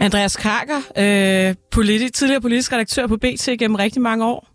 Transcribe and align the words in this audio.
Andreas 0.00 0.36
Karker, 0.36 0.76
øh, 0.98 1.54
politi- 1.70 2.08
tidligere 2.10 2.40
politisk 2.40 2.72
redaktør 2.72 3.06
på 3.06 3.16
BT 3.16 3.48
gennem 3.58 3.74
rigtig 3.74 4.02
mange 4.02 4.24
år. 4.24 4.48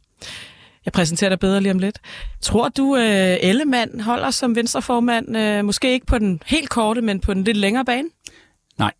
Jeg 0.85 0.93
præsenterer 0.93 1.29
dig 1.29 1.39
bedre 1.39 1.61
lige 1.61 1.71
om 1.71 1.79
lidt. 1.79 1.99
Tror 2.41 2.69
du, 2.69 2.95
øh, 2.95 3.37
Ellemann 3.41 3.99
holder 3.99 4.31
som 4.31 4.55
venstreformand, 4.55 5.37
øh, 5.37 5.65
måske 5.65 5.93
ikke 5.93 6.05
på 6.05 6.19
den 6.19 6.41
helt 6.45 6.69
korte, 6.69 7.01
men 7.01 7.19
på 7.19 7.33
den 7.33 7.43
lidt 7.43 7.57
længere 7.57 7.85
bane? 7.85 8.07
Nej. 8.77 8.91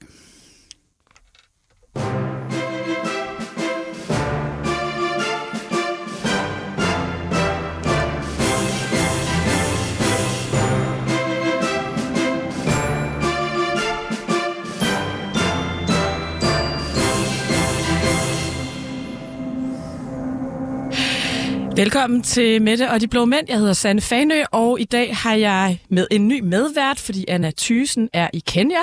Velkommen 21.83 22.23
til 22.23 22.61
Mette 22.61 22.92
og 22.92 23.01
de 23.01 23.07
blå 23.07 23.25
mænd. 23.25 23.47
Jeg 23.50 23.57
hedder 23.57 23.73
Sanne 23.73 24.01
Fanø, 24.01 24.43
og 24.51 24.79
i 24.79 24.83
dag 24.83 25.15
har 25.15 25.36
jeg 25.36 25.79
med 25.89 26.07
en 26.11 26.28
ny 26.28 26.39
medvært, 26.39 27.00
fordi 27.00 27.25
Anna 27.28 27.51
Thysen 27.57 28.09
er 28.14 28.29
i 28.33 28.39
Kenya. 28.39 28.79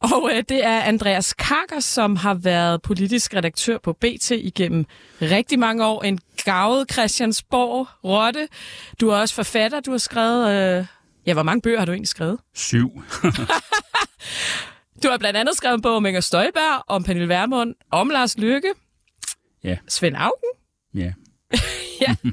Og 0.00 0.30
øh, 0.32 0.42
det 0.48 0.64
er 0.64 0.80
Andreas 0.80 1.32
Karker, 1.32 1.80
som 1.80 2.16
har 2.16 2.34
været 2.34 2.82
politisk 2.82 3.34
redaktør 3.34 3.78
på 3.78 3.92
BT 3.92 4.30
igennem 4.30 4.86
rigtig 5.22 5.58
mange 5.58 5.86
år. 5.86 6.02
En 6.02 6.18
gavet 6.44 6.92
Christiansborg 6.92 7.88
Rotte. 8.04 8.48
Du 9.00 9.08
er 9.08 9.16
også 9.16 9.34
forfatter. 9.34 9.80
Du 9.80 9.90
har 9.90 9.98
skrevet... 9.98 10.50
Øh, 10.50 10.86
ja, 11.26 11.32
hvor 11.32 11.42
mange 11.42 11.60
bøger 11.60 11.78
har 11.78 11.86
du 11.86 11.92
egentlig 11.92 12.08
skrevet? 12.08 12.38
Syv. 12.54 12.88
du 15.02 15.08
har 15.08 15.18
blandt 15.18 15.36
andet 15.36 15.56
skrevet 15.56 15.74
en 15.74 15.82
bog 15.82 15.96
om 15.96 16.06
Inger 16.06 16.20
Støjberg, 16.20 16.82
om 16.88 17.04
Pernille 17.04 17.28
Vermund, 17.28 17.74
om 17.90 18.10
Lars 18.10 18.38
Lykke, 18.38 18.68
ja. 19.64 19.76
Svend 19.88 20.16
Augen, 20.16 20.50
Ja. 20.94 21.12
ja. 22.08 22.30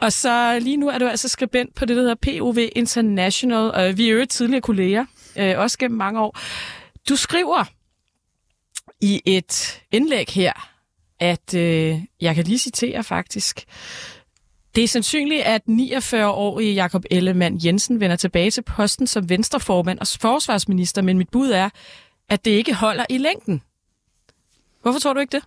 Og 0.00 0.12
så 0.12 0.58
lige 0.58 0.76
nu 0.76 0.88
er 0.88 0.98
du 0.98 1.06
altså 1.06 1.28
skribent 1.28 1.74
på 1.74 1.84
det, 1.84 1.96
der 1.96 2.02
hedder 2.02 2.40
POV 2.40 2.58
International, 2.76 3.70
og 3.70 3.98
vi 3.98 4.08
er 4.08 4.12
jo 4.12 4.26
tidligere 4.26 4.60
kolleger, 4.60 5.04
øh, 5.36 5.58
også 5.58 5.78
gennem 5.78 5.98
mange 5.98 6.20
år. 6.20 6.38
Du 7.08 7.16
skriver 7.16 7.64
i 9.00 9.22
et 9.26 9.82
indlæg 9.92 10.26
her, 10.28 10.52
at 11.20 11.54
øh, 11.54 11.98
jeg 12.20 12.34
kan 12.34 12.44
lige 12.44 12.58
citere 12.58 13.04
faktisk, 13.04 13.64
det 14.74 14.84
er 14.84 14.88
sandsynligt, 14.88 15.42
at 15.42 15.62
49-årige 15.68 16.74
Jakob 16.74 17.04
Ellemann 17.10 17.60
Jensen 17.64 18.00
vender 18.00 18.16
tilbage 18.16 18.50
til 18.50 18.62
posten 18.62 19.06
som 19.06 19.28
venstreformand 19.28 19.98
og 19.98 20.06
forsvarsminister, 20.20 21.02
men 21.02 21.18
mit 21.18 21.28
bud 21.28 21.50
er, 21.50 21.70
at 22.28 22.44
det 22.44 22.50
ikke 22.50 22.74
holder 22.74 23.04
i 23.10 23.18
længden. 23.18 23.62
Hvorfor 24.82 24.98
tror 24.98 25.12
du 25.12 25.20
ikke 25.20 25.36
det? 25.36 25.44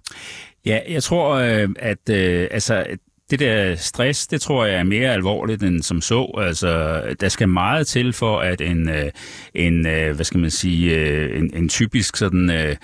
Ja, 0.66 0.80
jeg 0.90 1.04
tror, 1.04 1.34
øh, 1.34 1.70
at 1.80 2.10
øh, 2.10 2.48
altså, 2.52 2.86
det 3.30 3.40
der 3.40 3.76
stress, 3.76 4.28
det 4.28 4.42
tror 4.42 4.66
jeg 4.66 4.76
er 4.76 4.84
mere 4.84 5.14
alvorligt 5.14 5.64
end 5.64 5.84
som 5.84 6.02
så. 6.02 6.32
Altså, 6.38 7.02
der 7.20 7.30
skal 7.30 7.50
meget 7.50 7.88
til 7.88 8.14
for, 8.14 8.40
at 8.40 8.62
en, 8.62 8.90
øh, 8.90 9.12
en 9.54 9.88
øh, 9.88 10.16
hvad 10.16 10.26
skal 10.26 10.40
man 10.40 10.52
sige, 10.52 10.96
øh, 11.00 11.40
en, 11.40 11.52
en 11.56 11.70
typisk 11.70 12.18
sådan, 12.18 12.76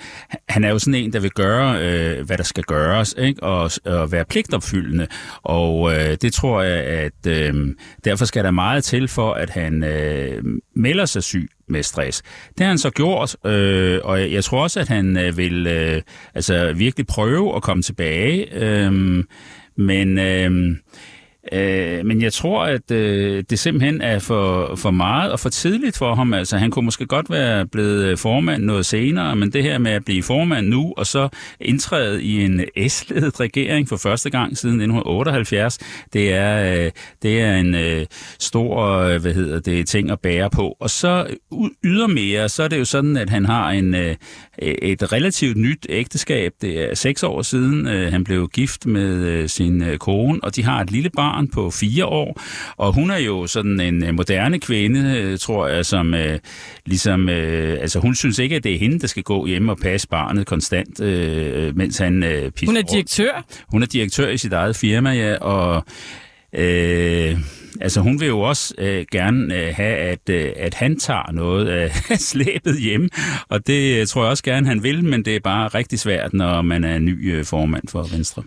han 0.48 0.64
er 0.64 0.70
jo 0.70 0.78
sådan 0.78 0.94
en, 0.94 1.12
der 1.12 1.20
vil 1.20 1.30
gøre, 1.30 1.72
hvad 2.22 2.38
der 2.38 2.44
skal 2.44 2.64
gøres, 2.64 3.14
ikke? 3.18 3.42
Og, 3.42 3.70
og 3.84 4.12
være 4.12 4.24
pligtopfyldende. 4.24 5.06
Og 5.42 5.92
det 6.22 6.32
tror 6.32 6.62
jeg, 6.62 6.84
at 6.84 7.24
derfor 8.04 8.24
skal 8.24 8.44
der 8.44 8.50
meget 8.50 8.84
til 8.84 9.08
for, 9.08 9.32
at 9.32 9.50
han 9.50 9.84
melder 10.74 11.04
sig 11.04 11.22
syg 11.22 11.48
med 11.68 11.82
stress. 11.82 12.22
Det 12.48 12.60
har 12.60 12.68
han 12.68 12.78
så 12.78 12.90
gjort, 12.90 13.36
øh, 13.46 14.00
og 14.04 14.20
jeg, 14.20 14.32
jeg 14.32 14.44
tror 14.44 14.62
også, 14.62 14.80
at 14.80 14.88
han 14.88 15.16
øh, 15.16 15.36
vil 15.36 15.66
øh, 15.66 16.02
altså 16.34 16.72
virkelig 16.72 17.06
prøve 17.06 17.56
at 17.56 17.62
komme 17.62 17.82
tilbage. 17.82 18.54
Øh, 18.54 19.24
men, 19.76 20.18
øh, 20.18 20.76
øh, 21.52 22.06
men 22.06 22.22
jeg 22.22 22.32
tror, 22.32 22.64
at 22.64 22.90
øh, 22.90 23.44
det 23.50 23.58
simpelthen 23.58 24.00
er 24.00 24.18
for, 24.18 24.76
for 24.76 24.90
meget 24.90 25.32
og 25.32 25.40
for 25.40 25.48
tidligt 25.48 25.98
for 25.98 26.14
ham. 26.14 26.34
Altså, 26.34 26.56
han 26.56 26.70
kunne 26.70 26.84
måske 26.84 27.06
godt 27.06 27.30
være 27.30 27.66
blevet 27.66 28.04
øh, 28.04 28.18
formand 28.18 28.62
noget 28.62 28.86
senere, 28.86 29.36
men 29.36 29.52
det 29.52 29.62
her 29.62 29.78
med 29.78 29.90
at 29.90 30.04
blive 30.04 30.22
formand 30.22 30.68
nu, 30.68 30.94
og 30.96 31.06
så 31.06 31.28
indtræde 31.60 32.22
i 32.22 32.44
en 32.44 32.60
S-ledet 32.88 33.40
regering 33.40 33.88
for 33.88 33.96
første 33.96 34.30
gang 34.30 34.58
siden 34.58 34.74
1978, 34.74 35.78
det 36.12 36.32
er, 36.32 36.84
øh, 36.84 36.90
det 37.22 37.40
er 37.40 37.56
en 37.56 37.74
øh, 37.74 38.06
stor 38.38 38.86
øh, 38.98 39.20
hvad 39.20 39.34
hedder 39.34 39.60
det, 39.60 39.88
ting 39.88 40.10
at 40.10 40.20
bære 40.20 40.50
på. 40.50 40.76
Og 40.80 40.90
så 40.90 41.26
ydermere, 41.84 42.48
så 42.48 42.62
er 42.62 42.68
det 42.68 42.78
jo 42.78 42.84
sådan, 42.84 43.16
at 43.16 43.30
han 43.30 43.44
har 43.44 43.70
en, 43.70 43.94
øh, 43.94 44.16
et 44.58 45.12
relativt 45.12 45.56
nyt 45.56 45.86
ægteskab. 45.88 46.52
Det 46.60 46.90
er 46.90 46.94
seks 46.94 47.22
år 47.22 47.42
siden, 47.42 47.88
øh, 47.88 48.12
han 48.12 48.24
blev 48.24 48.48
gift 48.48 48.86
med 48.86 49.14
øh, 49.14 49.48
sin 49.48 49.82
øh, 49.82 49.98
kone, 49.98 50.38
og 50.42 50.56
de 50.56 50.64
har 50.64 50.80
et 50.80 50.90
lille 50.90 51.10
barn 51.10 51.41
på 51.48 51.70
fire 51.70 52.06
år. 52.06 52.40
Og 52.76 52.92
hun 52.92 53.10
er 53.10 53.18
jo 53.18 53.46
sådan 53.46 53.80
en 53.80 54.04
øh, 54.04 54.14
moderne 54.14 54.58
kvinde, 54.58 55.18
øh, 55.18 55.38
tror 55.38 55.68
jeg, 55.68 55.86
som 55.86 56.14
øh, 56.14 56.38
ligesom... 56.86 57.28
Øh, 57.28 57.78
altså, 57.80 57.98
hun 57.98 58.14
synes 58.14 58.38
ikke, 58.38 58.56
at 58.56 58.64
det 58.64 58.74
er 58.74 58.78
hende, 58.78 58.98
der 58.98 59.06
skal 59.06 59.22
gå 59.22 59.46
hjem 59.46 59.68
og 59.68 59.78
passe 59.78 60.08
barnet 60.08 60.46
konstant, 60.46 61.00
øh, 61.00 61.76
mens 61.76 61.98
han 61.98 62.22
øh, 62.22 62.50
pisser 62.50 62.66
Hun 62.66 62.76
er 62.76 62.82
direktør? 62.82 63.44
Hun 63.68 63.82
er 63.82 63.86
direktør 63.86 64.28
i 64.28 64.36
sit 64.36 64.52
eget 64.52 64.76
firma, 64.76 65.10
ja, 65.10 65.36
og... 65.36 65.84
Øh, 66.54 67.38
altså 67.80 68.00
hun 68.00 68.20
vil 68.20 68.28
jo 68.28 68.40
også 68.40 68.74
øh, 68.78 69.06
gerne 69.12 69.54
øh, 69.54 69.74
have, 69.74 69.96
at, 69.96 70.28
øh, 70.30 70.52
at 70.56 70.74
han 70.74 70.98
tager 70.98 71.32
noget 71.32 71.68
af 71.68 71.90
slæbet 72.30 72.80
hjem, 72.80 73.08
og 73.48 73.66
det 73.66 74.00
øh, 74.00 74.06
tror 74.06 74.22
jeg 74.22 74.30
også 74.30 74.44
gerne, 74.44 74.66
han 74.66 74.82
vil, 74.82 75.04
men 75.04 75.24
det 75.24 75.36
er 75.36 75.40
bare 75.40 75.68
rigtig 75.68 75.98
svært, 75.98 76.32
når 76.32 76.62
man 76.62 76.84
er 76.84 76.98
ny 76.98 77.34
øh, 77.34 77.44
formand 77.44 77.88
for 77.88 78.02
Venstre. 78.02 78.42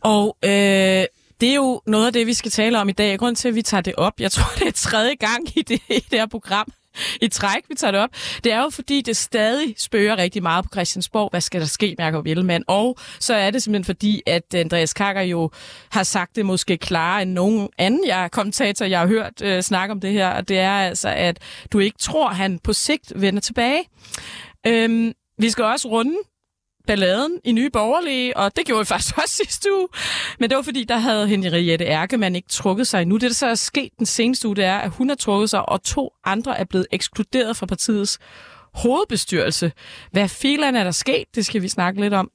Og 0.00 0.36
øh, 0.44 1.04
det 1.40 1.50
er 1.50 1.54
jo 1.54 1.80
noget 1.86 2.06
af 2.06 2.12
det, 2.12 2.26
vi 2.26 2.34
skal 2.34 2.50
tale 2.50 2.80
om 2.80 2.88
i 2.88 2.92
dag. 2.92 3.18
Grund 3.18 3.36
til, 3.36 3.48
at 3.48 3.54
vi 3.54 3.62
tager 3.62 3.80
det 3.80 3.94
op, 3.96 4.20
jeg 4.20 4.32
tror, 4.32 4.52
det 4.58 4.68
er 4.68 4.72
tredje 4.72 5.14
gang 5.14 5.58
i 5.58 5.62
det, 5.62 5.80
i 5.88 6.04
det 6.10 6.18
her 6.18 6.26
program, 6.26 6.72
i 7.20 7.28
træk, 7.28 7.62
vi 7.68 7.74
tager 7.74 7.90
det 7.90 8.00
op. 8.00 8.10
Det 8.44 8.52
er 8.52 8.62
jo 8.62 8.70
fordi, 8.70 9.00
det 9.00 9.16
stadig 9.16 9.74
spørger 9.78 10.16
rigtig 10.16 10.42
meget 10.42 10.64
på 10.64 10.68
Christiansborg, 10.72 11.30
hvad 11.30 11.40
skal 11.40 11.60
der 11.60 11.66
ske 11.66 11.94
med 11.98 12.06
Jacob 12.06 12.26
Ellemann? 12.26 12.64
Og 12.66 12.96
så 13.20 13.34
er 13.34 13.50
det 13.50 13.62
simpelthen 13.62 13.84
fordi, 13.84 14.22
at 14.26 14.54
Andreas 14.54 14.94
Kakker 14.94 15.22
jo 15.22 15.50
har 15.90 16.02
sagt 16.02 16.36
det 16.36 16.46
måske 16.46 16.76
klarere 16.76 17.22
end 17.22 17.32
nogen 17.32 17.68
anden 17.78 18.06
jeg 18.06 18.28
kommentator, 18.32 18.86
jeg 18.86 19.00
har 19.00 19.06
hørt 19.06 19.42
øh, 19.42 19.62
snakke 19.62 19.92
om 19.92 20.00
det 20.00 20.12
her. 20.12 20.28
Og 20.28 20.48
det 20.48 20.58
er 20.58 20.72
altså, 20.72 21.08
at 21.08 21.38
du 21.72 21.78
ikke 21.78 21.98
tror, 21.98 22.28
han 22.28 22.58
på 22.58 22.72
sigt 22.72 23.12
vender 23.16 23.40
tilbage. 23.40 23.82
Øhm, 24.66 25.12
vi 25.38 25.50
skal 25.50 25.64
også 25.64 25.88
runde 25.88 26.14
balladen 26.88 27.40
i 27.44 27.52
Nye 27.52 27.70
Borgerlige, 27.70 28.36
og 28.36 28.56
det 28.56 28.66
gjorde 28.66 28.80
vi 28.80 28.84
faktisk 28.84 29.18
også 29.22 29.40
sidste 29.44 29.68
uge. 29.78 29.88
Men 30.38 30.50
det 30.50 30.56
var 30.56 30.62
fordi, 30.62 30.84
der 30.84 30.96
havde 30.96 31.28
Henriette 31.28 31.84
Erkemann 31.84 32.36
ikke 32.36 32.48
trukket 32.48 32.86
sig 32.86 33.04
nu. 33.04 33.14
Det, 33.14 33.22
der 33.22 33.34
så 33.34 33.46
er 33.46 33.54
sket 33.54 33.92
den 33.98 34.06
seneste 34.06 34.48
uge, 34.48 34.56
det 34.56 34.64
er, 34.64 34.78
at 34.78 34.90
hun 34.90 35.08
har 35.08 35.16
trukket 35.16 35.50
sig, 35.50 35.68
og 35.68 35.82
to 35.82 36.12
andre 36.24 36.58
er 36.58 36.64
blevet 36.64 36.86
ekskluderet 36.92 37.56
fra 37.56 37.66
partiets 37.66 38.18
hovedbestyrelse. 38.74 39.72
Hvad 40.12 40.28
filan 40.28 40.76
er 40.76 40.84
der 40.84 40.90
sket? 40.90 41.24
Det 41.34 41.46
skal 41.46 41.62
vi 41.62 41.68
snakke 41.68 42.00
lidt 42.00 42.14
om. 42.14 42.30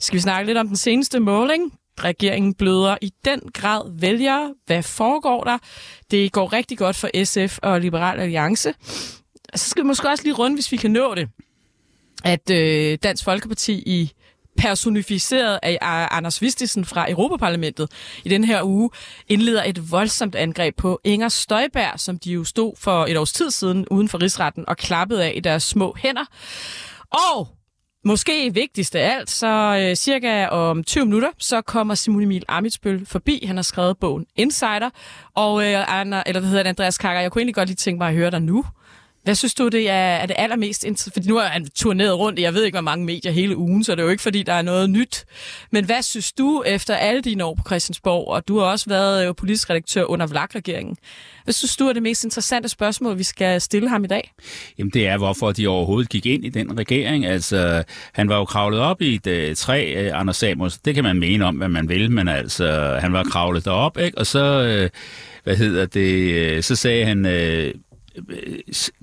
Skal 0.00 0.16
vi 0.16 0.20
snakke 0.20 0.46
lidt 0.46 0.58
om 0.58 0.66
den 0.66 0.76
seneste 0.76 1.20
måling? 1.20 1.72
Regeringen 2.00 2.54
bløder 2.54 2.96
i 3.02 3.12
den 3.24 3.40
grad 3.54 4.00
vælgere. 4.00 4.54
Hvad 4.66 4.82
foregår 4.82 5.44
der? 5.44 5.58
Det 6.10 6.32
går 6.32 6.52
rigtig 6.52 6.78
godt 6.78 6.96
for 6.96 7.24
SF 7.24 7.58
og 7.62 7.80
Liberal 7.80 8.20
Alliance. 8.20 8.74
Så 9.54 9.70
skal 9.70 9.82
vi 9.82 9.86
måske 9.86 10.08
også 10.08 10.24
lige 10.24 10.34
runde, 10.34 10.56
hvis 10.56 10.72
vi 10.72 10.76
kan 10.76 10.90
nå 10.90 11.14
det 11.14 11.28
at 12.24 12.50
øh, 12.50 12.98
Dansk 13.02 13.24
Folkeparti 13.24 13.72
i 13.72 14.12
personificeret 14.56 15.58
af 15.62 15.78
Anders 16.10 16.42
Vistisen 16.42 16.84
fra 16.84 17.10
Europaparlamentet 17.10 17.90
i 18.24 18.28
den 18.28 18.44
her 18.44 18.62
uge, 18.62 18.90
indleder 19.28 19.64
et 19.64 19.90
voldsomt 19.90 20.34
angreb 20.34 20.76
på 20.76 21.00
Inger 21.04 21.28
Støjberg, 21.28 22.00
som 22.00 22.18
de 22.18 22.32
jo 22.32 22.44
stod 22.44 22.72
for 22.78 23.06
et 23.06 23.16
års 23.16 23.32
tid 23.32 23.50
siden 23.50 23.86
uden 23.90 24.08
for 24.08 24.22
rigsretten 24.22 24.64
og 24.68 24.76
klappede 24.76 25.24
af 25.24 25.32
i 25.36 25.40
deres 25.40 25.62
små 25.62 25.94
hænder. 25.98 26.24
Og 27.34 27.48
Måske 28.04 28.54
vigtigst 28.54 28.96
af 28.96 29.14
alt, 29.14 29.30
så 29.30 29.78
øh, 29.82 29.96
cirka 29.96 30.46
om 30.46 30.84
20 30.84 31.04
minutter, 31.04 31.28
så 31.38 31.60
kommer 31.60 31.94
Simon 31.94 32.22
Emil 32.22 32.44
Amitsbøl 32.48 33.06
forbi. 33.06 33.44
Han 33.46 33.56
har 33.56 33.62
skrevet 33.62 33.98
bogen 33.98 34.26
Insider. 34.36 34.90
Og 35.34 35.64
øh, 35.64 35.98
Anna, 36.00 36.22
eller 36.26 36.40
hvad 36.40 36.48
hedder 36.48 36.62
det, 36.62 36.68
Andreas 36.68 36.98
Kakker, 36.98 37.20
jeg 37.20 37.32
kunne 37.32 37.40
egentlig 37.40 37.54
godt 37.54 37.68
lige 37.68 37.76
tænke 37.76 37.98
mig 37.98 38.08
at 38.08 38.14
høre 38.14 38.30
dig 38.30 38.42
nu. 38.42 38.64
Hvad 39.22 39.34
synes 39.34 39.54
du, 39.54 39.68
det 39.68 39.90
er, 39.90 39.94
er 39.94 40.26
det 40.26 40.36
allermest 40.38 40.84
interessant? 40.84 41.14
Fordi 41.14 41.28
nu 41.28 41.36
er 41.36 41.44
han 41.44 41.66
turneret 41.74 42.18
rundt 42.18 42.38
jeg 42.38 42.54
ved 42.54 42.64
ikke, 42.64 42.76
hvor 42.76 42.82
mange 42.82 43.04
medier 43.04 43.32
hele 43.32 43.56
ugen, 43.56 43.84
så 43.84 43.92
det 43.92 43.98
er 43.98 44.04
jo 44.04 44.10
ikke, 44.10 44.22
fordi 44.22 44.42
der 44.42 44.52
er 44.52 44.62
noget 44.62 44.90
nyt. 44.90 45.24
Men 45.70 45.84
hvad 45.84 46.02
synes 46.02 46.32
du, 46.32 46.62
efter 46.66 46.96
alle 46.96 47.22
dine 47.22 47.44
år 47.44 47.54
på 47.54 47.62
Christiansborg, 47.66 48.28
og 48.28 48.48
du 48.48 48.58
har 48.58 48.66
også 48.66 48.88
været 48.88 49.26
jo 49.26 49.32
politisk 49.32 49.70
redaktør 49.70 50.04
under 50.04 50.26
VLAG-regeringen, 50.26 50.96
hvad 51.44 51.52
synes 51.52 51.76
du 51.76 51.86
er 51.88 51.92
det 51.92 52.02
mest 52.02 52.24
interessante 52.24 52.68
spørgsmål, 52.68 53.18
vi 53.18 53.22
skal 53.22 53.60
stille 53.60 53.88
ham 53.88 54.04
i 54.04 54.06
dag? 54.06 54.32
Jamen 54.78 54.90
det 54.90 55.06
er, 55.06 55.16
hvorfor 55.16 55.52
de 55.52 55.66
overhovedet 55.66 56.10
gik 56.10 56.26
ind 56.26 56.44
i 56.44 56.48
den 56.48 56.78
regering. 56.78 57.26
Altså, 57.26 57.84
han 58.12 58.28
var 58.28 58.36
jo 58.36 58.44
kravlet 58.44 58.80
op 58.80 59.02
i 59.02 59.14
et 59.14 59.26
øh, 59.26 59.56
træ, 59.56 59.94
øh, 59.96 60.20
Anders 60.20 60.36
Samuelsen. 60.36 60.80
Det 60.84 60.94
kan 60.94 61.04
man 61.04 61.18
mene 61.18 61.44
om, 61.44 61.56
hvad 61.56 61.68
man 61.68 61.88
vil, 61.88 62.10
men 62.10 62.28
altså, 62.28 62.98
han 63.00 63.12
var 63.12 63.24
kravlet 63.24 63.64
derop, 63.64 63.98
ikke? 63.98 64.18
Og 64.18 64.26
så, 64.26 64.88
hvad 65.44 65.56
hedder 65.56 65.86
det, 65.86 66.64
så 66.64 66.76
sagde 66.76 67.04
han 67.04 67.26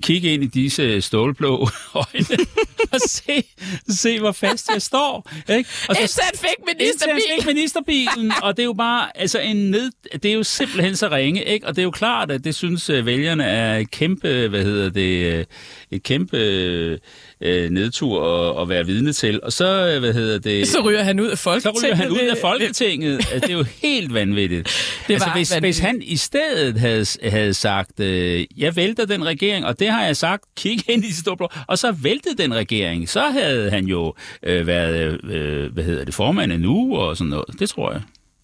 kigge 0.02 0.34
ind 0.34 0.44
i 0.44 0.46
disse 0.46 1.00
stålblå 1.00 1.68
øjne 1.94 2.26
og 2.92 3.00
se, 3.06 3.44
se, 3.88 4.20
hvor 4.20 4.32
fast 4.32 4.70
jeg 4.72 4.82
står. 4.82 5.30
Ikke? 5.50 5.70
Og 5.88 5.96
så, 5.96 6.02
Indtil 6.02 6.22
han 6.22 6.34
fik 6.34 6.74
ministerbilen. 6.74 7.20
fik 7.38 7.46
ministerbilen, 7.46 8.32
og 8.42 8.56
det 8.56 8.62
er 8.62 8.66
jo 8.66 8.72
bare, 8.72 9.18
altså 9.18 9.38
en 9.38 9.56
ned, 9.56 9.90
det 10.12 10.24
er 10.24 10.32
jo 10.32 10.42
simpelthen 10.42 10.96
så 10.96 11.08
ringe, 11.08 11.44
ikke? 11.44 11.66
Og 11.66 11.76
det 11.76 11.82
er 11.82 11.84
jo 11.84 11.90
klart, 11.90 12.30
at 12.30 12.44
det 12.44 12.54
synes 12.54 12.90
øh, 12.90 13.06
vælgerne 13.06 13.44
er 13.44 13.76
et 13.78 13.90
kæmpe, 13.90 14.48
hvad 14.48 14.64
hedder 14.64 14.90
det, 14.90 15.32
øh, 15.34 15.44
et 15.90 16.02
kæmpe 16.02 16.98
øh, 17.40 17.70
nedtur 17.70 18.24
at, 18.50 18.62
at 18.62 18.68
være 18.68 18.86
vidne 18.86 19.12
til. 19.12 19.40
Og 19.42 19.52
så, 19.52 19.92
øh, 19.94 19.98
hvad 20.00 20.12
hedder 20.12 20.38
det... 20.38 20.68
Så 20.68 20.80
ryger 20.80 21.02
han 21.02 21.20
ud 21.20 21.26
af 21.26 21.38
Så 21.38 21.42
Folketinget. 21.42 21.82
ryger 21.84 21.94
han 21.94 22.10
ud 22.10 22.18
af 22.18 22.36
Folketinget. 22.40 23.18
Det 23.34 23.50
er 23.50 23.52
jo 23.52 23.64
helt 23.82 24.14
vanvittigt. 24.14 24.64
Det 25.08 25.14
altså, 25.14 25.28
var 25.28 25.34
hvis, 25.36 25.50
vanvittigt. 25.50 25.60
hvis 25.60 25.78
han 25.78 26.02
i 26.02 26.16
stedet 26.16 26.78
havde, 26.80 27.06
havde 27.22 27.54
sagt, 27.54 28.00
øh, 28.00 28.44
jeg 28.56 28.76
vælter 28.76 29.06
den 29.06 29.24
regering, 29.24 29.64
og 29.66 29.78
det 29.78 29.88
har 29.88 30.04
jeg 30.04 30.16
sagt, 30.16 30.42
kig 30.56 30.90
ind 30.90 31.04
i 31.04 31.12
Storblå, 31.12 31.48
og 31.66 31.78
så 31.78 31.92
væltede 31.92 32.42
den 32.42 32.54
regering, 32.54 33.08
så 33.08 33.20
havde 33.20 33.70
han 33.70 33.84
jo 33.86 34.14
øh, 34.42 34.66
været, 34.66 35.24
øh, 35.24 35.72
hvad 35.72 35.84
hedder 35.84 36.04
det, 36.04 36.14
formand 36.14 36.52
nu 36.52 36.96
og 36.96 37.16
sådan 37.16 37.28
noget. 37.30 37.60
Det 37.60 37.68
tror 37.68 37.92
jeg. 37.92 38.00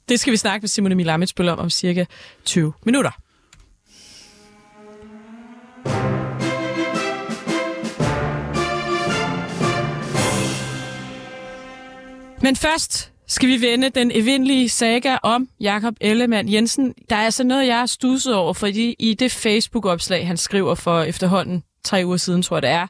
Det 0.08 0.20
skal 0.20 0.32
vi 0.32 0.36
snakke 0.36 0.62
med 0.62 0.68
Simon 0.68 0.92
Emil 0.92 1.08
Amitsbøl 1.08 1.48
om 1.48 1.58
om 1.58 1.70
cirka 1.70 2.04
20 2.44 2.72
minutter. 2.84 3.10
Men 12.44 12.56
først 12.56 13.12
skal 13.26 13.48
vi 13.48 13.60
vende 13.60 13.90
den 13.90 14.10
evindelige 14.14 14.68
saga 14.68 15.16
om 15.22 15.48
Jakob 15.60 15.94
Ellemann 16.00 16.52
Jensen. 16.52 16.94
Der 17.10 17.16
er 17.16 17.24
altså 17.24 17.44
noget, 17.44 17.66
jeg 17.66 17.78
har 17.78 17.86
studset 17.86 18.34
over, 18.34 18.52
fordi 18.52 18.96
i 18.98 19.14
det 19.14 19.32
Facebook-opslag, 19.32 20.26
han 20.26 20.36
skriver 20.36 20.74
for 20.74 21.02
efterhånden 21.02 21.62
tre 21.84 22.02
uger 22.04 22.16
siden, 22.16 22.42
tror 22.42 22.56
jeg 22.56 22.62
det 22.62 22.70
er, 22.70 22.86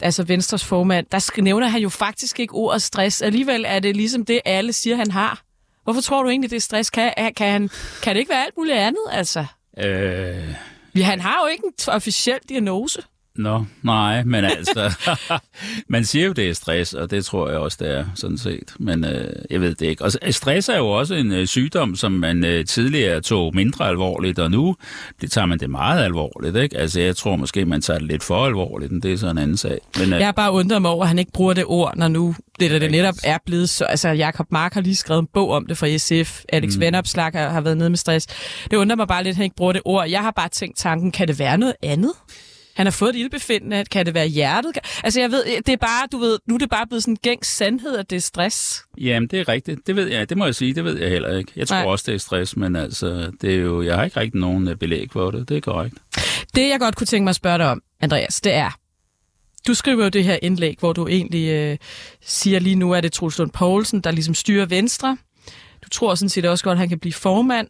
altså 0.00 0.22
Venstres 0.22 0.64
formand, 0.64 1.06
der 1.12 1.42
nævner 1.42 1.68
han 1.68 1.80
jo 1.80 1.88
faktisk 1.88 2.40
ikke 2.40 2.54
ordet 2.54 2.82
stress. 2.82 3.22
Alligevel 3.22 3.64
er 3.68 3.78
det 3.78 3.96
ligesom 3.96 4.24
det, 4.24 4.40
alle 4.44 4.72
siger, 4.72 4.96
han 4.96 5.10
har. 5.10 5.42
Hvorfor 5.84 6.00
tror 6.00 6.22
du 6.22 6.28
egentlig, 6.28 6.50
det 6.50 6.56
er 6.56 6.60
stress? 6.60 6.90
Kan, 6.90 7.12
kan, 7.36 7.52
han, 7.52 7.70
kan 8.02 8.14
det 8.14 8.20
ikke 8.20 8.30
være 8.30 8.44
alt 8.44 8.56
muligt 8.56 8.76
andet, 8.76 9.04
altså? 9.10 9.46
Øh, 9.78 10.54
Ja, 10.96 11.04
Han 11.04 11.20
har 11.20 11.40
jo 11.42 11.46
ikke 11.46 11.64
en 11.66 11.72
officiel 11.88 12.38
diagnose. 12.48 13.02
Nå, 13.36 13.64
nej, 13.82 14.24
men 14.24 14.44
altså, 14.44 14.94
man 15.88 16.04
siger 16.04 16.26
jo, 16.26 16.32
det 16.32 16.48
er 16.48 16.54
stress, 16.54 16.94
og 16.94 17.10
det 17.10 17.24
tror 17.24 17.48
jeg 17.48 17.58
også, 17.58 17.76
det 17.80 17.98
er, 17.98 18.04
sådan 18.14 18.38
set. 18.38 18.74
Men 18.78 19.04
øh, 19.04 19.32
jeg 19.50 19.60
ved 19.60 19.74
det 19.74 19.86
ikke. 19.86 20.04
Og 20.04 20.12
stress 20.30 20.68
er 20.68 20.76
jo 20.76 20.88
også 20.88 21.14
en 21.14 21.32
øh, 21.32 21.46
sygdom, 21.46 21.96
som 21.96 22.12
man 22.12 22.44
øh, 22.44 22.64
tidligere 22.64 23.20
tog 23.20 23.54
mindre 23.54 23.88
alvorligt, 23.88 24.38
og 24.38 24.50
nu 24.50 24.76
det 25.20 25.32
tager 25.32 25.46
man 25.46 25.58
det 25.58 25.70
meget 25.70 26.04
alvorligt, 26.04 26.56
ikke? 26.56 26.76
Altså, 26.76 27.00
jeg 27.00 27.16
tror 27.16 27.36
måske, 27.36 27.64
man 27.64 27.80
tager 27.80 27.98
det 27.98 28.08
lidt 28.08 28.22
for 28.22 28.46
alvorligt, 28.46 28.92
men 28.92 29.02
det 29.02 29.12
er 29.12 29.16
så 29.16 29.30
en 29.30 29.38
anden 29.38 29.56
sag. 29.56 29.78
Men, 29.98 30.12
øh, 30.12 30.18
Jeg 30.18 30.26
har 30.26 30.32
bare 30.32 30.52
undret 30.52 30.82
mig 30.82 30.90
over, 30.90 31.02
at 31.02 31.08
han 31.08 31.18
ikke 31.18 31.32
bruger 31.32 31.54
det 31.54 31.64
ord, 31.66 31.96
når 31.96 32.08
nu 32.08 32.34
det, 32.60 32.70
der 32.70 32.78
det 32.78 32.90
netop 32.90 33.14
er 33.24 33.38
blevet 33.46 33.68
så... 33.68 33.84
Altså, 33.84 34.08
Jakob 34.08 34.46
Mark 34.50 34.74
har 34.74 34.80
lige 34.80 34.96
skrevet 34.96 35.20
en 35.20 35.28
bog 35.34 35.50
om 35.50 35.66
det 35.66 35.78
fra 35.78 35.96
SF. 35.96 36.42
Alex 36.48 36.74
mm. 36.74 36.80
Vandopslag 36.80 37.30
har, 37.34 37.48
har 37.48 37.60
været 37.60 37.76
nede 37.76 37.90
med 37.90 37.98
stress. 37.98 38.26
Det 38.70 38.76
undrer 38.76 38.96
mig 38.96 39.08
bare 39.08 39.22
lidt, 39.22 39.32
at 39.32 39.36
han 39.36 39.44
ikke 39.44 39.56
bruger 39.56 39.72
det 39.72 39.82
ord. 39.84 40.08
Jeg 40.08 40.20
har 40.20 40.30
bare 40.30 40.48
tænkt 40.48 40.78
tanken, 40.78 41.12
kan 41.12 41.28
det 41.28 41.38
være 41.38 41.58
noget 41.58 41.74
andet? 41.82 42.12
Han 42.74 42.86
har 42.86 42.90
fået 42.90 43.14
et 43.14 43.18
ildbefindende. 43.18 43.84
Kan 43.84 44.06
det 44.06 44.14
være 44.14 44.26
hjertet? 44.26 44.78
Altså, 45.04 45.20
jeg 45.20 45.30
ved, 45.30 45.44
det 45.66 45.72
er 45.72 45.76
bare, 45.76 46.06
du 46.12 46.18
ved, 46.18 46.38
nu 46.48 46.54
er 46.54 46.58
det 46.58 46.70
bare 46.70 46.86
blevet 46.86 47.02
sådan 47.02 47.12
en 47.12 47.18
gængs 47.22 47.48
sandhed, 47.48 47.96
at 47.96 48.10
det 48.10 48.16
er 48.16 48.20
stress. 48.20 48.84
Jamen, 48.98 49.28
det 49.28 49.40
er 49.40 49.48
rigtigt. 49.48 49.86
Det 49.86 49.96
ved 49.96 50.06
jeg, 50.06 50.28
det 50.28 50.38
må 50.38 50.44
jeg 50.44 50.54
sige, 50.54 50.74
det 50.74 50.84
ved 50.84 50.98
jeg 50.98 51.10
heller 51.10 51.38
ikke. 51.38 51.52
Jeg 51.56 51.68
tror 51.68 51.76
Nej. 51.76 51.86
også, 51.86 52.04
det 52.06 52.14
er 52.14 52.18
stress, 52.18 52.56
men 52.56 52.76
altså, 52.76 53.32
det 53.40 53.54
er 53.54 53.58
jo, 53.58 53.82
jeg 53.82 53.96
har 53.96 54.04
ikke 54.04 54.20
rigtig 54.20 54.40
nogen 54.40 54.68
øh, 54.68 54.76
belæg 54.76 55.08
for 55.12 55.30
det. 55.30 55.48
Det 55.48 55.56
er 55.56 55.60
korrekt. 55.60 55.94
Det, 56.54 56.68
jeg 56.68 56.80
godt 56.80 56.96
kunne 56.96 57.06
tænke 57.06 57.24
mig 57.24 57.30
at 57.30 57.36
spørge 57.36 57.58
dig 57.58 57.70
om, 57.70 57.82
Andreas, 58.00 58.40
det 58.40 58.54
er, 58.54 58.70
du 59.66 59.74
skriver 59.74 60.04
jo 60.04 60.08
det 60.08 60.24
her 60.24 60.38
indlæg, 60.42 60.76
hvor 60.80 60.92
du 60.92 61.08
egentlig 61.08 61.48
øh, 61.48 61.76
siger 62.22 62.58
lige 62.58 62.76
nu, 62.76 62.94
at 62.94 63.02
det 63.02 63.08
er 63.10 63.12
Troels 63.12 63.38
Lund 63.38 63.50
Poulsen, 63.50 64.00
der 64.00 64.10
ligesom 64.10 64.34
styrer 64.34 64.66
Venstre. 64.66 65.16
Du 65.84 65.88
tror 65.88 66.14
sådan 66.14 66.28
set 66.28 66.44
også 66.44 66.64
godt, 66.64 66.72
at 66.72 66.78
han 66.78 66.88
kan 66.88 66.98
blive 66.98 67.12
formand. 67.12 67.68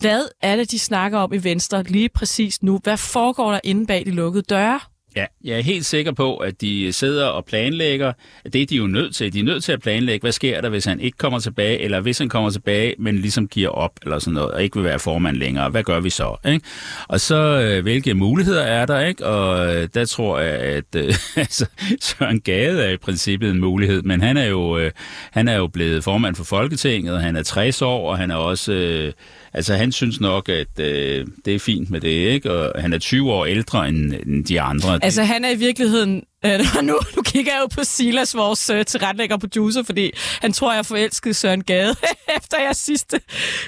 Hvad 0.00 0.22
er 0.42 0.56
det, 0.56 0.70
de 0.70 0.78
snakker 0.78 1.18
om 1.18 1.32
i 1.32 1.38
Venstre 1.38 1.82
lige 1.82 2.08
præcis 2.08 2.62
nu? 2.62 2.80
Hvad 2.82 2.96
foregår 2.96 3.52
der 3.52 3.60
inde 3.64 3.86
bag 3.86 4.06
de 4.06 4.10
lukkede 4.10 4.42
døre? 4.42 4.80
Ja, 5.16 5.24
jeg 5.44 5.58
er 5.58 5.62
helt 5.62 5.86
sikker 5.86 6.12
på, 6.12 6.36
at 6.36 6.60
de 6.60 6.92
sidder 6.92 7.26
og 7.26 7.44
planlægger. 7.44 8.12
Det 8.52 8.62
er 8.62 8.66
de 8.66 8.76
jo 8.76 8.86
nødt 8.86 9.14
til. 9.14 9.32
De 9.32 9.40
er 9.40 9.44
nødt 9.44 9.64
til 9.64 9.72
at 9.72 9.80
planlægge, 9.80 10.24
hvad 10.24 10.32
sker 10.32 10.60
der, 10.60 10.68
hvis 10.68 10.84
han 10.84 11.00
ikke 11.00 11.18
kommer 11.18 11.38
tilbage, 11.38 11.78
eller 11.78 12.00
hvis 12.00 12.18
han 12.18 12.28
kommer 12.28 12.50
tilbage, 12.50 12.94
men 12.98 13.18
ligesom 13.18 13.48
giver 13.48 13.68
op, 13.68 13.92
eller 14.02 14.18
sådan 14.18 14.34
noget, 14.34 14.50
og 14.50 14.62
ikke 14.62 14.76
vil 14.76 14.84
være 14.84 14.98
formand 14.98 15.36
længere. 15.36 15.70
Hvad 15.70 15.82
gør 15.82 16.00
vi 16.00 16.10
så? 16.10 16.36
Ikke? 16.46 16.66
Og 17.08 17.20
så, 17.20 17.36
øh, 17.36 17.82
hvilke 17.82 18.14
muligheder 18.14 18.62
er 18.62 18.86
der? 18.86 19.00
ikke? 19.00 19.26
Og 19.26 19.74
øh, 19.76 19.88
der 19.94 20.04
tror 20.04 20.38
jeg, 20.38 20.54
at 20.54 20.94
øh, 20.96 21.14
altså, 21.36 21.66
Søren 22.00 22.40
Gade 22.40 22.84
er 22.84 22.90
i 22.90 22.96
princippet 22.96 23.50
en 23.50 23.60
mulighed, 23.60 24.02
men 24.02 24.20
han 24.20 24.36
er 24.36 24.46
jo, 24.46 24.78
øh, 24.78 24.90
han 25.30 25.48
er 25.48 25.56
jo 25.56 25.66
blevet 25.66 26.04
formand 26.04 26.34
for 26.34 26.44
Folketinget, 26.44 27.14
og 27.14 27.20
han 27.20 27.36
er 27.36 27.42
60 27.42 27.82
år, 27.82 28.10
og 28.10 28.18
han 28.18 28.30
er 28.30 28.36
også... 28.36 28.72
Øh, 28.72 29.12
Altså, 29.52 29.74
han 29.74 29.92
synes 29.92 30.20
nok, 30.20 30.48
at 30.48 30.78
øh, 30.80 31.26
det 31.44 31.54
er 31.54 31.58
fint 31.58 31.90
med 31.90 32.00
det, 32.00 32.08
ikke? 32.08 32.50
Og 32.52 32.82
han 32.82 32.92
er 32.92 32.98
20 32.98 33.32
år 33.32 33.46
ældre 33.46 33.88
end, 33.88 34.14
end 34.26 34.44
de 34.44 34.60
andre. 34.60 34.94
Det- 34.94 35.04
Altså, 35.04 35.22
han 35.24 35.44
er 35.44 35.50
i 35.50 35.54
virkeligheden... 35.56 36.22
Øh, 36.44 36.60
nu, 36.82 36.98
nu 37.16 37.22
kigger 37.22 37.52
jeg 37.52 37.60
jo 37.62 37.66
på 37.66 37.84
Silas, 37.84 38.34
vores 38.36 38.70
øh, 38.70 38.84
tilrettelægger 38.84 39.34
og 39.36 39.40
producer, 39.40 39.82
fordi 39.82 40.10
han 40.40 40.52
tror, 40.52 40.74
jeg 40.74 40.86
forelskede 40.86 41.34
Søren 41.34 41.64
Gade, 41.64 41.94
efter 42.36 42.58
jeg 42.60 42.76
sidste 42.76 43.16
Det 43.16 43.24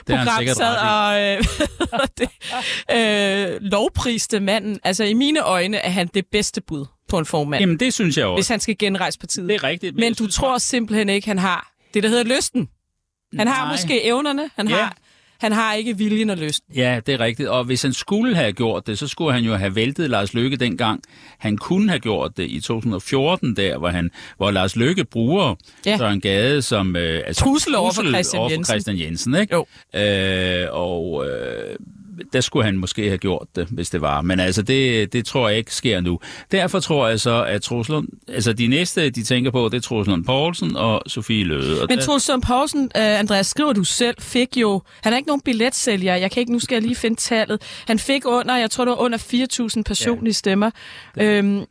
har 0.08 0.16
han 0.16 0.26
program 0.26 0.38
sikkert 0.38 0.56
sad 0.56 0.76
og 0.76 1.20
øh, 1.22 1.44
det, 2.18 2.28
øh, 3.54 3.58
lovpriste 3.60 4.40
manden. 4.40 4.78
Altså, 4.84 5.04
i 5.04 5.14
mine 5.14 5.40
øjne 5.42 5.76
er 5.76 5.90
han 5.90 6.08
det 6.14 6.24
bedste 6.32 6.60
bud 6.60 6.84
på 7.08 7.18
en 7.18 7.26
formand, 7.26 7.60
Jamen, 7.60 7.80
det 7.80 7.94
synes 7.94 8.16
jeg 8.18 8.26
også. 8.26 8.36
hvis 8.36 8.48
han 8.48 8.60
skal 8.60 8.76
genrejse 8.78 9.18
partiet. 9.18 9.48
Det 9.48 9.54
er 9.54 9.64
rigtigt. 9.64 9.94
Men 9.94 10.04
jeg 10.04 10.10
du 10.18 10.24
synes 10.24 10.34
tror 10.34 10.58
simpelthen 10.58 11.08
ikke, 11.08 11.26
han 11.28 11.38
har 11.38 11.72
det, 11.94 12.02
der 12.02 12.08
hedder 12.08 12.24
lysten. 12.36 12.68
Han 13.38 13.48
har 13.48 13.64
Nej. 13.64 13.72
måske 13.74 14.04
evnerne, 14.04 14.50
han, 14.56 14.68
Ja. 14.68 14.76
har, 14.76 14.96
han 15.42 15.52
har 15.52 15.74
ikke 15.74 15.98
viljen 15.98 16.30
og 16.30 16.36
lysten. 16.36 16.74
Ja, 16.76 17.00
det 17.06 17.14
er 17.14 17.20
rigtigt. 17.20 17.48
Og 17.48 17.64
hvis 17.64 17.82
han 17.82 17.92
skulle 17.92 18.36
have 18.36 18.52
gjort 18.52 18.86
det, 18.86 18.98
så 18.98 19.08
skulle 19.08 19.32
han 19.32 19.44
jo 19.44 19.54
have 19.54 19.74
væltet 19.76 20.10
Lars 20.10 20.34
Løkke 20.34 20.56
dengang. 20.56 21.02
Han 21.38 21.56
kunne 21.56 21.88
have 21.88 22.00
gjort 22.00 22.36
det 22.36 22.44
i 22.50 22.60
2014, 22.60 23.56
der 23.56 23.78
hvor, 23.78 23.88
han, 23.88 24.10
hvor 24.36 24.50
Lars 24.50 24.76
Løkke 24.76 25.04
bruger 25.04 25.54
Ja. 25.86 25.96
Søren 25.98 26.20
Gade 26.20 26.62
som 26.62 26.96
øh, 26.96 27.22
altså, 27.26 27.44
Trussel 27.44 27.74
over 27.74 27.92
for 27.92 28.02
Christian 28.02 28.40
over 28.40 28.48
for 28.48 28.54
Jensen. 28.54 28.72
Christian 28.74 28.98
Jensen. 28.98 29.34
Ikke? 29.34 29.54
Jo. 29.54 29.66
Øh, 30.00 30.66
og 30.70 31.26
øh, 31.28 31.76
der 32.32 32.40
skulle 32.40 32.64
han 32.64 32.76
måske 32.76 33.06
have 33.06 33.18
gjort 33.18 33.46
det, 33.56 33.68
hvis 33.70 33.90
det 33.90 34.00
var. 34.00 34.22
Men 34.22 34.40
altså, 34.40 34.62
det, 34.62 35.12
det 35.12 35.26
tror 35.26 35.48
jeg 35.48 35.58
ikke 35.58 35.74
sker 35.74 36.00
nu. 36.00 36.20
Derfor 36.52 36.80
tror 36.80 37.08
jeg 37.08 37.20
så, 37.20 37.44
at 37.44 37.62
Truslund, 37.62 38.08
altså 38.28 38.52
de 38.52 38.66
næste, 38.66 39.10
de 39.10 39.22
tænker 39.22 39.50
på, 39.50 39.68
det 39.68 39.76
er 39.76 39.80
Truslund 39.80 40.24
Poulsen 40.24 40.76
og 40.76 41.02
Sofie 41.06 41.44
Løde. 41.44 41.82
Og 41.82 41.86
Men 41.90 41.98
Troels 41.98 42.28
Lund 42.28 42.42
Poulsen, 42.42 42.84
øh, 42.84 42.90
Andreas, 43.18 43.46
skriver 43.46 43.72
du 43.72 43.84
selv, 43.84 44.16
fik 44.20 44.56
jo... 44.56 44.82
Han 45.02 45.12
er 45.12 45.16
ikke 45.16 45.26
nogen 45.26 45.40
billetsælger. 45.40 46.16
Jeg 46.16 46.30
kan 46.30 46.40
ikke, 46.40 46.52
nu 46.52 46.58
skal 46.58 46.74
jeg 46.74 46.82
lige 46.82 46.94
finde 46.94 47.16
tallet. 47.16 47.62
Han 47.86 47.98
fik 47.98 48.22
under, 48.26 48.56
jeg 48.56 48.70
tror 48.70 48.84
det 48.84 48.90
var 48.90 49.00
under 49.00 49.18
4.000 49.76 49.82
personlige 49.82 50.34
stemmer. 50.34 50.70
Øhm, 51.20 51.64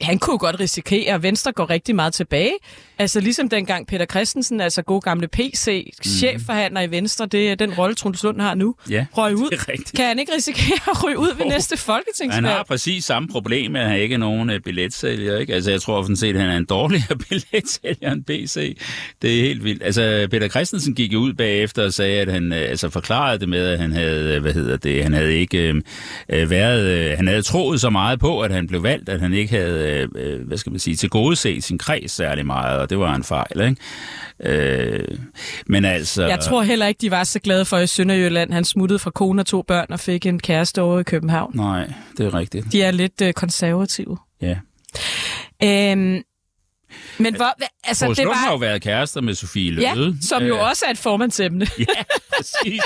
han 0.00 0.18
kunne 0.18 0.38
godt 0.38 0.60
risikere, 0.60 1.14
at 1.14 1.22
Venstre 1.22 1.52
går 1.52 1.70
rigtig 1.70 1.94
meget 1.94 2.12
tilbage. 2.12 2.52
Altså 2.98 3.20
ligesom 3.20 3.48
dengang 3.48 3.86
Peter 3.86 4.06
Christensen, 4.06 4.60
altså 4.60 4.82
god 4.82 5.00
gamle 5.00 5.28
PC, 5.28 5.92
chefforhandler 6.04 6.80
i 6.80 6.90
Venstre, 6.90 7.26
det 7.26 7.50
er 7.50 7.54
den 7.54 7.74
rolle, 7.74 7.94
Troels 7.94 8.22
Lund 8.22 8.40
har 8.40 8.54
nu, 8.54 8.74
Ja, 8.90 9.06
røg 9.12 9.34
ud. 9.36 9.64
Kan 9.96 10.06
han 10.06 10.18
ikke 10.18 10.32
risikere 10.36 10.78
at 10.90 11.04
ryge 11.04 11.18
ud 11.18 11.36
ved 11.38 11.46
næste 11.46 11.72
Han 11.72 11.78
folketingsvalg? 11.78 12.46
har 12.46 12.62
præcis 12.62 13.04
samme 13.04 13.28
problem, 13.28 13.76
at 13.76 13.88
han 13.88 14.00
ikke 14.00 14.14
er 14.14 14.18
nogen 14.18 14.50
øh, 14.50 14.60
billetsælger. 14.60 15.38
Ikke? 15.38 15.54
Altså, 15.54 15.70
jeg 15.70 15.82
tror 15.82 16.02
sådan 16.02 16.16
set, 16.16 16.34
at 16.34 16.40
han 16.40 16.50
er 16.50 16.56
en 16.56 16.64
dårligere 16.64 17.16
billetsælger 17.28 18.12
end 18.12 18.24
BC. 18.24 18.78
Det 19.22 19.38
er 19.38 19.42
helt 19.42 19.64
vildt. 19.64 19.82
Altså, 19.82 20.28
Peter 20.30 20.48
Christensen 20.48 20.94
gik 20.94 21.12
ud 21.16 21.32
bagefter 21.32 21.84
og 21.84 21.92
sagde, 21.92 22.20
at 22.20 22.32
han 22.32 22.52
øh, 22.52 22.58
altså, 22.70 22.90
forklarede 22.90 23.38
det 23.38 23.48
med, 23.48 23.66
at 23.66 23.78
han 23.78 23.92
havde, 23.92 24.34
øh, 24.34 24.42
hvad 24.42 24.52
hedder 24.52 24.76
det, 24.76 25.02
han 25.02 25.12
havde 25.12 25.34
ikke 25.34 25.82
øh, 26.28 26.50
været, 26.50 26.86
øh, 26.86 27.16
han 27.16 27.26
havde 27.28 27.42
troet 27.42 27.80
så 27.80 27.90
meget 27.90 28.20
på, 28.20 28.40
at 28.40 28.52
han 28.52 28.66
blev 28.66 28.82
valgt, 28.82 29.08
at 29.08 29.20
han 29.20 29.32
ikke 29.34 29.56
havde, 29.56 29.87
øh, 29.88 30.46
hvad 30.46 30.58
skal 30.58 30.72
man 30.72 30.78
sige, 30.78 30.96
til 30.96 31.10
gode 31.10 31.36
set 31.36 31.64
sin 31.64 31.78
kreds 31.78 32.12
særlig 32.12 32.46
meget, 32.46 32.78
og 32.80 32.90
det 32.90 32.98
var 32.98 33.14
en 33.14 33.24
fejl, 33.24 33.60
ikke? 33.60 33.76
Øh, 34.40 35.18
men 35.66 35.84
altså... 35.84 36.26
Jeg 36.26 36.40
tror 36.40 36.62
heller 36.62 36.86
ikke, 36.86 36.98
de 37.00 37.10
var 37.10 37.24
så 37.24 37.38
glade 37.38 37.64
for 37.64 37.78
i 37.78 37.86
Sønderjylland. 37.86 38.52
Han 38.52 38.64
smuttede 38.64 38.98
fra 38.98 39.10
kone 39.10 39.42
og 39.42 39.46
to 39.46 39.62
børn 39.62 39.86
og 39.90 40.00
fik 40.00 40.26
en 40.26 40.38
kæreste 40.38 40.82
over 40.82 41.00
i 41.00 41.02
København. 41.02 41.52
Nej, 41.56 41.92
det 42.16 42.26
er 42.26 42.34
rigtigt. 42.34 42.72
De 42.72 42.82
er 42.82 42.90
lidt 42.90 43.22
øh, 43.22 43.32
konservative. 43.32 44.18
Ja. 44.42 44.56
Øhm, 45.62 46.22
men 47.18 47.36
hvor, 47.36 47.54
altså, 47.84 48.04
Troels 48.04 48.18
det 48.18 48.26
var... 48.26 48.34
har 48.34 48.50
jo 48.50 48.56
været 48.56 48.82
kærester 48.82 49.20
med 49.20 49.34
Sofie 49.34 49.70
Løde. 49.70 50.06
Ja, 50.06 50.12
som 50.28 50.42
jo 50.42 50.56
Øh, 50.58 50.68
også 50.68 50.84
er 50.86 50.90
et 50.90 50.98
formandsemne. 50.98 51.66
Ja, 51.78 52.02
præcis. 52.36 52.80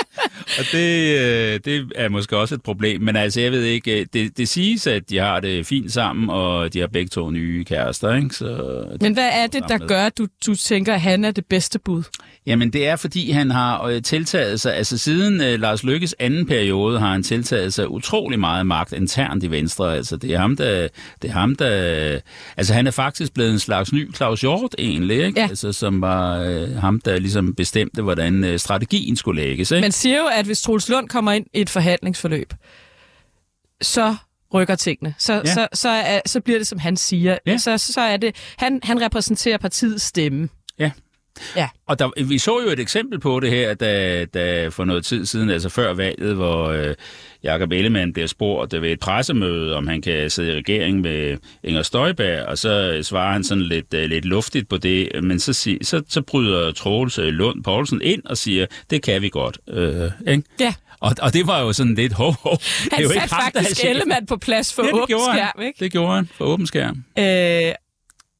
Og 0.59 0.65
det, 0.71 1.19
øh, 1.19 1.59
det 1.65 1.91
er 1.95 2.09
måske 2.09 2.37
også 2.37 2.55
et 2.55 2.61
problem. 2.63 3.01
Men 3.01 3.15
altså, 3.15 3.41
jeg 3.41 3.51
ved 3.51 3.63
ikke, 3.63 3.99
øh, 3.99 4.05
det, 4.13 4.37
det 4.37 4.49
siges, 4.49 4.87
at 4.87 5.09
de 5.09 5.17
har 5.17 5.39
det 5.39 5.65
fint 5.65 5.93
sammen, 5.93 6.29
og 6.29 6.73
de 6.73 6.79
har 6.79 6.87
begge 6.87 7.09
to 7.09 7.29
nye 7.29 7.63
kærester, 7.63 8.15
ikke? 8.15 8.35
Så, 8.35 8.85
Men 9.01 9.13
hvad 9.13 9.29
er 9.33 9.47
det, 9.47 9.63
der 9.67 9.77
gør, 9.77 10.05
at 10.05 10.17
du, 10.17 10.27
du 10.45 10.55
tænker, 10.55 10.93
at 10.93 11.01
han 11.01 11.25
er 11.25 11.31
det 11.31 11.45
bedste 11.45 11.79
bud? 11.79 12.03
Jamen, 12.45 12.73
det 12.73 12.87
er, 12.87 12.95
fordi 12.95 13.31
han 13.31 13.51
har 13.51 13.99
tiltaget 13.99 14.61
sig, 14.61 14.75
altså 14.75 14.97
siden 14.97 15.41
øh, 15.41 15.59
Lars 15.59 15.83
Lykkes 15.83 16.15
anden 16.19 16.45
periode, 16.45 16.99
har 16.99 17.11
han 17.11 17.23
tiltaget 17.23 17.73
sig 17.73 17.89
utrolig 17.89 18.39
meget 18.39 18.65
magt 18.67 18.93
internt 18.93 19.43
i 19.43 19.51
Venstre. 19.51 19.95
Altså, 19.95 20.17
det 20.17 20.33
er 20.33 20.37
ham, 20.39 20.55
der... 20.57 20.87
Det 21.21 21.29
er 21.29 21.33
ham, 21.33 21.55
der 21.55 22.19
altså, 22.57 22.73
han 22.73 22.87
er 22.87 22.91
faktisk 22.91 23.33
blevet 23.33 23.51
en 23.51 23.59
slags 23.59 23.92
ny 23.93 24.13
Claus 24.15 24.41
Hjort, 24.41 24.75
egentlig, 24.77 25.25
ikke? 25.25 25.39
Ja. 25.39 25.47
Altså, 25.47 25.71
som 25.71 26.01
var 26.01 26.39
øh, 26.39 26.75
ham, 26.75 27.01
der 27.01 27.19
ligesom 27.19 27.55
bestemte, 27.55 28.01
hvordan 28.01 28.43
øh, 28.43 28.59
strategien 28.59 29.15
skulle 29.15 29.41
lægges, 29.41 29.71
ikke? 29.71 29.81
Man 29.81 29.91
siger 29.91 30.17
jo, 30.17 30.25
at 30.25 30.45
hvis 30.45 30.61
Troels 30.61 30.89
Lund 30.89 31.09
kommer 31.09 31.31
ind 31.31 31.45
i 31.53 31.61
et 31.61 31.69
forhandlingsforløb, 31.69 32.53
så 33.81 34.15
rykker 34.53 34.75
tingene. 34.75 35.13
Så, 35.17 35.33
ja. 35.33 35.53
så, 35.53 35.67
så, 35.73 35.89
er, 35.89 36.21
så 36.25 36.41
bliver 36.41 36.59
det, 36.59 36.67
som 36.67 36.79
han 36.79 36.97
siger. 36.97 37.37
Ja. 37.45 37.57
Så, 37.57 37.77
så 37.77 38.01
er 38.01 38.17
det, 38.17 38.35
han, 38.57 38.79
han 38.83 39.01
repræsenterer 39.01 39.57
partiets 39.57 40.03
stemme. 40.03 40.49
Ja. 40.79 40.91
Ja. 41.55 41.69
Og 41.87 41.99
der, 41.99 42.23
vi 42.23 42.37
så 42.37 42.61
jo 42.61 42.69
et 42.69 42.79
eksempel 42.79 43.19
på 43.19 43.39
det 43.39 43.49
her, 43.49 43.73
da, 43.73 44.25
da 44.25 44.67
for 44.67 44.85
noget 44.85 45.05
tid 45.05 45.25
siden, 45.25 45.49
altså 45.49 45.69
før 45.69 45.93
valget, 45.93 46.35
hvor 46.35 46.67
øh, 46.67 46.95
Jakob 47.43 47.71
Ellemann 47.71 48.13
bliver 48.13 48.27
spurgt 48.27 48.81
ved 48.81 48.91
et 48.91 48.99
pressemøde, 48.99 49.75
om 49.75 49.87
han 49.87 50.01
kan 50.01 50.29
sidde 50.29 50.51
i 50.51 50.55
regering 50.55 51.01
med 51.01 51.37
Inger 51.63 51.81
Støjberg, 51.81 52.45
og 52.45 52.57
så 52.57 52.99
svarer 53.01 53.33
han 53.33 53.43
sådan 53.43 53.63
lidt, 53.63 53.93
øh, 53.93 54.09
lidt 54.09 54.25
luftigt 54.25 54.69
på 54.69 54.77
det, 54.77 55.23
men 55.23 55.39
så, 55.39 55.53
sig, 55.53 55.77
så, 55.81 56.01
så 56.09 56.21
bryder 56.21 56.71
Troels 56.71 57.19
øh, 57.19 57.27
Lund 57.27 57.63
Poulsen 57.63 58.01
ind 58.01 58.21
og 58.25 58.37
siger, 58.37 58.65
det 58.89 59.03
kan 59.03 59.21
vi 59.21 59.29
godt. 59.29 59.57
Øh, 59.69 60.11
ikke? 60.27 60.43
Ja. 60.59 60.73
Og, 60.99 61.15
og 61.21 61.33
det 61.33 61.47
var 61.47 61.61
jo 61.61 61.73
sådan 61.73 61.95
lidt 61.95 62.13
ho, 62.13 62.31
ho. 62.31 62.51
Det 62.51 62.59
Han 62.91 63.01
jo 63.01 63.07
satte 63.07 63.23
ikke 63.23 63.35
ham, 63.35 63.51
faktisk. 63.53 63.85
Ellemann 63.85 64.25
på 64.25 64.37
plads 64.37 64.73
for 64.73 64.83
ja, 64.83 64.87
det 64.87 64.95
åben 64.95 65.35
skærm. 65.35 65.61
Ikke? 65.61 65.79
Det 65.79 65.91
gjorde 65.91 66.15
han 66.15 66.29
for 66.33 66.45
åben 66.45 66.67
skærm. 66.67 67.03
Øh, 67.17 67.23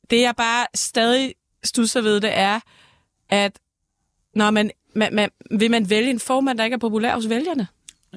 det 0.09 0.21
jeg 0.21 0.33
bare 0.37 0.65
stadig 0.75 1.33
stusser 1.63 2.01
ved, 2.01 2.21
det 2.21 2.29
er, 2.33 2.59
at 3.33 3.59
når 4.35 4.51
man, 4.51 4.71
man, 4.95 5.15
man, 5.15 5.29
vil 5.51 5.71
man 5.71 5.89
vælge 5.89 6.09
en 6.09 6.19
formand, 6.19 6.57
der 6.57 6.63
ikke 6.63 6.75
er 6.75 6.79
populær 6.79 7.15
hos 7.15 7.29
vælgerne? 7.29 7.67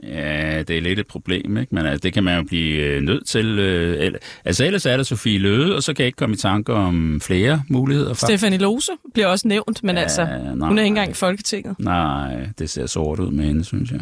Ja, 0.02 0.62
det 0.62 0.76
er 0.76 0.80
lidt 0.80 0.98
et 0.98 1.06
problem, 1.06 1.56
ikke? 1.56 1.74
Men 1.74 1.86
altså, 1.86 2.00
det 2.02 2.12
kan 2.12 2.24
man 2.24 2.36
jo 2.36 2.42
blive 2.42 2.82
øh, 2.82 3.02
nødt 3.02 3.26
til. 3.26 3.58
Øh, 3.58 4.12
altså 4.44 4.64
ellers 4.64 4.86
er 4.86 4.96
der 4.96 5.04
Sofie 5.04 5.38
Løde, 5.38 5.76
og 5.76 5.82
så 5.82 5.92
kan 5.94 6.02
jeg 6.02 6.06
ikke 6.06 6.16
komme 6.16 6.34
i 6.34 6.38
tanke 6.38 6.72
om 6.72 7.20
flere 7.20 7.62
muligheder. 7.68 8.14
For. 8.14 8.26
Stefanie 8.26 8.58
Lose 8.58 8.92
bliver 9.14 9.26
også 9.26 9.48
nævnt, 9.48 9.84
men 9.84 9.96
Ja, 9.96 10.02
altså, 10.02 10.24
nej. 10.54 10.68
hun 10.68 10.78
er 10.78 10.82
ikke 10.82 10.86
engang 10.88 11.10
i 11.10 11.14
Folketinget. 11.14 11.74
Nej, 11.78 12.36
det 12.58 12.70
ser 12.70 12.86
sort 12.86 13.18
ud 13.20 13.30
med 13.30 13.44
hende, 13.44 13.64
synes 13.64 13.90
jeg. 13.90 14.00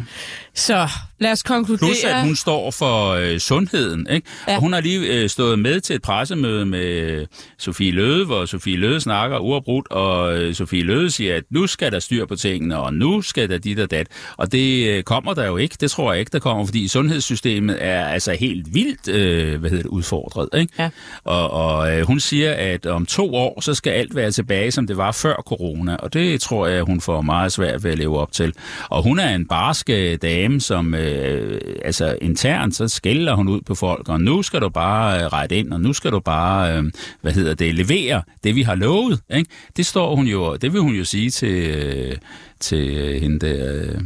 Så 0.53 0.87
lad 1.19 1.31
os 1.31 1.43
konkludere. 1.43 1.87
Plus, 1.87 2.03
at 2.03 2.21
hun 2.23 2.35
står 2.35 2.71
for 2.71 3.09
øh, 3.09 3.37
sundheden, 3.37 4.07
ikke? 4.11 4.27
Ja. 4.47 4.51
Ja. 4.51 4.55
Og 4.57 4.61
hun 4.61 4.73
har 4.73 4.81
lige 4.81 5.21
øh, 5.21 5.29
stået 5.29 5.59
med 5.59 5.81
til 5.81 5.95
et 5.95 6.01
pressemøde 6.01 6.65
med 6.65 6.85
øh, 6.85 7.25
Sofie 7.57 7.91
Løde, 7.91 8.25
hvor 8.25 8.45
Sofie 8.45 8.77
Løde 8.77 9.01
snakker 9.01 9.37
uafbrudt, 9.37 9.87
og 9.91 10.37
øh, 10.37 10.53
Sofie 10.53 10.83
Løde 10.83 11.11
siger, 11.11 11.35
at 11.35 11.43
nu 11.49 11.67
skal 11.67 11.91
der 11.91 11.99
styr 11.99 12.25
på 12.25 12.35
tingene, 12.35 12.77
og 12.79 12.93
nu 12.93 13.21
skal 13.21 13.49
der 13.49 13.57
dit 13.57 13.79
og 13.79 13.91
dat. 13.91 14.07
Og 14.37 14.51
det 14.51 14.87
øh, 14.87 15.03
kommer 15.03 15.33
der 15.33 15.45
jo 15.45 15.57
ikke. 15.57 15.75
Det 15.85 15.91
tror 15.91 16.13
jeg 16.13 16.19
ikke, 16.19 16.29
der 16.29 16.39
kommer, 16.39 16.65
fordi 16.65 16.87
sundhedssystemet 16.87 17.77
er 17.81 18.05
altså 18.05 18.31
helt 18.39 18.73
vildt 18.73 19.07
øh, 19.07 19.59
hvad 19.59 19.69
hedder 19.69 19.83
det, 19.83 19.89
udfordret. 19.89 20.49
Ikke? 20.59 20.73
Ja. 20.79 20.89
Og, 21.23 21.51
og 21.51 21.93
øh, 21.93 22.05
hun 22.05 22.19
siger, 22.19 22.53
at 22.53 22.85
om 22.85 23.05
to 23.05 23.35
år, 23.35 23.61
så 23.61 23.73
skal 23.73 23.91
alt 23.91 24.15
være 24.15 24.31
tilbage, 24.31 24.71
som 24.71 24.87
det 24.87 24.97
var 24.97 25.11
før 25.11 25.35
corona. 25.35 25.95
Og 25.95 26.13
det 26.13 26.41
tror 26.41 26.67
jeg, 26.67 26.83
hun 26.83 27.01
får 27.01 27.21
meget 27.21 27.51
svært 27.51 27.83
ved 27.83 27.91
at 27.91 27.97
leve 27.97 28.19
op 28.19 28.31
til. 28.31 28.53
Og 28.89 29.03
hun 29.03 29.19
er 29.19 29.35
en 29.35 29.47
barske 29.47 30.17
dame, 30.17 30.61
som 30.61 30.93
øh, 30.93 31.61
altså 31.83 32.17
internt, 32.21 32.75
så 32.75 32.87
skælder 32.87 33.33
hun 33.35 33.47
ud 33.47 33.61
på 33.61 33.75
folk, 33.75 34.09
og 34.09 34.21
nu 34.21 34.41
skal 34.41 34.61
du 34.61 34.69
bare 34.69 35.23
øh, 35.23 35.25
rette 35.25 35.57
ind, 35.57 35.73
og 35.73 35.81
nu 35.81 35.93
skal 35.93 36.11
du 36.11 36.19
bare, 36.19 36.77
øh, 36.77 36.83
hvad 37.21 37.31
hedder 37.31 37.53
det, 37.53 37.75
levere 37.75 38.21
det, 38.43 38.55
vi 38.55 38.61
har 38.61 38.75
lovet. 38.75 39.19
Ikke? 39.35 39.49
Det 39.77 39.85
står 39.85 40.15
hun 40.15 40.27
jo, 40.27 40.55
det 40.55 40.73
vil 40.73 40.81
hun 40.81 40.95
jo 40.95 41.03
sige 41.03 41.29
til, 41.29 41.75
øh, 41.75 42.15
til 42.59 42.97
øh, 42.97 43.21
hende 43.21 43.39
der... 43.39 43.83
Øh, 43.83 44.01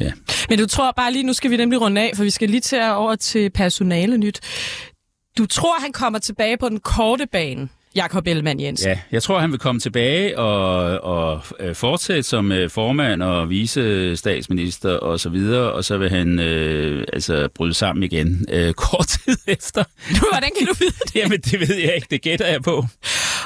ja. 0.00 0.12
Men 0.48 0.58
du 0.58 0.66
tror 0.66 0.92
bare 0.92 1.12
lige, 1.12 1.22
nu 1.22 1.32
skal 1.32 1.50
vi 1.50 1.56
nemlig 1.56 1.80
runde 1.80 2.00
af, 2.00 2.12
for 2.16 2.24
vi 2.24 2.30
skal 2.30 2.48
lige 2.50 2.60
til 2.60 2.82
over 2.82 3.16
til 3.16 3.50
personale 3.50 4.18
nyt. 4.18 4.40
Du 5.38 5.46
tror, 5.46 5.80
han 5.80 5.92
kommer 5.92 6.18
tilbage 6.18 6.56
på 6.56 6.68
den 6.68 6.80
korte 6.80 7.26
bane, 7.26 7.68
Jakob 7.94 8.26
Ellemann 8.26 8.60
Jensen? 8.60 8.88
Ja, 8.88 8.98
jeg 9.12 9.22
tror, 9.22 9.38
han 9.38 9.50
vil 9.50 9.58
komme 9.58 9.80
tilbage 9.80 10.38
og, 10.38 11.00
og 11.04 11.42
øh, 11.60 11.74
fortsætte 11.74 12.22
som 12.22 12.52
øh, 12.52 12.70
formand 12.70 13.22
og 13.22 13.50
vice 13.50 14.16
statsminister 14.16 14.90
og 14.90 15.20
så 15.20 15.28
videre, 15.28 15.72
og 15.72 15.84
så 15.84 15.98
vil 15.98 16.10
han 16.10 16.40
øh, 16.40 17.06
altså 17.12 17.48
bryde 17.54 17.74
sammen 17.74 18.02
igen 18.02 18.46
øh, 18.50 18.74
kort 18.84 19.06
tid 19.06 19.36
efter. 19.46 19.84
Hvordan 20.32 20.50
kan 20.58 20.66
du 20.66 20.74
vide 20.78 20.90
det? 20.90 21.16
Jamen, 21.16 21.40
det 21.40 21.60
ved 21.60 21.76
jeg 21.76 21.94
ikke. 21.94 22.06
Det 22.10 22.22
gætter 22.22 22.46
jeg 22.46 22.62
på. 22.62 22.84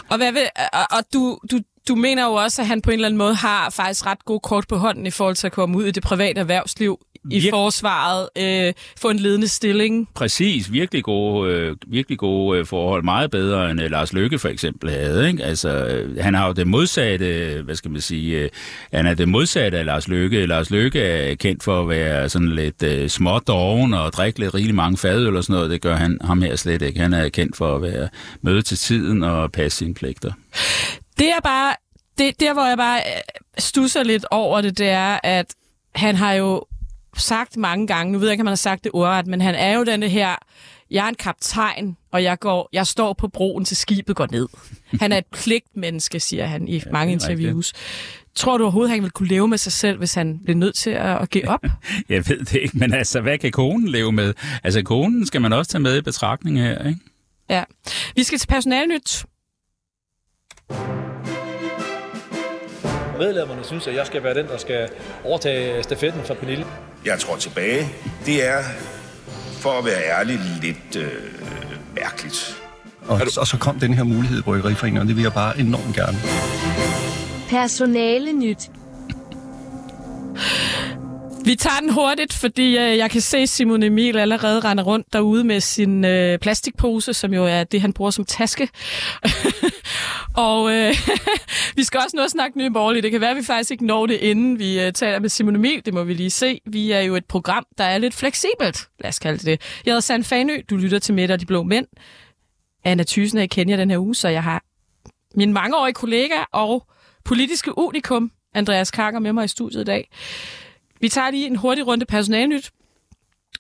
Og, 0.09 0.17
hvad 0.17 0.33
vil, 0.33 0.43
og, 0.73 0.87
og 0.91 1.05
du, 1.15 1.39
du, 1.51 1.59
du 1.89 1.95
mener 1.95 2.25
jo 2.25 2.33
også, 2.33 2.63
at 2.63 2.69
han 2.69 2.83
på 2.83 2.91
en 2.91 2.95
eller 2.95 3.07
anden 3.07 3.19
måde 3.19 3.35
har 3.35 3.71
faktisk 3.71 4.07
ret 4.07 4.25
god 4.25 4.41
kort 4.41 4.69
på 4.69 4.77
hånden 4.77 5.07
i 5.07 5.11
forhold 5.11 5.37
til 5.37 5.47
at 5.47 5.53
komme 5.53 5.79
ud 5.79 5.85
i 5.85 5.91
det 5.91 6.03
private 6.03 6.41
erhvervsliv, 6.41 6.99
i 7.31 7.41
Virk- 7.41 7.51
forsvaret, 7.51 8.29
øh, 8.39 8.73
få 9.01 9.11
en 9.11 9.19
ledende 9.19 9.49
stilling. 9.49 10.09
Præcis. 10.15 10.73
Virkelig 10.73 11.05
gode, 11.05 11.53
øh, 11.53 11.77
virkelig 11.87 12.19
gode 12.19 12.59
øh, 12.59 12.67
forhold. 12.67 13.03
Meget 13.03 13.31
bedre 13.31 13.71
end 13.71 13.83
øh, 13.83 13.91
Lars 13.91 14.13
Løkke 14.13 14.39
for 14.39 14.49
eksempel 14.49 14.91
havde. 14.91 15.29
Ikke? 15.29 15.45
Altså, 15.45 15.69
øh, 15.69 16.17
han 16.21 16.35
har 16.35 16.47
jo 16.47 16.53
det 16.53 16.67
modsatte, 16.67 17.63
hvad 17.65 17.75
skal 17.75 17.91
man 17.91 18.01
sige, 18.01 18.39
øh, 18.39 18.49
han 18.93 19.07
er 19.07 19.15
det 19.15 19.29
modsatte 19.29 19.79
af 19.79 19.85
Lars 19.85 20.09
Løkke. 20.09 20.47
Lars 20.47 20.71
Løkke 20.71 21.01
er 21.01 21.35
kendt 21.35 21.63
for 21.63 21.83
at 21.83 21.89
være 21.89 22.29
sådan 22.29 22.53
lidt 22.53 22.83
øh, 22.83 23.09
smådoven 23.09 23.95
og 23.95 24.13
drikke 24.13 24.39
lidt 24.39 24.55
rigeligt 24.55 24.77
mange 24.77 24.97
fadøl 24.99 25.37
og 25.37 25.45
sådan 25.45 25.55
noget. 25.55 25.71
Det 25.71 25.81
gør 25.81 25.95
han 25.97 26.19
ham 26.25 26.43
her 26.43 26.57
slet 26.57 26.83
ikke. 26.83 27.01
Han 27.01 27.13
er 27.13 27.29
kendt 27.29 27.57
for 27.57 27.77
at 27.77 27.83
være 27.83 28.09
møde 28.43 28.63
til 28.63 28.77
tiden 28.79 29.23
og 29.23 29.53
passe 29.53 29.79
sine 29.79 29.95
pligter. 29.95 30.33
Det 31.19 31.29
er 31.29 31.41
bare, 31.45 31.75
det, 32.19 32.41
der 32.41 32.53
hvor 32.53 32.67
jeg 32.67 32.77
bare 32.77 32.99
øh, 32.99 33.21
stusser 33.59 34.03
lidt 34.03 34.25
over 34.31 34.61
det, 34.61 34.79
det 34.79 34.89
er, 34.89 35.19
at 35.23 35.47
han 35.95 36.17
har 36.17 36.33
jo 36.33 36.65
sagt 37.17 37.57
mange 37.57 37.87
gange, 37.87 38.13
nu 38.13 38.19
ved 38.19 38.29
jeg 38.29 38.33
ikke, 38.33 38.43
om 38.43 38.47
han 38.47 38.53
har 38.53 38.57
sagt 38.57 38.85
det 38.85 38.93
ordret, 38.95 39.27
men 39.27 39.41
han 39.41 39.55
er 39.55 39.77
jo 39.77 39.85
denne 39.85 40.09
her, 40.09 40.37
jeg 40.91 41.05
er 41.05 41.09
en 41.09 41.15
kaptajn, 41.15 41.97
og 42.13 42.23
jeg, 42.23 42.39
går, 42.39 42.69
jeg 42.73 42.87
står 42.87 43.13
på 43.13 43.29
broen 43.29 43.65
til 43.65 43.77
skibet 43.77 44.17
går 44.17 44.27
ned. 44.31 44.49
Han 45.01 45.13
er 45.13 45.19
et 45.19 45.27
pligtmenneske, 45.33 46.21
siger 46.21 46.47
han 46.47 46.69
i 46.69 46.77
ja, 46.77 46.83
mange 46.93 47.13
er 47.13 47.17
rigtigt. 47.17 47.31
interviews. 47.31 47.73
Tror 48.35 48.59
du 48.59 48.65
overhovedet, 48.65 48.91
han 48.91 49.03
ville 49.03 49.11
kunne 49.11 49.29
leve 49.29 49.49
med 49.49 49.59
sig 49.59 49.73
selv, 49.73 49.99
hvis 49.99 50.15
han 50.15 50.41
blev 50.45 50.57
nødt 50.57 50.75
til 50.75 50.91
at, 50.91 51.23
at 51.23 51.31
give 51.31 51.49
op? 51.49 51.61
Jeg 52.09 52.29
ved 52.29 52.39
det 52.39 52.55
ikke, 52.63 52.79
men 52.79 52.95
altså, 52.95 53.21
hvad 53.21 53.39
kan 53.39 53.53
konen 53.53 53.89
leve 53.89 54.13
med? 54.13 54.35
Altså, 54.65 54.83
konen 54.83 55.27
skal 55.27 55.41
man 55.41 55.53
også 55.53 55.71
tage 55.71 55.83
med 55.83 55.97
i 55.99 56.01
betragtning 56.01 56.61
her, 56.61 56.89
ikke? 56.89 57.01
Ja. 57.51 57.65
Vi 58.17 58.23
skal 58.23 58.39
til 58.39 58.47
personalnyt. 58.47 59.25
Medlemmerne 63.19 63.65
synes, 63.65 63.87
at 63.87 63.95
jeg 63.95 64.07
skal 64.07 64.23
være 64.23 64.35
den, 64.35 64.47
der 64.47 64.59
skal 64.59 64.89
overtage 65.25 65.83
stafetten 65.83 66.23
fra 66.25 66.35
Pernille. 66.35 66.67
Jeg 67.05 67.19
tror 67.19 67.37
tilbage. 67.37 67.89
Det 68.27 68.49
er, 68.49 68.63
for 69.61 69.71
at 69.71 69.85
være 69.85 70.19
ærlig, 70.19 70.41
lidt 70.63 70.97
øh, 70.97 71.13
mærkeligt. 71.97 72.63
Og, 73.07 73.21
og 73.39 73.47
så 73.47 73.57
kom 73.61 73.81
den 73.81 73.95
her 73.95 74.05
mulighed 74.05 74.39
i 74.39 74.43
Bryggeriforeningen, 74.43 75.03
og 75.03 75.09
det 75.09 75.17
vil 75.17 75.23
jeg 75.23 75.33
bare 75.33 75.61
enormt 75.61 75.95
gerne. 75.95 76.19
Personale 77.51 78.33
nyt. 78.33 78.71
Vi 81.49 81.55
tager 81.55 81.81
den 81.81 81.91
hurtigt, 81.91 82.33
fordi 82.33 82.79
øh, 82.79 82.99
jeg 82.99 83.11
kan 83.11 83.21
se 83.21 83.47
Simon 83.47 83.83
Emil 83.83 84.19
allerede 84.19 84.61
rende 84.61 84.83
rundt 84.83 85.13
derude 85.13 85.45
med 85.45 85.61
sin 85.61 86.05
øh, 86.05 86.39
plastikpose, 86.39 87.15
som 87.15 87.35
jo 87.35 87.45
er 87.45 87.65
det, 87.65 87.81
han 87.81 87.93
bruger 87.93 88.11
som 88.11 88.25
taske. 88.25 88.69
og 90.49 90.73
øh, 90.73 90.95
vi 91.77 91.85
skal 91.85 92.01
også 92.05 92.17
nå 92.17 92.23
at 92.23 92.31
snakke 92.31 92.59
nye 92.59 92.71
borgerlige. 92.71 93.03
Det 93.03 93.11
kan 93.11 93.21
være, 93.21 93.31
at 93.31 93.37
vi 93.37 93.43
faktisk 93.43 93.71
ikke 93.71 93.87
når 93.87 94.07
det, 94.07 94.15
inden 94.15 94.59
vi 94.59 94.81
øh, 94.81 94.93
taler 94.93 95.19
med 95.19 95.29
Simon 95.29 95.57
Emil. 95.57 95.83
Det 95.85 95.95
må 95.95 96.05
vi 96.05 96.15
lige 96.15 96.31
se. 96.31 96.61
Vi 96.67 96.93
er 96.93 97.01
jo 97.01 97.17
et 97.17 97.25
program, 97.25 97.67
der 97.79 97.85
er 97.85 97.99
lidt 97.99 98.15
fleksibelt. 98.15 98.89
Lad 99.01 99.09
os 99.09 99.19
kalde 99.19 99.39
det 99.39 99.47
det. 99.47 99.61
Jeg 99.85 99.91
hedder 99.91 100.01
Sand 100.01 100.25
Fanø. 100.25 100.61
Du 100.71 100.77
lytter 100.77 100.99
til 100.99 101.15
Mette 101.15 101.33
og 101.33 101.41
de 101.41 101.47
Blå 101.47 101.63
Mænd. 101.63 101.87
Anna 102.85 103.03
Thysen, 103.03 103.39
er 103.39 103.43
i 103.43 103.47
Kenya 103.47 103.77
den 103.77 103.91
her 103.91 103.99
uge, 103.99 104.15
så 104.15 104.29
jeg 104.29 104.43
har 104.43 104.63
min 105.35 105.53
mangeårige 105.53 105.95
kollega 105.95 106.45
og 106.53 106.87
politiske 107.25 107.79
unikum, 107.79 108.31
Andreas 108.55 108.91
Karker, 108.91 109.19
med 109.19 109.33
mig 109.33 109.45
i 109.45 109.49
studiet 109.49 109.81
i 109.81 109.85
dag. 109.85 110.09
Vi 111.01 111.09
tager 111.09 111.31
lige 111.31 111.47
en 111.47 111.57
hurtig 111.57 111.87
runde 111.87 112.07
personalnyt. 112.07 112.71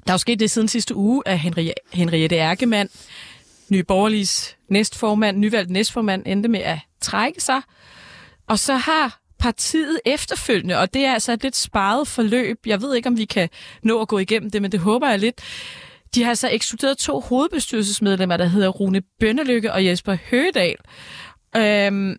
Der 0.07 0.13
er 0.13 0.15
jo 0.15 0.19
sket 0.19 0.41
det 0.41 0.51
siden 0.51 0.69
sidste 0.69 0.95
uge, 0.95 1.23
at 1.27 1.39
Henri- 1.39 1.73
Henriette 1.93 2.37
Erkemann, 2.37 2.89
Nye 3.69 3.83
Borgerliges 3.83 4.57
næstformand, 4.69 5.39
nyvalgt 5.39 5.71
næstformand, 5.71 6.23
endte 6.27 6.49
med 6.49 6.61
at 6.61 6.79
trække 7.01 7.41
sig. 7.41 7.63
Og 8.47 8.59
så 8.59 8.75
har 8.75 9.21
partiet 9.39 10.01
efterfølgende, 10.05 10.79
og 10.79 10.95
det 10.95 11.05
er 11.05 11.13
altså 11.13 11.33
et 11.33 11.43
lidt 11.43 11.57
sparet 11.57 12.09
forløb. 12.09 12.59
Jeg 12.67 12.83
ved 12.83 12.95
ikke, 12.95 13.09
om 13.09 13.19
vi 13.19 13.25
kan 13.25 13.49
nå 13.83 14.01
at 14.01 14.09
gå 14.09 14.19
igennem 14.19 14.51
det, 14.51 14.63
men 14.63 14.73
det 14.73 14.81
håber 14.81 15.09
jeg 15.09 15.19
lidt. 15.19 15.41
De 16.15 16.25
har 16.25 16.35
så 16.35 16.49
ekskluderet 16.49 16.99
to 16.99 17.21
hovedbestyrelsesmedlemmer, 17.21 18.37
der 18.37 18.47
hedder 18.47 18.69
Rune 18.69 19.03
Bønnelykke 19.21 19.73
og 19.73 19.85
Jesper 19.85 20.17
Høgedal. 20.31 20.77
Øhm, 21.57 22.17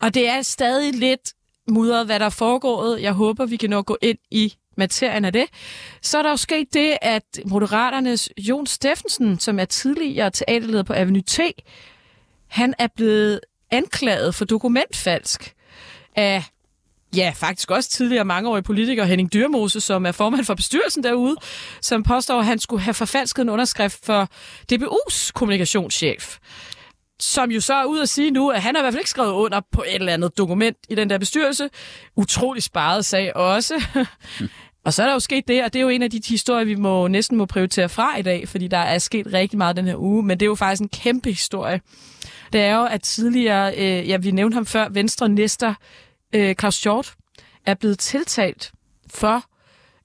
og 0.00 0.14
det 0.14 0.28
er 0.28 0.42
stadig 0.42 0.94
lidt 0.94 1.32
mudret, 1.68 2.06
hvad 2.06 2.18
der 2.18 2.26
er 2.26 2.30
foregået. 2.30 3.02
Jeg 3.02 3.12
håber, 3.12 3.46
vi 3.46 3.56
kan 3.56 3.70
nå 3.70 3.78
at 3.78 3.86
gå 3.86 3.98
ind 4.02 4.18
i 4.30 4.54
materien 4.76 5.24
af 5.24 5.32
det. 5.32 5.46
Så 6.02 6.18
er 6.18 6.22
der 6.22 6.30
jo 6.30 6.36
sket 6.36 6.74
det, 6.74 6.96
at 7.02 7.40
Moderaternes 7.46 8.28
Jon 8.38 8.66
Steffensen, 8.66 9.38
som 9.38 9.58
er 9.58 9.64
tidligere 9.64 10.30
teaterleder 10.30 10.82
på 10.82 10.92
Avenue 10.92 11.22
T, 11.22 11.40
han 12.46 12.74
er 12.78 12.88
blevet 12.96 13.40
anklaget 13.70 14.34
for 14.34 14.44
dokumentfalsk 14.44 15.54
af 16.16 16.44
Ja, 17.16 17.32
faktisk 17.36 17.70
også 17.70 17.90
tidligere 17.90 18.24
mangeårig 18.24 18.64
politiker 18.64 19.04
Henning 19.04 19.32
Dyrmose, 19.32 19.80
som 19.80 20.06
er 20.06 20.12
formand 20.12 20.44
for 20.44 20.54
bestyrelsen 20.54 21.04
derude, 21.04 21.36
som 21.80 22.02
påstår, 22.02 22.38
at 22.38 22.46
han 22.46 22.58
skulle 22.58 22.82
have 22.82 22.94
forfalsket 22.94 23.42
en 23.42 23.48
underskrift 23.48 24.06
for 24.06 24.28
DBU's 24.72 25.30
kommunikationschef 25.34 26.38
som 27.20 27.50
jo 27.50 27.60
så 27.60 27.74
er 27.74 27.84
ud 27.84 28.00
at 28.00 28.08
sige 28.08 28.30
nu, 28.30 28.50
at 28.50 28.62
han 28.62 28.74
har 28.74 28.82
i 28.82 28.84
hvert 28.84 28.92
fald 28.92 29.00
ikke 29.00 29.10
skrevet 29.10 29.32
under 29.32 29.60
på 29.72 29.82
et 29.82 29.94
eller 29.94 30.12
andet 30.12 30.38
dokument 30.38 30.76
i 30.88 30.94
den 30.94 31.10
der 31.10 31.18
bestyrelse. 31.18 31.68
Utrolig 32.16 32.62
sparet 32.62 33.04
sag 33.04 33.36
også. 33.36 33.84
og 34.84 34.92
så 34.92 35.02
er 35.02 35.06
der 35.06 35.12
jo 35.12 35.20
sket 35.20 35.48
det, 35.48 35.64
og 35.64 35.72
det 35.72 35.78
er 35.78 35.82
jo 35.82 35.88
en 35.88 36.02
af 36.02 36.10
de 36.10 36.20
historier, 36.28 36.64
vi 36.64 36.74
må 36.74 37.08
næsten 37.08 37.36
må 37.38 37.46
prioritere 37.46 37.88
fra 37.88 38.18
i 38.18 38.22
dag, 38.22 38.48
fordi 38.48 38.68
der 38.68 38.78
er 38.78 38.98
sket 38.98 39.32
rigtig 39.32 39.58
meget 39.58 39.76
den 39.76 39.86
her 39.86 39.96
uge, 39.96 40.22
men 40.22 40.40
det 40.40 40.46
er 40.46 40.50
jo 40.50 40.54
faktisk 40.54 40.82
en 40.82 40.88
kæmpe 40.88 41.30
historie. 41.30 41.80
Det 42.52 42.60
er 42.60 42.74
jo, 42.74 42.84
at 42.84 43.02
tidligere, 43.02 43.74
øh, 43.76 44.08
ja, 44.08 44.16
vi 44.16 44.30
nævnte 44.30 44.54
ham 44.54 44.66
før, 44.66 44.88
Venstre 44.88 45.28
Næster 45.28 45.74
øh, 46.32 46.54
Claus 46.54 46.82
Hjort 46.82 47.14
er 47.66 47.74
blevet 47.74 47.98
tiltalt 47.98 48.72
for 49.10 49.44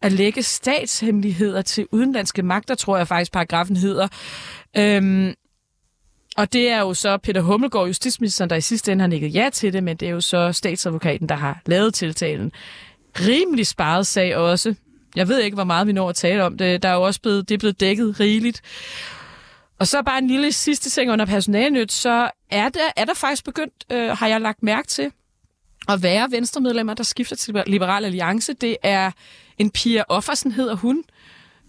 at 0.01 0.11
lægge 0.11 0.43
statshemmeligheder 0.43 1.61
til 1.61 1.87
udenlandske 1.91 2.43
magter, 2.43 2.75
tror 2.75 2.97
jeg 2.97 3.07
faktisk 3.07 3.31
paragrafen 3.31 3.77
hedder. 3.77 4.07
Øhm, 4.77 5.33
og 6.39 6.53
det 6.53 6.69
er 6.69 6.79
jo 6.79 6.93
så 6.93 7.17
Peter 7.17 7.41
Hummelgaard, 7.41 7.87
justitsministeren, 7.87 8.49
der 8.49 8.55
i 8.55 8.61
sidste 8.61 8.91
ende 8.91 9.01
har 9.01 9.07
nikket 9.07 9.35
ja 9.35 9.49
til 9.53 9.73
det, 9.73 9.83
men 9.83 9.97
det 9.97 10.07
er 10.07 10.11
jo 10.11 10.21
så 10.21 10.51
statsadvokaten, 10.51 11.29
der 11.29 11.35
har 11.35 11.61
lavet 11.65 11.93
tiltalen. 11.93 12.51
Rimelig 13.19 13.67
sparet 13.67 14.07
sag 14.07 14.35
også. 14.35 14.75
Jeg 15.15 15.27
ved 15.27 15.39
ikke, 15.41 15.55
hvor 15.55 15.63
meget 15.63 15.87
vi 15.87 15.91
når 15.91 16.09
at 16.09 16.15
tale 16.15 16.43
om 16.43 16.57
det. 16.57 16.83
Der 16.83 16.89
er 16.89 16.93
jo 16.93 17.01
også 17.01 17.21
blevet, 17.21 17.49
det 17.49 17.55
er 17.55 17.59
blevet 17.59 17.79
dækket 17.79 18.19
rigeligt. 18.19 18.61
Og 19.79 19.87
så 19.87 20.01
bare 20.01 20.17
en 20.17 20.27
lille 20.27 20.51
sidste 20.51 20.89
ting 20.89 21.11
under 21.11 21.25
personalnyt, 21.25 21.91
så 21.91 22.29
er 22.49 22.69
der, 22.69 22.91
er 22.95 23.05
der 23.05 23.13
faktisk 23.13 23.45
begyndt, 23.45 23.85
øh, 23.91 24.09
har 24.09 24.27
jeg 24.27 24.41
lagt 24.41 24.63
mærke 24.63 24.87
til, 24.87 25.11
at 25.89 26.03
være 26.03 26.27
venstremedlemmer, 26.31 26.93
der 26.93 27.03
skifter 27.03 27.35
til 27.35 27.63
Liberal 27.67 28.05
Alliance. 28.05 28.53
Det 28.53 28.77
er 28.83 29.11
en 29.57 29.71
Pia 29.71 30.03
Offersen, 30.09 30.51
hedder 30.51 30.75
hun, 30.75 31.03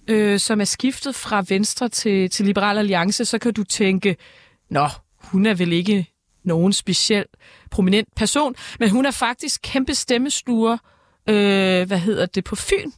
øh, 0.08 0.38
som 0.38 0.60
er 0.60 0.64
skiftet 0.64 1.14
fra 1.14 1.44
Venstre 1.48 1.88
til, 1.88 2.30
til 2.30 2.46
Liberal 2.46 2.78
Alliance. 2.78 3.24
Så 3.24 3.38
kan 3.38 3.52
du 3.52 3.64
tænke, 3.64 4.16
nå, 4.70 4.88
hun 5.18 5.46
er 5.46 5.54
vel 5.54 5.72
ikke 5.72 6.06
nogen 6.44 6.72
speciel 6.72 7.24
prominent 7.70 8.08
person, 8.16 8.54
men 8.78 8.90
hun 8.90 9.06
er 9.06 9.10
faktisk 9.10 9.60
kæmpe 9.62 9.94
stemmesluger, 9.94 10.78
øh, 11.26 11.86
hvad 11.86 11.98
hedder 11.98 12.26
det, 12.26 12.44
på 12.44 12.56
Fyn. 12.56 12.90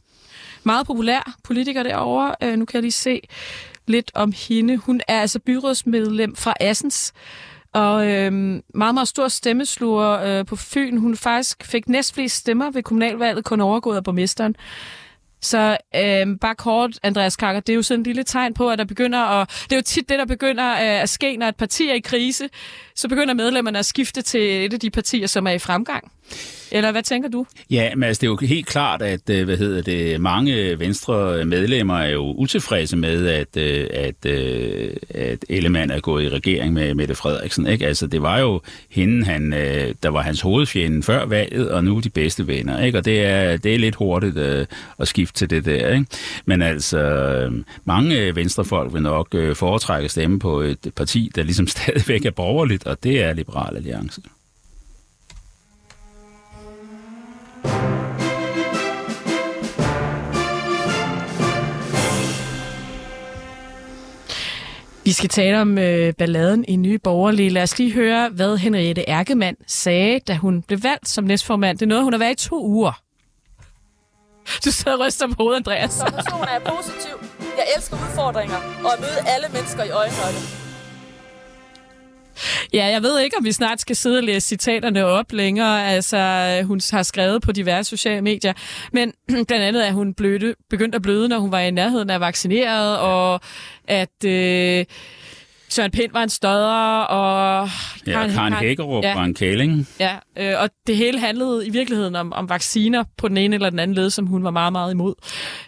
Meget 0.63 0.87
populær 0.87 1.35
politiker 1.43 1.83
derovre. 1.83 2.35
Øh, 2.43 2.57
nu 2.57 2.65
kan 2.65 2.77
jeg 2.77 2.81
lige 2.81 2.91
se 2.91 3.21
lidt 3.87 4.11
om 4.13 4.33
hende. 4.47 4.77
Hun 4.77 5.01
er 5.07 5.21
altså 5.21 5.39
byrådsmedlem 5.39 6.35
fra 6.35 6.53
Assens, 6.59 7.13
og 7.73 8.07
øh, 8.07 8.31
meget, 8.73 8.93
meget 8.93 9.07
stor 9.07 9.27
stemmesluger 9.27 10.09
øh, 10.09 10.45
på 10.45 10.55
Fyn. 10.55 10.97
Hun 10.97 11.15
faktisk 11.15 11.63
fik 11.63 11.89
næstflest 11.89 12.35
stemmer 12.35 12.71
ved 12.71 12.83
kommunalvalget, 12.83 13.45
kun 13.45 13.61
overgået 13.61 13.97
af 13.97 14.03
borgmesteren. 14.03 14.55
Så 15.43 15.77
øh, 15.95 16.39
bare 16.41 16.55
kort, 16.55 16.91
Andreas 17.03 17.35
Kakker, 17.35 17.61
det 17.61 17.73
er 17.73 17.75
jo 17.75 17.81
sådan 17.81 17.99
en 17.99 18.03
lille 18.03 18.23
tegn 18.23 18.53
på, 18.53 18.69
at 18.69 18.79
der 18.79 18.85
begynder 18.85 19.19
at... 19.19 19.49
Det 19.63 19.71
er 19.71 19.75
jo 19.75 19.81
tit 19.81 20.09
det, 20.09 20.19
der 20.19 20.25
begynder 20.25 20.71
øh, 20.71 21.01
at 21.01 21.09
ske, 21.09 21.37
når 21.37 21.47
et 21.47 21.55
parti 21.55 21.89
er 21.89 21.93
i 21.93 21.99
krise. 21.99 22.49
Så 22.95 23.07
begynder 23.07 23.33
medlemmerne 23.33 23.79
at 23.79 23.85
skifte 23.85 24.21
til 24.21 24.65
et 24.65 24.73
af 24.73 24.79
de 24.79 24.89
partier, 24.89 25.27
som 25.27 25.47
er 25.47 25.51
i 25.51 25.59
fremgang. 25.59 26.11
Eller 26.71 26.91
hvad 26.91 27.03
tænker 27.03 27.29
du? 27.29 27.45
Ja, 27.69 27.95
men 27.95 28.03
altså, 28.03 28.21
det 28.21 28.27
er 28.27 28.31
jo 28.31 28.37
helt 28.47 28.67
klart, 28.67 29.01
at 29.01 29.29
øh, 29.29 29.45
hvad 29.45 29.57
hedder 29.57 29.81
det, 29.81 30.21
mange 30.21 30.79
venstre 30.79 31.45
medlemmer 31.45 31.97
er 31.99 32.09
jo 32.09 32.33
utilfredse 32.33 32.97
med, 32.97 33.27
at, 33.27 33.57
øh, 33.57 33.87
at, 33.93 34.25
øh, 34.25 34.89
at 35.09 35.45
Ellemann 35.49 35.91
er 35.91 35.99
gået 35.99 36.23
i 36.23 36.29
regering 36.29 36.73
med 36.73 36.93
Mette 36.93 37.15
Frederiksen. 37.15 37.67
Ikke? 37.67 37.87
Altså, 37.87 38.07
det 38.07 38.21
var 38.21 38.39
jo 38.39 38.61
hende, 38.89 39.25
han, 39.25 39.51
der 40.03 40.09
var 40.09 40.21
hans 40.21 40.41
hovedfjende 40.41 41.03
før 41.03 41.25
valget, 41.25 41.69
og 41.69 41.83
nu 41.83 41.99
de 41.99 42.09
bedste 42.09 42.47
venner. 42.47 42.83
Ikke? 42.83 42.97
Og 42.97 43.05
det 43.05 43.25
er, 43.25 43.57
det 43.57 43.73
er 43.73 43.79
lidt 43.79 43.95
hurtigt 43.95 44.37
at 44.99 45.07
skifte 45.07 45.32
til 45.33 45.49
det 45.49 45.65
der. 45.65 45.89
Ikke? 45.89 46.05
Men 46.45 46.61
altså, 46.61 46.99
øhm, 46.99 47.65
mange 47.85 48.35
venstrefolk 48.35 48.93
vil 48.93 49.01
nok 49.01 49.27
øh, 49.35 49.55
foretrække 49.55 50.09
stemme 50.09 50.39
på 50.39 50.61
et 50.61 50.91
parti, 50.95 51.31
der 51.35 51.43
ligesom 51.43 51.67
stadigvæk 51.77 52.25
er 52.25 52.31
borgerligt, 52.31 52.87
og 52.87 53.03
det 53.03 53.23
er 53.23 53.33
Liberal 53.33 53.75
Alliance. 53.75 54.21
Vi 65.05 65.11
skal 65.11 65.29
tale 65.29 65.61
om 65.61 65.77
øh, 65.77 66.13
balladen 66.13 66.65
i 66.67 66.75
Nye 66.75 66.99
Borgerlige. 66.99 67.49
Lad 67.49 67.63
os 67.63 67.79
lige 67.79 67.93
høre, 67.93 68.29
hvad 68.29 68.57
Henriette 68.57 69.09
Erkemann 69.09 69.57
sagde, 69.67 70.19
da 70.19 70.35
hun 70.35 70.61
blev 70.61 70.83
valgt 70.83 71.09
som 71.09 71.23
næstformand. 71.23 71.77
Det 71.77 71.85
er 71.85 71.89
noget, 71.89 72.03
hun 72.03 72.13
har 72.13 72.19
været 72.19 72.43
i 72.43 72.47
to 72.49 72.65
uger. 72.65 73.01
Du 74.65 74.71
sidder 74.71 74.97
og 74.97 75.05
ryster 75.05 75.27
på 75.27 75.33
hovedet, 75.37 75.57
Andreas. 75.57 75.93
Som 75.93 76.11
person 76.11 76.43
er 76.43 76.51
jeg 76.51 76.61
positiv. 76.61 77.15
Jeg 77.57 77.65
elsker 77.75 77.95
udfordringer 77.95 78.57
og 78.83 78.93
at 78.93 78.99
møde 78.99 79.19
alle 79.27 79.47
mennesker 79.53 79.83
i 79.83 79.89
øjenhøjde. 79.89 80.37
Ja, 82.73 82.85
jeg 82.85 83.03
ved 83.03 83.19
ikke, 83.19 83.37
om 83.37 83.45
vi 83.45 83.51
snart 83.51 83.81
skal 83.81 83.95
sidde 83.95 84.17
og 84.17 84.23
læse 84.23 84.47
citaterne 84.47 85.05
op 85.05 85.31
længere. 85.31 85.87
Altså, 85.87 86.17
hun 86.63 86.81
har 86.91 87.03
skrevet 87.03 87.41
på 87.41 87.51
diverse 87.51 87.89
sociale 87.89 88.21
medier. 88.21 88.53
Men 88.91 89.13
blandt 89.47 89.51
andet 89.51 89.87
er 89.87 89.91
hun 89.91 90.13
bløde, 90.13 90.55
begyndt 90.69 90.95
at 90.95 91.01
bløde, 91.01 91.29
når 91.29 91.39
hun 91.39 91.51
var 91.51 91.59
i 91.59 91.71
nærheden 91.71 92.09
af 92.09 92.19
vaccineret, 92.19 92.99
og 92.99 93.41
at... 93.87 94.25
Øh, 94.25 94.85
Søren 95.73 95.91
Pind 95.91 96.11
var 96.11 96.23
en 96.23 96.29
stodder, 96.29 97.01
og... 97.01 97.69
Ja, 98.07 98.11
Karen, 98.11 98.31
Karen 98.31 98.53
Hækkerup 98.53 99.03
ja, 99.03 99.13
var 99.13 99.23
en 99.23 99.33
kæling. 99.33 99.87
Ja, 99.99 100.15
øh, 100.37 100.61
og 100.61 100.69
det 100.87 100.97
hele 100.97 101.19
handlede 101.19 101.67
i 101.67 101.69
virkeligheden 101.69 102.15
om, 102.15 102.33
om 102.33 102.49
vacciner 102.49 103.03
på 103.17 103.27
den 103.27 103.37
ene 103.37 103.55
eller 103.55 103.69
den 103.69 103.79
anden 103.79 103.95
led, 103.95 104.09
som 104.09 104.25
hun 104.25 104.43
var 104.43 104.51
meget, 104.51 104.71
meget 104.71 104.91
imod. 104.91 105.13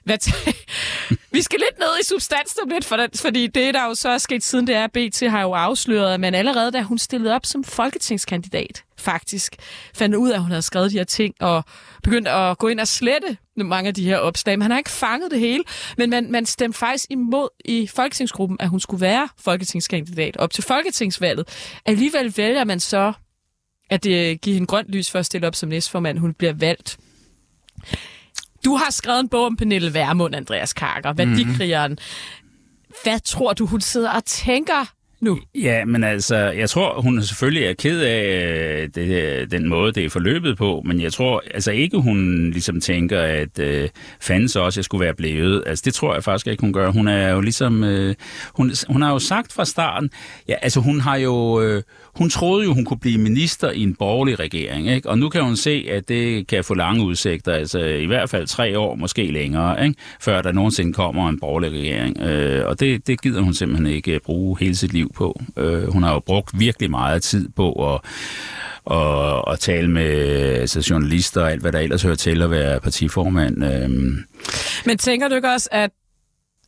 Hvad 0.04 0.18
Vi 1.32 1.42
skal 1.42 1.60
lidt 1.60 1.80
ned 1.80 1.88
i 2.02 2.06
substansen 2.06 2.70
lidt, 2.70 2.86
for 2.86 2.98
den, 2.98 3.10
fordi 3.16 3.48
det, 3.48 3.74
der 3.74 3.86
jo 3.86 3.96
så 3.96 4.10
er 4.10 4.18
sket 4.18 4.44
siden 4.44 4.68
det 4.68 4.76
er, 4.76 4.88
BT 4.88 5.30
har 5.30 5.42
jo 5.42 5.52
afsløret, 5.52 6.14
at 6.14 6.20
man 6.20 6.36
allerede, 6.36 6.72
da 6.72 6.82
hun 6.82 6.98
stillede 6.98 7.36
op 7.36 7.46
som 7.46 7.64
folketingskandidat, 7.64 8.84
faktisk 8.98 9.56
fandt 9.96 10.16
ud 10.16 10.30
af, 10.30 10.36
at 10.36 10.42
hun 10.42 10.52
havde 10.52 10.62
skrevet 10.62 10.92
de 10.92 10.98
her 10.98 11.04
ting, 11.04 11.36
og 11.40 11.64
begyndte 12.04 12.32
at 12.32 12.58
gå 12.58 12.68
ind 12.68 12.80
og 12.80 12.88
slette 12.88 13.38
mange 13.64 13.88
af 13.88 13.94
de 13.94 14.04
her 14.04 14.18
opslag. 14.18 14.60
Man 14.60 14.72
har 14.72 14.78
ikke 14.78 14.90
fanget 14.90 15.32
det 15.32 15.40
hele, 15.40 15.64
men 15.98 16.10
man, 16.10 16.32
man 16.32 16.46
stemte 16.46 16.80
faktisk 16.80 17.06
imod 17.10 17.50
i 17.66 17.88
folketingsgruppen, 17.88 18.58
at 18.60 18.70
hun 18.70 18.80
skulle 18.80 19.02
være 19.02 19.30
folketingskandidat 19.40 20.38
op 20.38 20.52
til 20.52 20.64
folketingsvalget. 20.64 21.78
Alligevel 21.86 22.38
vælger 22.38 22.64
man 22.64 22.80
så 22.80 23.14
at 23.90 24.04
det 24.04 24.42
giver 24.42 24.54
hende 24.54 24.68
grønt 24.68 24.90
lys 24.90 25.12
for 25.12 25.20
at 25.20 25.26
stille 25.26 25.48
op 25.48 25.56
som 25.56 25.70
næstformand. 25.70 26.18
Hun 26.18 26.34
bliver 26.34 26.54
valgt. 26.54 26.98
Du 28.66 28.76
har 28.76 28.92
skrevet 28.92 29.20
en 29.20 29.30
bog 29.30 29.46
om 29.46 29.58
Pernille 29.58 29.94
Værmund, 29.94 30.36
Andreas 30.36 30.74
Karker, 30.74 31.14
værdikrigeren. 31.14 31.92
Mm-hmm. 31.92 32.96
Hvad 33.04 33.20
tror 33.20 33.54
du, 33.54 33.66
hun 33.66 33.82
sidder 33.82 34.12
og 34.12 34.26
tænker 34.26 34.95
nu? 35.22 35.40
Ja, 35.56 35.86
men 35.86 36.04
altså, 36.04 36.36
jeg 36.36 36.70
tror, 36.70 37.02
hun 37.02 37.24
selvfølgelig 37.24 37.64
er 37.64 37.74
ked 37.74 38.02
af 38.02 38.82
øh, 38.84 38.90
det, 38.96 39.52
den 39.52 39.70
måde, 39.70 39.92
det 39.94 40.06
er 40.06 40.10
forløbet 40.10 40.58
på, 40.58 40.82
men 40.86 41.02
jeg 41.02 41.14
tror 41.14 41.44
altså 41.54 41.72
ikke, 41.72 41.98
hun 41.98 42.50
ligesom 42.52 42.82
tænker, 42.82 43.22
at 43.22 43.60
øh, 43.60 43.90
fanden 44.22 44.50
så 44.50 44.60
også, 44.60 44.80
jeg 44.80 44.86
skulle 44.86 45.06
være 45.06 45.14
blevet. 45.14 45.64
Altså, 45.66 45.82
det 45.86 45.94
tror 45.94 46.14
jeg 46.14 46.24
faktisk 46.24 46.48
ikke, 46.48 46.62
hun 46.62 46.74
gør. 46.74 46.92
Hun 46.92 47.08
er 47.08 47.30
jo 47.30 47.42
ligesom, 47.42 47.84
øh, 47.84 48.16
hun, 48.54 48.72
hun 48.88 49.02
har 49.02 49.12
jo 49.12 49.20
sagt 49.20 49.54
fra 49.54 49.66
starten, 49.66 50.10
ja, 50.48 50.56
altså 50.62 50.80
hun 50.80 51.00
har 51.00 51.16
jo, 51.16 51.62
øh, 51.62 51.84
hun 52.16 52.30
troede 52.30 52.66
jo, 52.66 52.74
hun 52.74 52.86
kunne 52.86 53.00
blive 53.00 53.18
minister 53.18 53.72
i 53.72 53.82
en 53.82 53.96
borgerlig 53.96 54.40
regering, 54.40 54.90
ikke? 54.90 55.10
og 55.10 55.18
nu 55.18 55.30
kan 55.30 55.44
hun 55.44 55.56
se, 55.56 55.88
at 55.92 56.10
det 56.10 56.48
kan 56.48 56.64
få 56.64 56.74
lange 56.74 57.04
udsigter, 57.04 57.54
altså 57.54 57.80
i 57.80 58.06
hvert 58.06 58.30
fald 58.30 58.48
tre 58.48 58.80
år, 58.80 58.96
måske 58.96 59.32
længere, 59.32 59.86
ikke? 59.86 59.96
før 60.20 60.42
der 60.42 60.52
nogensinde 60.52 60.94
kommer 60.94 61.30
en 61.30 61.40
borgerlig 61.40 61.72
regering. 61.72 62.22
Øh, 62.22 62.66
og 62.66 62.80
det, 62.80 63.08
det 63.08 63.22
gider 63.22 63.42
hun 63.42 63.54
simpelthen 63.54 63.88
ikke 63.88 64.12
øh, 64.12 64.20
bruge 64.20 64.58
hele 64.60 64.76
sit 64.76 64.94
liv 64.94 65.12
på. 65.16 65.42
Øh, 65.58 65.92
hun 65.92 66.04
har 66.04 66.14
jo 66.14 66.20
brugt 66.20 66.60
virkelig 66.60 66.92
meget 66.92 67.24
tid 67.24 67.50
på 67.56 67.94
at 67.94 68.02
og, 68.86 69.48
og 69.48 69.60
tale 69.60 69.92
med 69.92 70.12
altså, 70.60 70.88
journalister 70.90 71.42
og 71.42 71.52
alt, 71.52 71.62
hvad 71.62 71.72
der 71.72 71.80
ellers 71.80 72.04
hører 72.04 72.16
til 72.16 72.42
at 72.42 72.52
være 72.52 72.80
partiformand. 72.80 73.66
Øhm. 73.66 74.24
Men 74.86 74.98
tænker 74.98 75.28
du 75.28 75.36
ikke 75.36 75.50
også, 75.50 75.70
at, 75.72 75.92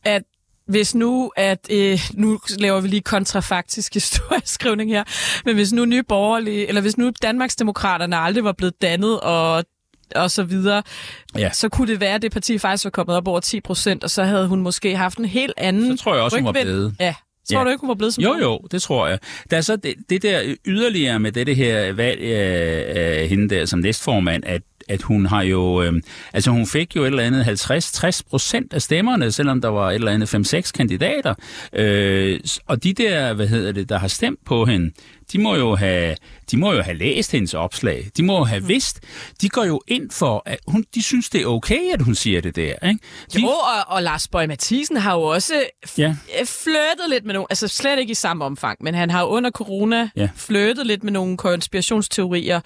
at 0.04 0.22
hvis 0.68 0.94
nu, 0.94 1.32
at 1.36 1.58
øh, 1.70 1.98
nu 2.14 2.38
laver 2.58 2.80
vi 2.80 2.88
lige 2.88 3.00
kontrafaktisk 3.00 3.94
historieskrivning 3.98 4.90
her, 4.90 5.04
men 5.44 5.54
hvis 5.54 5.72
nu 5.72 5.84
nye 5.84 6.02
borgerlige, 6.02 6.66
eller 6.68 6.80
hvis 6.80 6.98
nu 6.98 7.12
Danmarksdemokraterne 7.22 8.16
aldrig 8.16 8.44
var 8.44 8.52
blevet 8.52 8.82
dannet, 8.82 9.20
og 9.20 9.64
og 10.14 10.30
så 10.30 10.42
videre, 10.42 10.82
ja. 11.38 11.50
så 11.52 11.68
kunne 11.68 11.92
det 11.92 12.00
være, 12.00 12.14
at 12.14 12.22
det 12.22 12.32
parti 12.32 12.58
faktisk 12.58 12.84
var 12.84 12.90
kommet 12.90 13.16
op 13.16 13.28
over 13.28 13.40
10 13.40 13.60
procent, 13.60 14.04
og 14.04 14.10
så 14.10 14.24
havde 14.24 14.48
hun 14.48 14.60
måske 14.60 14.96
haft 14.96 15.18
en 15.18 15.24
helt 15.24 15.52
anden 15.56 15.96
Så 15.98 16.02
tror 16.04 16.14
jeg 16.14 16.22
også, 16.22 16.36
rygvind. 16.36 16.46
hun 16.46 16.54
var 16.54 16.62
blevet. 16.64 16.94
Ja, 17.00 17.14
Tror 17.52 17.58
Ja. 17.58 17.64
du 17.64 17.70
ikke, 17.70 17.80
hun 17.80 17.88
var 17.88 17.94
blevet 17.94 18.14
som 18.14 18.24
Jo, 18.24 18.36
jo, 18.42 18.58
det 18.70 18.82
tror 18.82 19.06
jeg. 19.08 19.18
Der 19.50 19.56
er 19.56 19.60
så 19.60 19.76
det, 19.76 19.94
det 20.10 20.22
der 20.22 20.54
yderligere 20.66 21.20
med 21.20 21.32
det 21.32 21.56
her 21.56 21.92
valg 21.92 22.20
af, 22.20 23.20
af 23.20 23.28
hende 23.28 23.54
der 23.54 23.66
som 23.66 23.78
næstformand, 23.78 24.42
at 24.46 24.62
at 24.88 25.02
hun 25.02 25.26
har 25.26 25.42
jo, 25.42 25.82
øh, 25.82 25.92
altså 26.32 26.50
hun 26.50 26.66
fik 26.66 26.96
jo 26.96 27.02
et 27.02 27.06
eller 27.06 27.22
andet 27.22 27.44
50-60 27.44 28.20
procent 28.30 28.72
af 28.72 28.82
stemmerne, 28.82 29.32
selvom 29.32 29.60
der 29.60 29.68
var 29.68 29.90
et 29.90 29.94
eller 29.94 30.12
andet 30.12 30.34
5-6 30.34 30.72
kandidater. 30.72 31.34
Øh, 31.72 32.40
og 32.66 32.84
de 32.84 32.92
der, 32.92 33.34
hvad 33.34 33.46
hedder 33.46 33.72
det, 33.72 33.88
der 33.88 33.98
har 33.98 34.08
stemt 34.08 34.38
på 34.44 34.64
hende, 34.64 34.90
de 35.32 35.38
må 35.38 35.54
jo 35.56 35.74
have, 35.74 36.16
de 36.50 36.56
må 36.56 36.72
jo 36.72 36.82
have 36.82 36.96
læst 36.96 37.32
hendes 37.32 37.54
opslag. 37.54 38.08
De 38.16 38.22
må 38.22 38.38
jo 38.38 38.44
have 38.44 38.64
vidst. 38.64 39.00
De 39.40 39.48
går 39.48 39.64
jo 39.64 39.80
ind 39.88 40.10
for, 40.10 40.42
at 40.46 40.58
hun, 40.68 40.84
de 40.94 41.02
synes, 41.02 41.30
det 41.30 41.42
er 41.42 41.46
okay, 41.46 41.92
at 41.94 42.02
hun 42.02 42.14
siger 42.14 42.40
det 42.40 42.56
der. 42.56 42.88
Ikke? 42.88 43.00
De, 43.32 43.40
Jo, 43.40 43.48
og, 43.48 43.84
og 43.86 44.02
Lars 44.02 44.28
Bøge 44.28 44.46
Mathisen 44.46 44.96
har 44.96 45.14
jo 45.14 45.22
også 45.22 45.54
Ja. 45.98 46.02
ja. 46.02 46.42
flirtet 46.44 47.10
lidt 47.10 47.24
med 47.24 47.34
nogle, 47.34 47.46
altså 47.50 47.68
slet 47.68 47.98
ikke 47.98 48.10
i 48.10 48.14
samme 48.14 48.44
omfang, 48.44 48.78
men 48.80 48.94
han 48.94 49.10
har 49.10 49.24
under 49.24 49.50
corona 49.50 50.10
Ja. 50.16 50.28
flirtet 50.36 50.86
lidt 50.86 51.04
med 51.04 51.12
nogle 51.12 51.36
konspirationsteorier. 51.36 52.60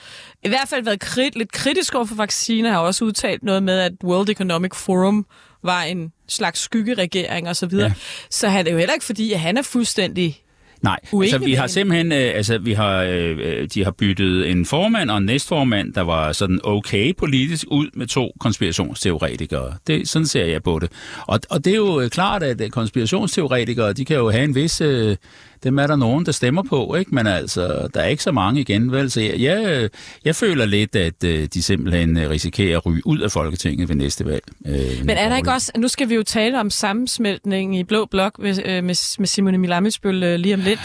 I 0.45 0.49
hvert 0.49 0.69
fald 0.69 0.85
været 0.85 1.01
krit, 1.01 1.37
lidt 1.37 1.53
kritisk 1.53 1.95
over 1.95 2.05
for 2.05 2.15
vacciner, 2.15 2.71
har 2.71 2.79
også 2.79 3.05
udtalt 3.05 3.43
noget 3.43 3.63
med, 3.63 3.79
at 3.79 3.93
World 4.05 4.29
Economic 4.29 4.75
Forum 4.75 5.27
var 5.65 5.83
en 5.83 6.13
slags 6.29 6.61
skyggeregering 6.61 7.49
og 7.49 7.57
så 7.57 7.67
videre. 7.67 7.89
Ja. 7.89 7.95
Så 8.31 8.49
han 8.49 8.67
er 8.67 8.71
jo 8.71 8.79
heller 8.79 8.95
ikke 8.95 9.07
fordi, 9.07 9.33
at 9.33 9.41
han 9.41 9.57
er 9.57 9.63
fuldstændig... 9.63 10.42
Nej, 10.83 10.99
uenig 11.13 11.35
altså 11.35 11.47
vi 11.47 11.55
har 11.55 11.67
simpelthen, 11.67 12.13
øh, 12.13 12.33
altså 12.35 12.59
vi 12.59 12.73
har, 12.73 13.03
øh, 13.03 13.39
øh, 13.43 13.69
de 13.75 13.85
har 13.85 13.91
byttet 13.91 14.51
en 14.51 14.67
formand 14.67 15.11
og 15.11 15.19
en 15.19 15.25
næstformand, 15.25 15.93
der 15.93 16.01
var 16.01 16.33
sådan 16.33 16.61
okay 16.65 17.13
politisk, 17.19 17.65
ud 17.71 17.87
med 17.95 18.07
to 18.07 18.33
konspirationsteoretikere. 18.41 19.75
Det, 19.87 20.09
sådan 20.09 20.27
ser 20.27 20.45
jeg 20.45 20.63
på 20.63 20.79
det. 20.79 20.91
Og, 21.27 21.41
og 21.51 21.65
det 21.65 21.73
er 21.73 21.77
jo 21.77 22.01
øh, 22.01 22.11
klart, 22.11 22.43
at 22.43 22.61
øh, 22.61 22.71
konspirationsteoretikere, 22.71 23.93
de 23.93 24.05
kan 24.05 24.17
jo 24.17 24.31
have 24.31 24.45
en 24.45 24.55
vis, 24.55 24.81
øh, 24.81 25.17
dem 25.63 25.79
er 25.79 25.87
der 25.87 25.97
nogen, 25.97 26.27
der 26.27 26.33
stemmer 26.33 26.63
på, 26.63 26.95
ikke? 26.95 27.15
men 27.15 27.27
altså, 27.27 27.89
der 27.95 28.01
er 28.01 28.07
ikke 28.07 28.23
så 28.23 28.33
mange 28.33 28.61
igen, 28.61 28.93
vel? 28.93 29.11
Så 29.11 29.21
jeg, 29.21 29.41
jeg, 29.41 29.91
jeg 30.25 30.37
føler 30.37 30.65
lidt, 30.65 30.97
at 30.97 31.25
øh, 31.25 31.49
de 31.55 31.63
simpelthen 31.63 32.17
øh, 32.17 32.31
risikerer 32.31 32.77
at 32.77 32.87
ryge 32.87 33.07
ud 33.07 33.19
af 33.19 33.31
Folketinget 33.31 33.89
ved 33.89 33.97
næste 33.97 34.27
valg. 34.27 34.45
Øh, 34.67 35.07
Men 35.07 35.11
er 35.11 35.29
der 35.29 35.37
ikke 35.37 35.53
også... 35.53 35.73
Nu 35.77 35.89
skal 35.89 36.09
vi 36.09 36.15
jo 36.15 36.23
tale 36.23 36.61
om 36.61 36.71
sammensmeltning 36.71 37.79
i 37.79 37.85
Blå 37.85 38.05
Blok 38.05 38.39
med, 38.39 38.59
øh, 38.65 38.85
med, 38.85 39.19
med 39.19 39.27
Simone 39.27 39.59
Milamitsbøl 39.59 40.23
øh, 40.23 40.39
lige 40.39 40.55
om 40.55 40.61
lidt. 40.61 40.81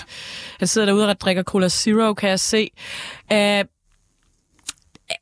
Han 0.60 0.68
sidder 0.68 0.86
derude 0.88 1.10
og 1.10 1.20
drikker 1.20 1.44
Cola 1.44 1.70
Zero, 1.70 2.14
kan 2.14 2.30
jeg 2.30 2.40
se. 2.40 2.70
Uh, 3.32 3.38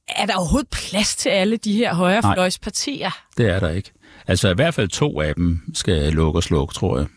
er 0.07 0.25
der 0.25 0.35
overhovedet 0.35 0.69
plads 0.69 1.15
til 1.15 1.29
alle 1.29 1.57
de 1.57 1.73
her 1.73 1.93
højrefløjspartier? 1.93 3.09
Det 3.37 3.49
er 3.49 3.59
der 3.59 3.69
ikke. 3.69 3.91
Altså 4.27 4.49
i 4.49 4.53
hvert 4.53 4.73
fald 4.73 4.87
to 4.87 5.21
af 5.21 5.35
dem 5.35 5.61
skal 5.73 6.13
lukke 6.13 6.39
og 6.39 6.43
slukke, 6.43 6.73
tror 6.73 6.97
jeg. 6.97 7.07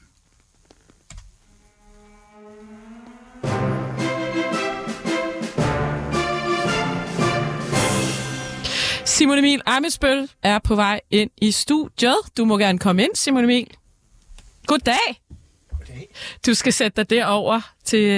Simon 9.19 9.39
Emil 9.39 9.63
Amitsbøl 9.67 10.29
er 10.43 10.59
på 10.59 10.75
vej 10.75 11.01
ind 11.11 11.31
i 11.37 11.51
studiet. 11.51 12.17
Du 12.37 12.45
må 12.45 12.59
gerne 12.59 12.79
komme 12.79 13.03
ind, 13.03 13.11
Simon 13.15 13.45
Emil. 13.45 13.67
Goddag. 14.67 14.95
Goddag. 15.71 16.09
Du 16.47 16.55
skal 16.55 16.73
sætte 16.73 16.97
dig 16.97 17.11
derover 17.11 17.61
til... 17.85 18.09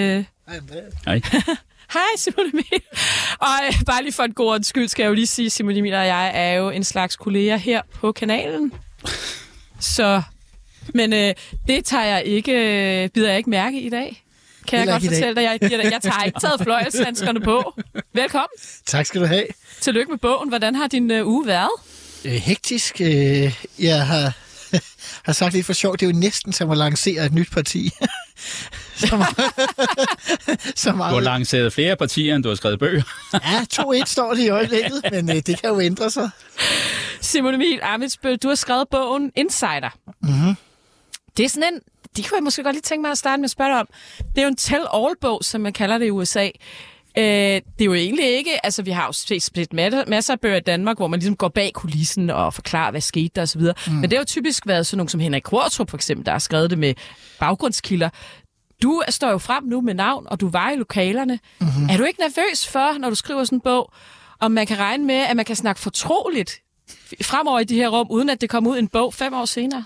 Hej. 1.06 1.20
Hej, 1.94 2.02
Simon 2.16 2.46
Emil. 2.52 2.82
Og 3.38 3.48
øh, 3.66 3.74
bare 3.86 4.02
lige 4.02 4.12
for 4.12 4.22
en 4.22 4.34
god 4.34 4.46
ordens 4.46 4.66
skyld, 4.66 4.88
skal 4.88 5.02
jeg 5.02 5.08
jo 5.08 5.14
lige 5.14 5.26
sige, 5.26 5.50
Simon 5.50 5.76
Emil 5.76 5.94
og 5.94 6.06
jeg 6.06 6.30
er 6.34 6.52
jo 6.52 6.70
en 6.70 6.84
slags 6.84 7.16
kolleger 7.16 7.56
her 7.56 7.82
på 7.94 8.12
kanalen. 8.12 8.72
Så, 9.80 10.22
men 10.94 11.12
øh, 11.12 11.34
det 11.68 11.84
tager 11.84 12.04
jeg 12.04 12.24
ikke, 12.24 12.52
øh, 12.52 13.08
bider 13.08 13.28
jeg 13.28 13.38
ikke 13.38 13.50
mærke 13.50 13.80
i 13.80 13.88
dag. 13.88 14.24
Kan 14.70 14.78
jeg 14.78 14.80
Heller 14.80 14.94
godt 14.94 15.02
i 15.02 15.06
dag. 15.06 15.16
fortælle 15.16 15.34
dig. 15.34 15.42
Jeg, 15.42 15.70
jeg, 15.70 15.92
jeg 15.92 16.00
tager 16.02 16.22
ikke 16.22 16.40
taget 16.40 16.60
fløjelshandskerne 16.60 17.40
på. 17.40 17.80
Velkommen. 18.14 18.48
Tak 18.86 19.06
skal 19.06 19.20
du 19.20 19.26
have. 19.26 19.44
Tillykke 19.80 20.10
med 20.10 20.18
bogen. 20.18 20.48
Hvordan 20.48 20.74
har 20.74 20.86
din 20.86 21.10
øh, 21.10 21.26
uge 21.26 21.46
været? 21.46 21.70
Øh, 22.24 22.32
hektisk. 22.32 23.00
Øh, 23.00 23.54
jeg 23.78 24.06
har, 24.06 24.36
har 25.26 25.32
sagt 25.32 25.54
lidt 25.54 25.66
for 25.66 25.72
sjovt, 25.72 26.00
det 26.00 26.06
er 26.06 26.10
jo 26.10 26.18
næsten 26.18 26.52
som 26.52 26.70
at 26.70 26.78
lancere 26.78 27.26
et 27.26 27.32
nyt 27.32 27.50
parti. 27.50 27.90
som, 28.96 29.22
som 30.76 30.96
Du 30.98 31.02
har 31.02 31.20
lanceret 31.20 31.72
flere 31.72 31.96
partier, 31.96 32.34
end 32.36 32.42
du 32.42 32.48
har 32.48 32.56
skrevet 32.56 32.78
bøger. 32.78 33.02
Ja, 33.34 33.64
2-1 34.02 34.04
står 34.04 34.34
det 34.34 34.42
i 34.42 34.48
øjeblikket, 34.48 35.02
men 35.12 35.30
øh, 35.30 35.36
det 35.36 35.60
kan 35.60 35.70
jo 35.70 35.80
ændre 35.80 36.10
sig. 36.10 36.30
Simon 37.20 37.54
Emil 37.54 37.80
Amitsbøl, 37.82 38.36
du 38.36 38.48
har 38.48 38.54
skrevet 38.54 38.88
bogen 38.90 39.32
Insider. 39.36 39.96
Mm-hmm. 40.22 40.54
Det 41.36 41.44
er 41.44 41.48
sådan 41.48 41.74
en, 41.74 41.80
det 42.16 42.28
kunne 42.28 42.36
jeg 42.36 42.44
måske 42.44 42.62
godt 42.62 42.74
lige 42.74 42.82
tænke 42.82 43.02
mig 43.02 43.10
at 43.10 43.18
starte 43.18 43.40
med 43.40 43.44
at 43.44 43.50
spørge 43.50 43.70
dig 43.70 43.80
om. 43.80 43.88
Det 44.18 44.38
er 44.38 44.42
jo 44.42 44.48
en 44.48 44.56
tell-all-bog, 44.56 45.44
som 45.44 45.60
man 45.60 45.72
kalder 45.72 45.98
det 45.98 46.06
i 46.06 46.10
USA. 46.10 46.48
Øh, 47.18 47.24
det 47.24 47.80
er 47.80 47.84
jo 47.84 47.94
egentlig 47.94 48.26
ikke, 48.26 48.64
altså 48.66 48.82
vi 48.82 48.90
har 48.90 49.06
jo 49.06 49.12
set 49.12 49.74
ma- 49.74 50.08
masser 50.10 50.32
af 50.32 50.40
bøger 50.40 50.56
i 50.56 50.60
Danmark, 50.60 50.96
hvor 50.96 51.06
man 51.06 51.20
ligesom 51.20 51.36
går 51.36 51.48
bag 51.48 51.72
kulissen 51.74 52.30
og 52.30 52.54
forklarer, 52.54 52.90
hvad 52.90 53.00
skete 53.00 53.30
der 53.36 53.42
osv. 53.42 53.60
Mm. 53.60 53.92
Men 53.92 54.02
det 54.02 54.12
har 54.12 54.18
jo 54.18 54.24
typisk 54.24 54.66
været 54.66 54.86
sådan 54.86 54.96
nogle 54.96 55.08
som 55.08 55.20
Henrik 55.20 55.42
Kvartrup 55.42 55.90
for 55.90 55.96
eksempel, 55.96 56.26
der 56.26 56.32
har 56.32 56.38
skrevet 56.38 56.70
det 56.70 56.78
med 56.78 56.94
baggrundskilder. 57.40 58.08
Du 58.82 59.02
står 59.08 59.30
jo 59.30 59.38
frem 59.38 59.64
nu 59.64 59.80
med 59.80 59.94
navn, 59.94 60.26
og 60.30 60.40
du 60.40 60.48
var 60.48 60.70
i 60.70 60.76
lokalerne. 60.76 61.38
Mm-hmm. 61.60 61.88
Er 61.90 61.96
du 61.96 62.04
ikke 62.04 62.20
nervøs 62.20 62.66
for, 62.66 62.98
når 62.98 63.08
du 63.08 63.14
skriver 63.14 63.44
sådan 63.44 63.56
en 63.56 63.60
bog, 63.60 63.92
om 64.40 64.52
man 64.52 64.66
kan 64.66 64.78
regne 64.78 65.04
med, 65.04 65.14
at 65.14 65.36
man 65.36 65.44
kan 65.44 65.56
snakke 65.56 65.80
fortroligt 65.80 66.60
fremover 67.22 67.60
i 67.60 67.64
de 67.64 67.74
her 67.74 67.88
rum, 67.88 68.06
uden 68.10 68.30
at 68.30 68.40
det 68.40 68.50
kommer 68.50 68.70
ud 68.70 68.76
i 68.76 68.78
en 68.78 68.88
bog 68.88 69.14
fem 69.14 69.34
år 69.34 69.44
senere? 69.44 69.84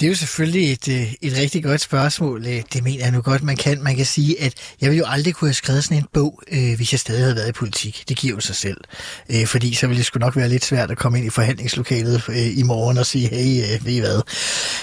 Det 0.00 0.06
er 0.06 0.08
jo 0.08 0.14
selvfølgelig 0.14 0.72
et, 0.72 0.88
øh, 0.88 1.12
et 1.22 1.36
rigtig 1.36 1.64
godt 1.64 1.80
spørgsmål. 1.80 2.46
Øh, 2.46 2.62
Det 2.72 2.84
mener 2.84 3.04
jeg 3.04 3.12
nu 3.12 3.20
godt, 3.20 3.42
man 3.42 3.56
kan. 3.56 3.82
Man 3.82 3.96
kan 3.96 4.06
sige, 4.06 4.42
at 4.42 4.52
jeg 4.80 4.90
ville 4.90 4.98
jo 4.98 5.04
aldrig 5.08 5.34
kunne 5.34 5.48
have 5.48 5.54
skrevet 5.54 5.84
sådan 5.84 5.96
en 5.96 6.04
bog, 6.12 6.42
øh, 6.52 6.76
hvis 6.76 6.92
jeg 6.92 7.00
stadig 7.00 7.22
havde 7.22 7.36
været 7.36 7.48
i 7.48 7.52
politik. 7.52 8.04
Det 8.08 8.16
giver 8.16 8.34
jo 8.34 8.40
sig 8.40 8.56
selv. 8.56 8.76
Øh, 9.30 9.46
fordi 9.46 9.74
så 9.74 9.86
ville 9.86 9.98
det 9.98 10.06
sgu 10.06 10.18
nok 10.18 10.36
være 10.36 10.48
lidt 10.48 10.64
svært 10.64 10.90
at 10.90 10.98
komme 10.98 11.18
ind 11.18 11.26
i 11.26 11.30
forhandlingslokalet 11.30 12.22
øh, 12.28 12.58
i 12.58 12.62
morgen 12.62 12.98
og 12.98 13.06
sige, 13.06 13.28
hey, 13.28 13.74
øh, 13.74 13.86
ved 13.86 13.92
I 13.92 13.98
hvad? 13.98 14.20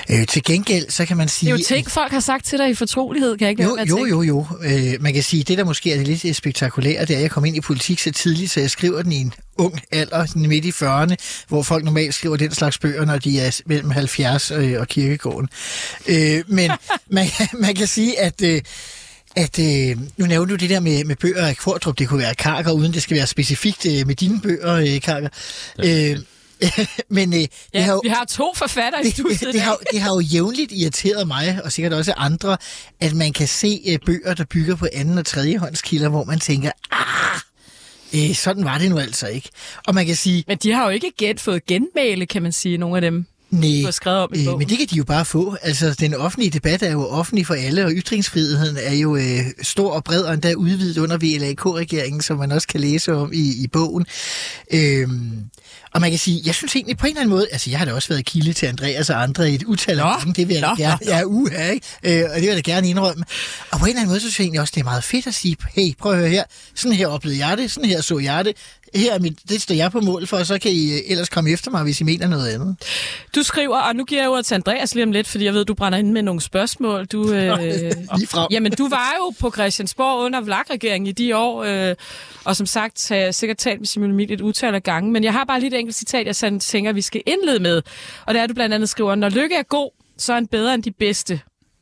Øh, 0.09 0.27
til 0.27 0.43
gengæld, 0.43 0.89
så 0.89 1.05
kan 1.05 1.17
man 1.17 1.27
sige... 1.27 1.51
Det 1.51 1.55
er 1.55 1.59
jo 1.59 1.75
ting, 1.75 1.91
folk 1.91 2.11
har 2.11 2.19
sagt 2.19 2.45
til 2.45 2.59
dig 2.59 2.69
i 2.69 2.73
fortrolighed, 2.73 3.37
kan 3.37 3.45
jeg 3.45 3.49
ikke 3.49 3.61
lade 3.61 3.69
Jo, 3.71 3.75
at 3.75 3.89
jo, 3.89 4.05
jo, 4.05 4.21
jo. 4.21 4.45
Øh, 4.63 4.93
man 4.99 5.13
kan 5.13 5.23
sige, 5.23 5.43
det 5.43 5.57
der 5.57 5.63
måske 5.63 5.93
er 5.93 5.97
det 5.97 6.07
lidt 6.07 6.35
spektakulære, 6.35 7.01
det 7.01 7.13
er, 7.13 7.17
at 7.17 7.21
jeg 7.21 7.31
kom 7.31 7.45
ind 7.45 7.55
i 7.55 7.61
politik 7.61 7.99
så 7.99 8.11
tidligt, 8.11 8.51
så 8.51 8.59
jeg 8.59 8.69
skriver 8.69 9.01
den 9.01 9.11
i 9.11 9.15
en 9.15 9.33
ung 9.57 9.79
alder, 9.91 10.37
midt 10.47 10.65
i 10.65 10.69
40'erne, 10.69 11.45
hvor 11.47 11.63
folk 11.63 11.83
normalt 11.83 12.13
skriver 12.13 12.37
den 12.37 12.51
slags 12.51 12.77
bøger, 12.77 13.05
når 13.05 13.17
de 13.17 13.39
er 13.39 13.61
mellem 13.65 13.91
70 13.91 14.51
øh, 14.51 14.79
og 14.79 14.87
kirkegården. 15.05 15.49
Øh, 16.07 16.43
men 16.47 16.71
man, 17.15 17.27
man 17.53 17.75
kan 17.75 17.87
sige, 17.87 18.19
at... 18.19 18.41
Øh, 18.41 18.61
at 19.37 19.59
øh, 19.59 19.97
nu 20.17 20.25
nævner 20.25 20.45
du 20.45 20.55
det 20.55 20.69
der 20.69 20.79
med, 20.79 21.03
med 21.03 21.15
bøger 21.15 21.45
af 21.45 21.57
Kvartrup, 21.57 21.99
det 21.99 22.07
kunne 22.09 22.19
være 22.19 22.35
Karker, 22.35 22.71
uden 22.71 22.93
det 22.93 23.01
skal 23.01 23.17
være 23.17 23.27
specifikt 23.27 23.85
øh, 23.85 24.07
med 24.07 24.15
dine 24.15 24.41
bøger, 24.41 24.73
øh, 24.73 25.01
Karker. 25.01 25.29
Øh, 25.85 26.17
men 27.09 27.33
øh, 27.33 27.39
det 27.39 27.49
Ja, 27.73 27.81
har 27.81 27.93
jo, 27.93 27.99
vi 28.03 28.09
har 28.09 28.25
to 28.25 28.53
forfattere 28.55 29.07
i 29.07 29.09
studiet 29.09 29.39
det, 29.39 29.53
det, 29.53 29.61
har, 29.61 29.77
det 29.91 30.01
har 30.01 30.13
jo 30.13 30.19
jævnligt 30.19 30.71
irriteret 30.71 31.27
mig, 31.27 31.59
og 31.63 31.71
sikkert 31.71 31.93
også 31.93 32.13
andre, 32.17 32.57
at 32.99 33.13
man 33.13 33.33
kan 33.33 33.47
se 33.47 33.81
øh, 33.87 33.99
bøger, 34.05 34.33
der 34.33 34.45
bygger 34.45 34.75
på 34.75 34.87
anden- 34.93 35.17
og 35.17 35.25
tredjehåndskilder, 35.25 36.09
hvor 36.09 36.23
man 36.23 36.39
tænker, 36.39 36.71
ah, 36.91 37.39
øh, 38.29 38.35
sådan 38.35 38.65
var 38.65 38.77
det 38.77 38.89
nu 38.89 38.99
altså 38.99 39.27
ikke. 39.27 39.49
Og 39.87 39.95
man 39.95 40.05
kan 40.05 40.15
sige, 40.15 40.43
Men 40.47 40.57
de 40.57 40.71
har 40.71 40.83
jo 40.83 40.89
ikke 40.89 41.11
gen, 41.17 41.37
fået 41.37 41.65
genmale, 41.65 42.25
kan 42.25 42.41
man 42.43 42.51
sige, 42.51 42.77
nogle 42.77 42.95
af 42.95 43.01
dem, 43.01 43.25
nej, 43.49 43.69
du 43.81 43.85
har 43.85 43.91
skrevet 43.91 44.19
om 44.19 44.29
i 44.33 44.47
øh, 44.47 44.57
men 44.57 44.69
det 44.69 44.77
kan 44.77 44.87
de 44.87 44.95
jo 44.95 45.03
bare 45.03 45.25
få. 45.25 45.57
Altså, 45.61 45.95
den 45.99 46.13
offentlige 46.13 46.51
debat 46.51 46.83
er 46.83 46.91
jo 46.91 47.07
offentlig 47.07 47.47
for 47.47 47.53
alle, 47.53 47.85
og 47.85 47.91
ytringsfriheden 47.91 48.77
er 48.77 48.93
jo 48.93 49.15
øh, 49.15 49.45
stor 49.61 49.91
og 49.91 50.03
bred, 50.03 50.21
og 50.21 50.33
endda 50.33 50.53
udvidet 50.53 50.97
under 50.97 51.17
VLAK-regeringen, 51.17 52.21
som 52.21 52.37
man 52.37 52.51
også 52.51 52.67
kan 52.67 52.79
læse 52.79 53.13
om 53.13 53.33
i, 53.33 53.63
i 53.63 53.67
bogen. 53.67 54.05
Øhm, 54.73 55.31
og 55.95 56.01
man 56.01 56.09
kan 56.09 56.19
sige, 56.19 56.41
jeg 56.45 56.55
synes 56.55 56.75
egentlig 56.75 56.97
på 56.97 57.05
en 57.05 57.11
eller 57.11 57.21
anden 57.21 57.35
måde, 57.35 57.47
altså 57.51 57.69
jeg 57.69 57.79
har 57.79 57.85
da 57.85 57.93
også 57.93 58.09
været 58.09 58.25
kilde 58.25 58.53
til 58.53 58.65
Andreas 58.65 59.09
og 59.09 59.23
andre 59.23 59.51
i 59.51 59.55
et 59.55 59.63
utal 59.63 59.99
af 59.99 60.05
gange, 60.05 60.33
det 60.33 60.47
vil 60.47 60.53
jeg 60.53 60.63
da 60.63 60.83
gerne, 60.83 60.97
jeg 61.05 61.19
er 61.19 61.25
uha, 61.25 61.69
ikke? 61.69 61.87
Øh, 62.03 62.23
og 62.29 62.35
det 62.35 62.41
vil 62.41 62.47
jeg 62.47 62.65
da 62.65 62.71
gerne 62.71 62.89
indrømme. 62.89 63.25
Og 63.71 63.79
på 63.79 63.85
en 63.85 63.89
eller 63.89 64.01
anden 64.01 64.09
måde, 64.09 64.19
så 64.19 64.25
synes 64.27 64.39
jeg 64.39 64.43
egentlig 64.43 64.61
også, 64.61 64.71
det 64.75 64.81
er 64.81 64.85
meget 64.85 65.03
fedt 65.03 65.27
at 65.27 65.33
sige, 65.33 65.57
hey, 65.75 65.95
prøv 65.99 66.11
at 66.11 66.17
høre 66.17 66.29
her, 66.29 66.43
sådan 66.75 66.97
her 66.97 67.07
oplevede 67.07 67.47
jeg 67.47 67.57
det, 67.57 67.71
sådan 67.71 67.89
her 67.89 68.01
så 68.01 68.19
jeg 68.19 68.45
det, 68.45 68.57
her 68.95 69.13
er 69.13 69.19
mit, 69.19 69.49
det 69.49 69.61
står 69.61 69.75
jeg 69.75 69.91
på 69.91 69.99
mål 69.99 70.27
for, 70.27 70.37
og 70.37 70.45
så 70.45 70.59
kan 70.59 70.71
I 70.71 70.91
øh, 70.93 70.99
ellers 71.07 71.29
komme 71.29 71.49
efter 71.49 71.71
mig, 71.71 71.83
hvis 71.83 72.01
I 72.01 72.03
mener 72.03 72.27
noget 72.27 72.47
andet. 72.49 72.75
Du 73.35 73.43
skriver, 73.43 73.77
og 73.77 73.95
nu 73.95 74.03
giver 74.03 74.21
jeg 74.21 74.29
ordet 74.29 74.45
til 74.45 74.55
Andreas 74.55 74.95
lige 74.95 75.03
om 75.03 75.11
lidt, 75.11 75.27
fordi 75.27 75.45
jeg 75.45 75.53
ved, 75.53 75.65
du 75.65 75.73
brænder 75.73 75.97
ind 75.97 76.11
med 76.11 76.21
nogle 76.21 76.41
spørgsmål. 76.41 77.05
Du, 77.05 77.31
øh, 77.31 77.59
Lige 77.59 78.27
frem. 78.27 78.47
jamen, 78.51 78.71
du 78.71 78.89
var 78.89 79.13
jo 79.19 79.33
på 79.39 79.51
Christiansborg 79.51 80.25
under 80.25 80.41
Vlak-regeringen 80.41 81.07
i 81.07 81.11
de 81.11 81.37
år, 81.37 81.63
øh, 81.63 81.95
og 82.43 82.55
som 82.55 82.65
sagt 82.65 83.09
har 83.09 83.15
jeg 83.15 83.35
sikkert 83.35 83.57
talt 83.57 83.79
med 83.79 83.87
Simon 83.87 84.09
Emil 84.09 84.31
et 84.31 84.41
utal 84.41 84.75
af 84.75 84.83
gange, 84.83 85.11
men 85.11 85.23
jeg 85.23 85.33
har 85.33 85.45
bare 85.45 85.59
lige 85.59 85.75
et 85.75 85.79
enkelt 85.79 85.95
citat, 85.95 86.25
jeg 86.25 86.35
sådan 86.35 86.59
tænker, 86.59 86.93
vi 86.93 87.01
skal 87.01 87.21
indlede 87.27 87.59
med. 87.59 87.81
Og 88.25 88.33
det 88.33 88.41
er, 88.41 88.47
du 88.47 88.53
blandt 88.53 88.75
andet 88.75 88.89
skriver, 88.89 89.15
når 89.15 89.29
lykke 89.29 89.55
er 89.55 89.63
god, 89.63 89.91
så 90.17 90.33
er 90.33 90.35
han 90.35 90.47
bedre 90.47 90.73
end 90.73 90.83
de 90.83 90.91
bedste. 90.91 91.39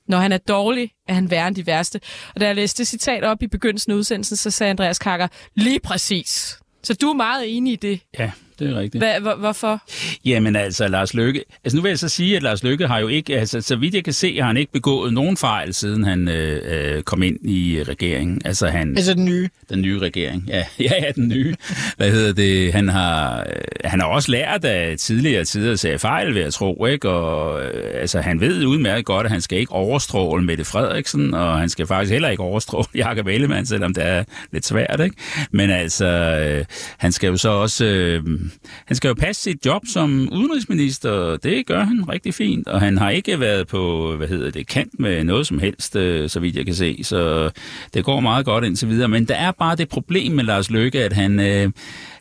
Når 0.08 0.18
han 0.18 0.32
er 0.32 0.38
dårlig, 0.38 0.92
er 1.08 1.14
han 1.14 1.32
værre 1.32 1.48
end 1.48 1.56
de 1.56 1.68
værste. 1.68 2.00
Og 2.36 2.42
da 2.42 2.46
jeg 2.46 2.56
læste 2.56 2.78
det 2.78 2.88
citat 2.88 3.24
op 3.24 3.42
i 3.42 3.48
begyndelsen 3.48 3.92
af 3.92 3.96
udsendelsen, 3.96 4.38
så 4.38 4.52
sagde 4.52 4.70
Andreas 4.70 5.00
Kakker, 5.00 5.28
lige 5.56 5.80
præcis. 5.80 6.60
Så 6.84 6.94
du 6.94 7.10
er 7.10 7.14
meget 7.14 7.58
enig 7.58 7.74
i 7.74 7.76
det. 7.76 8.00
Ja, 8.20 8.32
det 8.60 8.70
er 8.70 8.80
rigtigt. 8.80 9.04
Hva, 9.04 9.20
hvor, 9.20 9.36
hvorfor? 9.36 9.82
Jamen 10.26 10.56
altså, 10.56 10.88
Lars 10.88 11.14
Løkke... 11.14 11.44
Altså 11.64 11.76
nu 11.78 11.82
vil 11.82 11.90
jeg 11.90 12.00
så 12.00 12.10
sige, 12.10 12.36
at 12.36 12.44
Lars 12.44 12.64
Løkke 12.64 12.88
har 12.88 13.00
jo 13.00 13.08
ikke... 13.08 13.40
Altså, 13.40 13.62
så 13.62 13.76
vidt 13.76 13.96
jeg 13.96 14.04
kan 14.04 14.14
se, 14.14 14.38
har 14.40 14.48
han 14.48 14.58
ikke 14.58 14.72
begået 14.72 15.14
nogen 15.14 15.38
fejl, 15.38 15.74
siden 15.74 16.04
han 16.04 16.28
øh, 16.28 16.62
øh, 16.96 17.04
kom 17.04 17.24
ind 17.24 17.50
i 17.50 17.84
regeringen. 17.84 18.42
Altså, 18.46 18.68
han, 18.68 18.98
Altså 18.98 19.14
den 19.14 19.26
nye. 19.26 19.50
den 19.70 19.82
nye 19.82 20.00
regering. 20.00 20.44
Ja, 20.48 20.66
ja, 20.80 20.92
ja 21.02 21.12
den 21.16 21.28
nye. 21.28 21.56
Hvad 21.98 22.12
hedder 22.12 22.34
det? 22.34 22.74
Han 22.74 22.90
har, 22.90 23.40
øh, 23.40 23.46
han 23.86 24.00
har 24.00 24.08
også 24.08 24.32
lært 24.32 24.66
af 24.66 24.98
tidligere 24.98 25.44
tider 25.44 25.72
at 25.72 25.80
sige 25.80 26.00
fejl, 26.00 26.34
vil 26.34 26.42
jeg 26.42 26.54
tro, 26.54 26.86
ikke? 26.86 27.10
Og 27.10 27.66
øh, 27.66 28.02
altså, 28.02 28.22
han 28.22 28.40
ved 28.40 28.66
udmærket 28.66 29.06
godt, 29.06 29.26
at 29.26 29.32
han 29.32 29.42
skal 29.42 29.60
ikke 29.60 29.72
overstråle 29.72 30.46
Mette 30.46 30.64
Frederiksen, 30.66 31.34
og 31.34 31.60
han 31.60 31.70
skal 31.70 31.88
faktisk 31.88 32.12
heller 32.12 32.30
ikke 32.30 32.44
overstråle 32.44 32.88
Jakob 33.06 33.28
Ellemann, 33.28 33.66
selvom 33.66 33.94
det 33.94 34.06
er 34.06 34.24
lidt 34.52 34.66
svært, 34.66 35.00
ikke? 35.04 35.16
Men 35.52 35.70
altså, 35.70 36.06
øh, 36.06 36.66
han 36.98 37.12
skal 37.12 37.28
jo 37.28 37.38
så 37.38 37.50
også... 37.50 37.86
Øh, 37.86 38.24
Øh, 38.44 38.74
han 38.86 38.96
skal 38.96 39.08
jo 39.08 39.14
passe 39.14 39.42
sit 39.42 39.66
job 39.66 39.82
som 39.88 40.30
udenrigsminister, 40.32 41.38
det 41.38 41.66
gør 41.66 41.84
han 41.84 42.10
rigtig 42.10 42.34
fint, 42.34 42.68
og 42.68 42.82
han 42.82 42.98
har 42.98 43.10
ikke 43.10 43.40
været 43.40 43.68
på, 43.68 44.16
hvad 44.16 44.28
hedder 44.28 44.52
det, 44.52 44.68
kant 44.68 45.00
med 45.00 45.24
noget 45.24 45.48
som 45.48 45.60
helst, 45.60 45.96
øh, 45.96 46.30
så 46.30 46.40
vidt 46.40 46.56
jeg 46.56 46.66
kan 46.66 46.76
se, 46.76 47.04
så 47.04 47.52
det 47.94 48.04
går 48.04 48.20
meget 48.20 48.46
godt 48.46 48.64
indtil 48.64 48.90
videre, 48.90 49.08
men 49.08 49.28
der 49.28 49.36
er 49.36 49.52
bare 49.52 49.76
det 49.76 49.90
problem 49.90 50.32
med 50.32 50.44
Lars 50.44 50.70
Løkke, 50.70 51.04
at 51.04 51.14
han, 51.14 51.40
øh, 51.40 51.72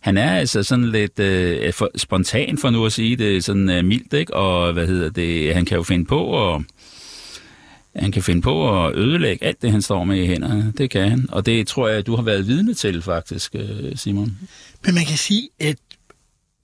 han 0.00 0.18
er 0.18 0.30
altså 0.30 0.62
sådan 0.62 0.90
lidt 0.90 1.18
øh, 1.18 1.72
for, 1.72 1.90
spontan, 1.96 2.58
for 2.58 2.70
nu 2.70 2.86
at 2.86 2.92
sige 2.92 3.16
det 3.16 3.44
sådan 3.44 3.70
øh, 3.70 3.84
mildt, 3.84 4.12
ikke? 4.12 4.34
og 4.34 4.72
hvad 4.72 4.86
hedder 4.86 5.10
det, 5.10 5.54
han 5.54 5.64
kan 5.64 5.76
jo 5.76 5.82
finde 5.82 6.04
på 6.04 6.18
og 6.18 6.64
han 7.96 8.12
kan 8.12 8.22
finde 8.22 8.42
på 8.42 8.84
at 8.86 8.96
ødelægge 8.96 9.44
alt 9.44 9.62
det, 9.62 9.70
han 9.70 9.82
står 9.82 10.04
med 10.04 10.16
i 10.16 10.26
hænderne. 10.26 10.72
Det 10.78 10.90
kan 10.90 11.10
han. 11.10 11.26
Og 11.32 11.46
det 11.46 11.66
tror 11.66 11.88
jeg, 11.88 12.06
du 12.06 12.16
har 12.16 12.22
været 12.22 12.46
vidne 12.46 12.74
til, 12.74 13.02
faktisk, 13.02 13.54
øh, 13.54 13.96
Simon. 13.96 14.38
Men 14.84 14.94
man 14.94 15.04
kan 15.04 15.16
sige, 15.16 15.48
at 15.60 15.76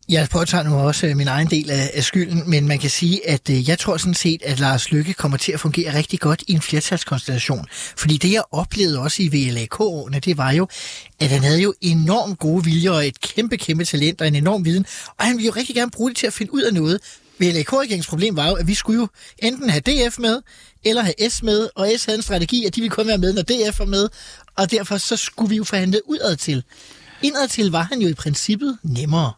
jeg 0.09 0.29
påtager 0.31 0.65
nu 0.65 0.75
også 0.75 1.07
øh, 1.07 1.17
min 1.17 1.29
egen 1.29 1.47
del 1.51 1.71
af, 1.71 1.91
af 1.95 2.05
skylden, 2.05 2.51
men 2.51 2.69
man 2.69 2.79
kan 2.79 2.91
sige, 2.91 3.29
at 3.29 3.51
øh, 3.51 3.69
jeg 3.69 3.79
tror 3.79 3.97
sådan 3.97 4.15
set, 4.15 4.43
at 4.43 4.61
Lars 4.61 4.91
Lykke 4.91 5.15
kommer 5.15 5.39
til 5.39 5.53
at 5.53 5.61
fungere 5.61 5.95
rigtig 5.95 6.21
godt 6.21 6.45
i 6.49 6.53
en 6.53 6.61
flertalskonstellation. 6.61 7.67
Fordi 7.97 8.17
det, 8.17 8.33
jeg 8.33 8.43
oplevede 8.51 8.99
også 8.99 9.23
i 9.23 9.29
VLAK-årene, 9.29 10.19
det 10.19 10.37
var 10.37 10.51
jo, 10.51 10.69
at 11.21 11.29
han 11.29 11.43
havde 11.43 11.61
jo 11.61 11.75
enormt 11.81 12.39
gode 12.39 12.65
viljer 12.65 12.91
og 12.91 13.07
et 13.07 13.21
kæmpe, 13.21 13.57
kæmpe 13.57 13.85
talent 13.85 14.21
og 14.21 14.29
en 14.29 14.35
enorm 14.35 14.65
viden. 14.65 14.87
Og 15.19 15.25
han 15.25 15.37
ville 15.37 15.47
jo 15.47 15.53
rigtig 15.57 15.75
gerne 15.75 15.91
bruge 15.91 16.11
det 16.11 16.17
til 16.17 16.27
at 16.27 16.33
finde 16.33 16.55
ud 16.55 16.63
af 16.63 16.75
noget. 16.75 17.01
VLAK-regeringens 17.39 18.07
problem 18.07 18.37
var 18.37 18.49
jo, 18.49 18.55
at 18.55 18.67
vi 18.67 18.75
skulle 18.75 19.01
jo 19.01 19.09
enten 19.39 19.71
have 19.71 19.81
DF 19.81 20.19
med, 20.19 20.41
eller 20.85 21.03
have 21.03 21.31
S 21.31 21.43
med, 21.43 21.69
og 21.75 21.91
S 21.97 22.05
havde 22.05 22.17
en 22.17 22.23
strategi, 22.23 22.65
at 22.65 22.75
de 22.75 22.81
ville 22.81 22.95
kun 22.95 23.07
være 23.07 23.19
med, 23.19 23.33
når 23.33 23.43
DF 23.43 23.79
var 23.79 23.85
med, 23.85 24.09
og 24.57 24.71
derfor 24.71 24.97
så 24.97 25.17
skulle 25.17 25.49
vi 25.49 25.57
jo 25.57 25.65
forhandle 25.65 26.01
udad 26.07 26.37
til. 26.37 26.63
Indad 27.23 27.49
til 27.49 27.71
var 27.71 27.83
han 27.83 28.03
jo 28.03 28.09
i 28.09 28.15
princippet 28.15 28.79
nemmere. 28.83 29.33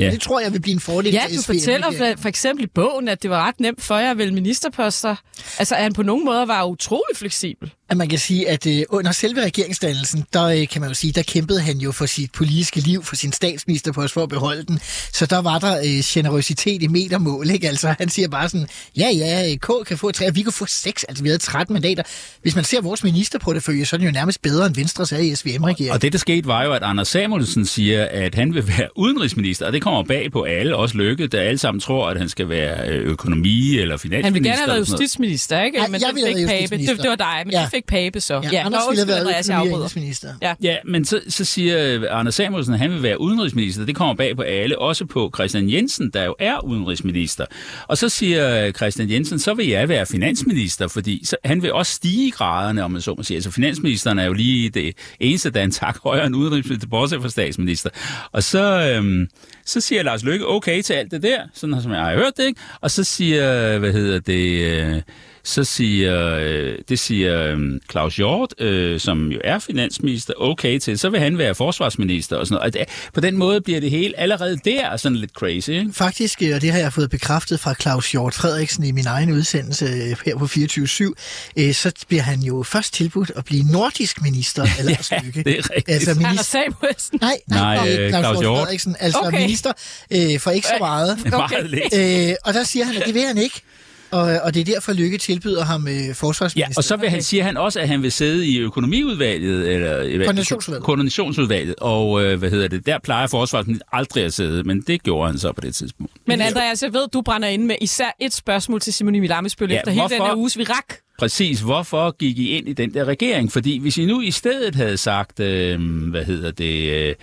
Ja. 0.00 0.04
Ja. 0.06 0.10
Det 0.10 0.20
tror 0.20 0.40
jeg 0.40 0.52
vil 0.52 0.60
blive 0.60 0.74
en 0.74 0.80
fordel 0.80 1.12
Ja, 1.12 1.22
du 1.36 1.42
fortæller 1.42 1.90
regeringen. 1.90 2.18
for, 2.18 2.28
eksempel 2.28 2.64
i 2.64 2.68
bogen, 2.74 3.08
at 3.08 3.22
det 3.22 3.30
var 3.30 3.46
ret 3.46 3.60
nemt 3.60 3.82
for 3.82 3.98
jer 3.98 4.10
at 4.10 4.18
vælge 4.18 4.32
ministerposter. 4.34 5.16
Altså, 5.58 5.74
at 5.74 5.82
han 5.82 5.92
på 5.92 6.02
nogle 6.02 6.24
måder 6.24 6.46
var 6.46 6.64
utrolig 6.64 7.16
fleksibel. 7.16 7.72
At 7.90 7.96
man 7.96 8.08
kan 8.08 8.18
sige, 8.18 8.48
at 8.48 8.66
øh, 8.66 8.82
under 8.88 9.12
selve 9.12 9.44
regeringsdannelsen, 9.44 10.24
der 10.32 10.44
øh, 10.44 10.68
kan 10.68 10.80
man 10.80 10.90
jo 10.90 10.94
sige, 10.94 11.12
der 11.12 11.22
kæmpede 11.22 11.60
han 11.60 11.76
jo 11.78 11.92
for 11.92 12.06
sit 12.06 12.32
politiske 12.32 12.80
liv, 12.80 13.04
for 13.04 13.16
sin 13.16 13.32
statsministerpost 13.32 14.12
for 14.14 14.22
at 14.22 14.28
beholde 14.28 14.62
den. 14.62 14.78
Så 15.12 15.26
der 15.26 15.38
var 15.38 15.58
der 15.58 15.78
øh, 15.78 16.02
generøsitet 16.04 16.82
i 16.82 16.86
metermål, 16.86 17.50
ikke? 17.50 17.68
Altså, 17.68 17.94
han 17.98 18.08
siger 18.08 18.28
bare 18.28 18.48
sådan, 18.48 18.66
ja, 18.96 19.08
ja, 19.16 19.56
K 19.56 19.70
kan 19.86 19.98
få 19.98 20.10
tre, 20.12 20.26
og 20.28 20.36
vi 20.36 20.42
kan 20.42 20.52
få 20.52 20.66
seks, 20.66 21.04
altså 21.04 21.22
vi 21.22 21.28
havde 21.28 21.38
13 21.38 21.72
mandater. 21.72 22.02
Hvis 22.42 22.54
man 22.54 22.64
ser 22.64 22.80
vores 22.80 23.04
ministerportefølje, 23.04 23.84
så 23.84 23.96
er 23.96 23.98
den 23.98 24.06
jo 24.06 24.12
nærmest 24.12 24.42
bedre 24.42 24.66
end 24.66 24.74
Venstres 24.74 25.12
er 25.12 25.18
i 25.18 25.34
SVM-regeringen. 25.34 25.92
Og 25.94 26.02
det, 26.02 26.12
der 26.12 26.18
skete, 26.18 26.46
var 26.46 26.64
jo, 26.64 26.72
at 26.72 26.82
Anders 26.82 27.08
Samuelsen 27.08 27.66
siger, 27.66 28.04
at 28.10 28.34
han 28.34 28.54
vil 28.54 28.68
være 28.68 28.88
udenrigsminister, 28.96 29.66
og 29.66 29.72
det 29.72 29.82
kommer 29.82 30.02
bag 30.02 30.32
på 30.32 30.42
alle, 30.42 30.76
også 30.76 30.96
Lykke, 30.96 31.26
der 31.26 31.40
alle 31.40 31.58
sammen 31.58 31.80
tror, 31.80 32.08
at 32.10 32.18
han 32.18 32.28
skal 32.28 32.48
være 32.48 32.88
økonomi- 32.88 33.78
eller 33.78 33.96
finansminister. 33.96 34.24
Han 34.24 34.34
ville 34.34 34.48
gerne 34.48 34.58
have 34.58 34.68
været 34.68 34.78
justitsminister, 34.90 35.62
ikke? 35.62 35.78
Nej, 35.78 35.88
men 35.88 36.00
jeg 36.00 36.08
have 36.08 36.14
fik 36.16 36.24
været 36.24 36.36
Pape. 36.36 36.52
justitsminister. 36.52 36.94
Det, 36.94 37.02
det 37.02 37.10
var 37.10 37.16
dig, 37.16 37.42
men 37.44 37.52
Ja. 37.52 37.58
ja. 37.58 37.64
det 37.64 37.70
fik 37.70 37.79
Pape 37.86 38.20
så. 38.20 38.34
Ja, 38.52 38.62
Anders 38.66 38.82
ville 38.90 39.00
have 39.00 39.08
været 39.08 39.18
Andreas, 39.20 39.48
jeg 39.48 39.54
økonomi- 39.54 39.56
og 39.56 39.60
afbryder. 39.60 39.76
indrigsminister. 39.76 40.28
Ja. 40.42 40.54
Ja, 40.62 40.76
men 40.84 41.04
så, 41.04 41.20
så 41.28 41.44
siger 41.44 42.10
Anders 42.10 42.34
Samuelsen, 42.34 42.74
at 42.74 42.80
han 42.80 42.90
vil 42.90 43.02
være 43.02 43.20
udenrigsminister. 43.20 43.84
Det 43.84 43.96
kommer 43.96 44.14
bag 44.14 44.36
på 44.36 44.42
alle, 44.42 44.78
også 44.78 45.04
på 45.04 45.30
Christian 45.34 45.70
Jensen, 45.70 46.10
der 46.10 46.24
jo 46.24 46.34
er 46.38 46.64
udenrigsminister. 46.64 47.46
Og 47.88 47.98
så 47.98 48.08
siger 48.08 48.72
Christian 48.72 49.10
Jensen, 49.10 49.38
så 49.38 49.54
vil 49.54 49.68
jeg 49.68 49.88
være 49.88 50.06
finansminister, 50.06 50.88
fordi 50.88 51.22
så, 51.24 51.36
han 51.44 51.62
vil 51.62 51.72
også 51.72 51.92
stige 51.92 52.26
i 52.26 52.30
graderne, 52.30 52.84
om 52.84 52.90
man 52.90 53.02
så 53.02 53.14
må 53.16 53.22
sige. 53.22 53.36
Altså 53.36 53.50
finansministeren 53.50 54.18
er 54.18 54.24
jo 54.24 54.32
lige 54.32 54.70
det 54.70 54.96
eneste, 55.20 55.50
der 55.50 55.60
er 55.60 55.64
en 55.64 55.70
tak 55.70 55.98
højere 56.02 56.26
end 56.26 56.36
udenrigsminister, 56.36 56.88
bortset 56.88 57.22
fra 57.22 57.28
statsminister. 57.28 57.90
Og 58.32 58.42
så, 58.42 58.92
øhm, 58.96 59.28
så 59.66 59.80
siger 59.80 60.02
Lars 60.02 60.22
Løkke 60.24 60.46
okay 60.48 60.82
til 60.82 60.92
alt 60.94 61.10
det 61.10 61.22
der, 61.22 61.40
sådan 61.54 61.82
som 61.82 61.92
jeg 61.92 62.00
har 62.00 62.14
hørt 62.14 62.32
det, 62.36 62.46
ikke? 62.46 62.60
Og 62.80 62.90
så 62.90 63.04
siger, 63.04 63.78
hvad 63.78 63.92
hedder 63.92 64.18
det... 64.18 64.60
Øh, 64.60 65.02
så 65.44 65.64
siger, 65.64 66.38
øh, 66.40 66.78
det 66.88 66.98
siger 66.98 67.42
øh, 67.42 67.58
Claus 67.90 68.16
Hjort, 68.16 68.54
øh, 68.60 69.00
som 69.00 69.32
jo 69.32 69.40
er 69.44 69.58
finansminister, 69.58 70.34
okay 70.36 70.78
til, 70.78 70.98
så 70.98 71.10
vil 71.10 71.20
han 71.20 71.38
være 71.38 71.54
forsvarsminister 71.54 72.36
og 72.36 72.46
sådan 72.46 72.54
noget. 72.54 72.66
Og 72.66 72.72
det, 72.72 73.10
på 73.14 73.20
den 73.20 73.36
måde 73.36 73.60
bliver 73.60 73.80
det 73.80 73.90
hele 73.90 74.18
allerede 74.18 74.58
der 74.64 74.96
sådan 74.96 75.16
lidt 75.16 75.30
crazy, 75.32 75.70
ikke? 75.70 75.90
Faktisk, 75.92 76.42
og 76.54 76.62
det 76.62 76.72
har 76.72 76.78
jeg 76.78 76.92
fået 76.92 77.10
bekræftet 77.10 77.60
fra 77.60 77.74
Claus 77.74 78.12
Hjort 78.12 78.34
Frederiksen 78.34 78.84
i 78.84 78.90
min 78.90 79.06
egen 79.06 79.32
udsendelse 79.32 79.84
øh, 79.84 80.16
her 80.24 80.36
på 80.38 80.44
24-7, 80.44 81.62
øh, 81.64 81.74
så 81.74 81.92
bliver 82.08 82.22
han 82.22 82.40
jo 82.40 82.62
først 82.62 82.94
tilbudt 82.94 83.32
at 83.36 83.44
blive 83.44 83.64
nordisk 83.72 84.22
minister 84.22 84.62
af 84.62 84.84
Lars 84.84 85.10
Løkke. 85.22 85.42
det 85.42 85.58
er 85.58 85.70
rigtigt. 85.70 85.88
Altså 85.88 86.10
Anders 86.10 86.28
minister... 86.28 86.60
Samuelsen. 86.64 87.18
Nej, 87.20 87.36
nej, 87.46 87.76
Nej, 87.76 87.86
nej 87.86 87.98
øh, 87.98 88.10
Claus, 88.10 88.22
Claus 88.22 88.40
Hjort. 88.40 88.58
Frederiksen, 88.58 88.96
altså 89.00 89.18
Okay. 89.18 89.28
okay. 89.28 89.40
minister 89.40 89.72
øh, 90.10 90.40
for 90.40 90.50
ikke 90.50 90.68
så 90.68 90.76
meget. 90.78 91.18
Meget 91.30 91.70
lidt. 91.70 92.28
Øh, 92.30 92.34
og 92.44 92.54
der 92.54 92.64
siger 92.64 92.84
han, 92.84 92.96
at 92.96 93.02
det 93.06 93.14
vil 93.14 93.22
han 93.22 93.38
ikke. 93.38 93.62
Og, 94.10 94.20
og 94.42 94.54
det 94.54 94.60
er 94.60 94.64
derfor, 94.64 94.92
Lykke 94.92 95.18
tilbyder 95.18 95.64
ham 95.64 95.88
øh, 95.88 96.06
Ja, 96.06 96.12
forsvarsminister. 96.12 96.74
og 96.76 96.84
så 96.84 96.96
vil 96.96 97.10
han, 97.10 97.22
siger 97.22 97.44
han 97.44 97.56
også, 97.56 97.80
at 97.80 97.88
han 97.88 98.02
vil 98.02 98.12
sidde 98.12 98.46
i 98.46 98.58
økonomiudvalget, 98.58 99.68
eller 99.74 100.00
i- 100.02 100.16
Koordinationsudvalget. 100.16 100.84
koordinationsudvalget, 100.84 101.74
og 101.78 102.24
øh, 102.24 102.38
hvad 102.38 102.50
hedder 102.50 102.68
det, 102.68 102.86
der 102.86 102.98
plejer 102.98 103.26
forsvarsminister 103.26 103.86
aldrig 103.92 104.24
at 104.24 104.32
sidde, 104.32 104.62
men 104.62 104.80
det 104.80 105.02
gjorde 105.02 105.30
han 105.30 105.38
så 105.38 105.52
på 105.52 105.60
det 105.60 105.74
tidspunkt. 105.74 106.12
Men 106.26 106.40
Andreas, 106.40 106.82
jeg 106.82 106.92
ved, 106.92 107.08
du 107.12 107.22
brænder 107.22 107.48
ind 107.48 107.64
med 107.64 107.76
især 107.80 108.16
et 108.20 108.32
spørgsmål 108.34 108.80
til 108.80 108.92
Simon 108.92 109.14
Emil 109.14 109.32
Amesbøl 109.32 109.68
Ja, 109.68 109.74
ja, 109.74 109.80
efter 109.80 109.90
hele 109.92 110.02
den 110.08 110.16
hvorfor? 110.16 110.24
her 110.26 110.34
uges 110.36 110.58
virak. 110.58 110.94
Præcis. 111.18 111.60
Hvorfor 111.60 112.10
gik 112.16 112.38
I 112.38 112.48
ind 112.48 112.68
i 112.68 112.72
den 112.72 112.94
der 112.94 113.04
regering? 113.04 113.52
Fordi 113.52 113.78
hvis 113.78 113.98
I 113.98 114.04
nu 114.04 114.20
i 114.20 114.30
stedet 114.30 114.74
havde 114.74 114.96
sagt, 114.96 115.40
øh, 115.40 115.80
hvad 116.10 116.24
hedder 116.24 116.50
det, 116.50 116.90
øh, 116.92 117.14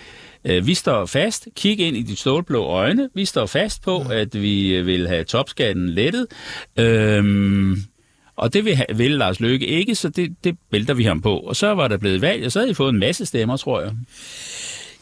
vi 0.44 0.74
står 0.74 1.06
fast, 1.06 1.48
kig 1.56 1.80
ind 1.80 1.98
i 1.98 2.02
de 2.02 2.16
stålblå 2.16 2.64
øjne, 2.64 3.10
vi 3.16 3.26
står 3.26 3.46
fast 3.46 3.82
på, 3.82 4.04
mm. 4.04 4.12
at 4.12 4.42
vi 4.42 4.76
øh, 4.76 4.86
vil 4.86 5.08
have 5.08 5.24
topskatten 5.24 5.90
lettet, 5.90 6.28
øh, 6.80 7.78
og 8.36 8.54
det 8.54 8.66
vil, 8.66 8.86
vil 8.96 9.12
Lars 9.12 9.40
Løkke 9.40 9.66
ikke, 9.66 9.96
så 9.96 10.10
det, 10.10 10.36
det 10.44 10.58
vælter 10.72 10.94
vi 10.94 11.04
ham 11.04 11.22
på. 11.22 11.40
Og 11.40 11.56
så 11.56 11.68
var 11.74 11.88
der 11.88 11.98
blevet 11.98 12.22
valg, 12.22 12.46
og 12.46 12.52
så 12.52 12.60
havde 12.60 12.72
I 12.72 12.74
fået 12.74 12.90
en 12.94 13.00
masse 13.00 13.26
stemmer, 13.26 13.58
tror 13.58 13.82
jeg. 13.82 13.92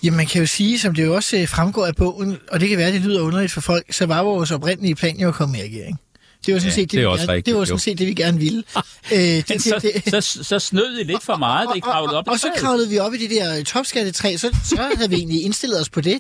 Jamen, 0.04 0.18
man 0.18 0.26
kan 0.26 0.42
jo 0.42 0.48
sige, 0.48 0.80
som 0.80 0.96
det 0.96 1.06
jo 1.06 1.16
også 1.16 1.38
øh, 1.38 1.48
fremgår 1.48 1.86
af 1.86 1.96
bogen, 1.96 2.38
og 2.52 2.60
det 2.60 2.70
kan 2.70 2.78
være, 2.78 2.92
det 2.92 3.02
lyder 3.02 3.22
underligt 3.22 3.52
for 3.52 3.62
folk, 3.62 3.94
så 3.94 4.06
var 4.06 4.24
vores 4.24 4.52
oprindelige 4.52 4.96
plan 4.96 5.18
jo 5.18 5.28
at 5.28 5.34
komme 5.34 5.58
i 5.58 5.62
regering. 5.62 6.00
Det 6.46 6.54
var 6.54 6.60
sådan 6.60 6.70
Ja, 6.70 6.76
set 6.76 6.92
det, 6.92 6.98
det 6.98 7.08
også 7.08 7.22
gerne, 7.22 7.34
rigtigt, 7.34 7.46
det 7.54 7.60
var 7.60 7.66
sådan 7.66 7.80
set 7.80 7.98
det, 7.98 8.08
vi 8.08 8.14
gerne 8.14 8.40
ville. 8.40 8.64
øh, 9.14 9.20
det, 9.20 9.50
Men 9.50 9.60
så, 9.60 10.22
så, 10.22 10.44
så 10.44 10.60
snød 10.60 11.00
I 11.00 11.04
lidt 11.04 11.24
for 11.24 11.36
meget, 11.38 11.70
det 11.70 11.78
I 11.78 11.80
kravlede 11.80 12.18
op 12.18 12.26
i 12.26 12.30
og, 12.30 12.34
og 12.34 12.40
så 12.40 12.48
kravlede 12.56 12.90
vi 12.90 13.00
op 13.00 13.14
i 13.14 13.18
det 13.18 13.30
der 13.30 13.64
topskattetræ, 13.64 14.38
så, 14.38 14.56
så 14.64 14.90
havde 14.96 15.10
vi 15.10 15.16
egentlig 15.16 15.44
indstillet 15.44 15.82
os 15.82 15.90
på 15.90 16.02
det. 16.02 16.20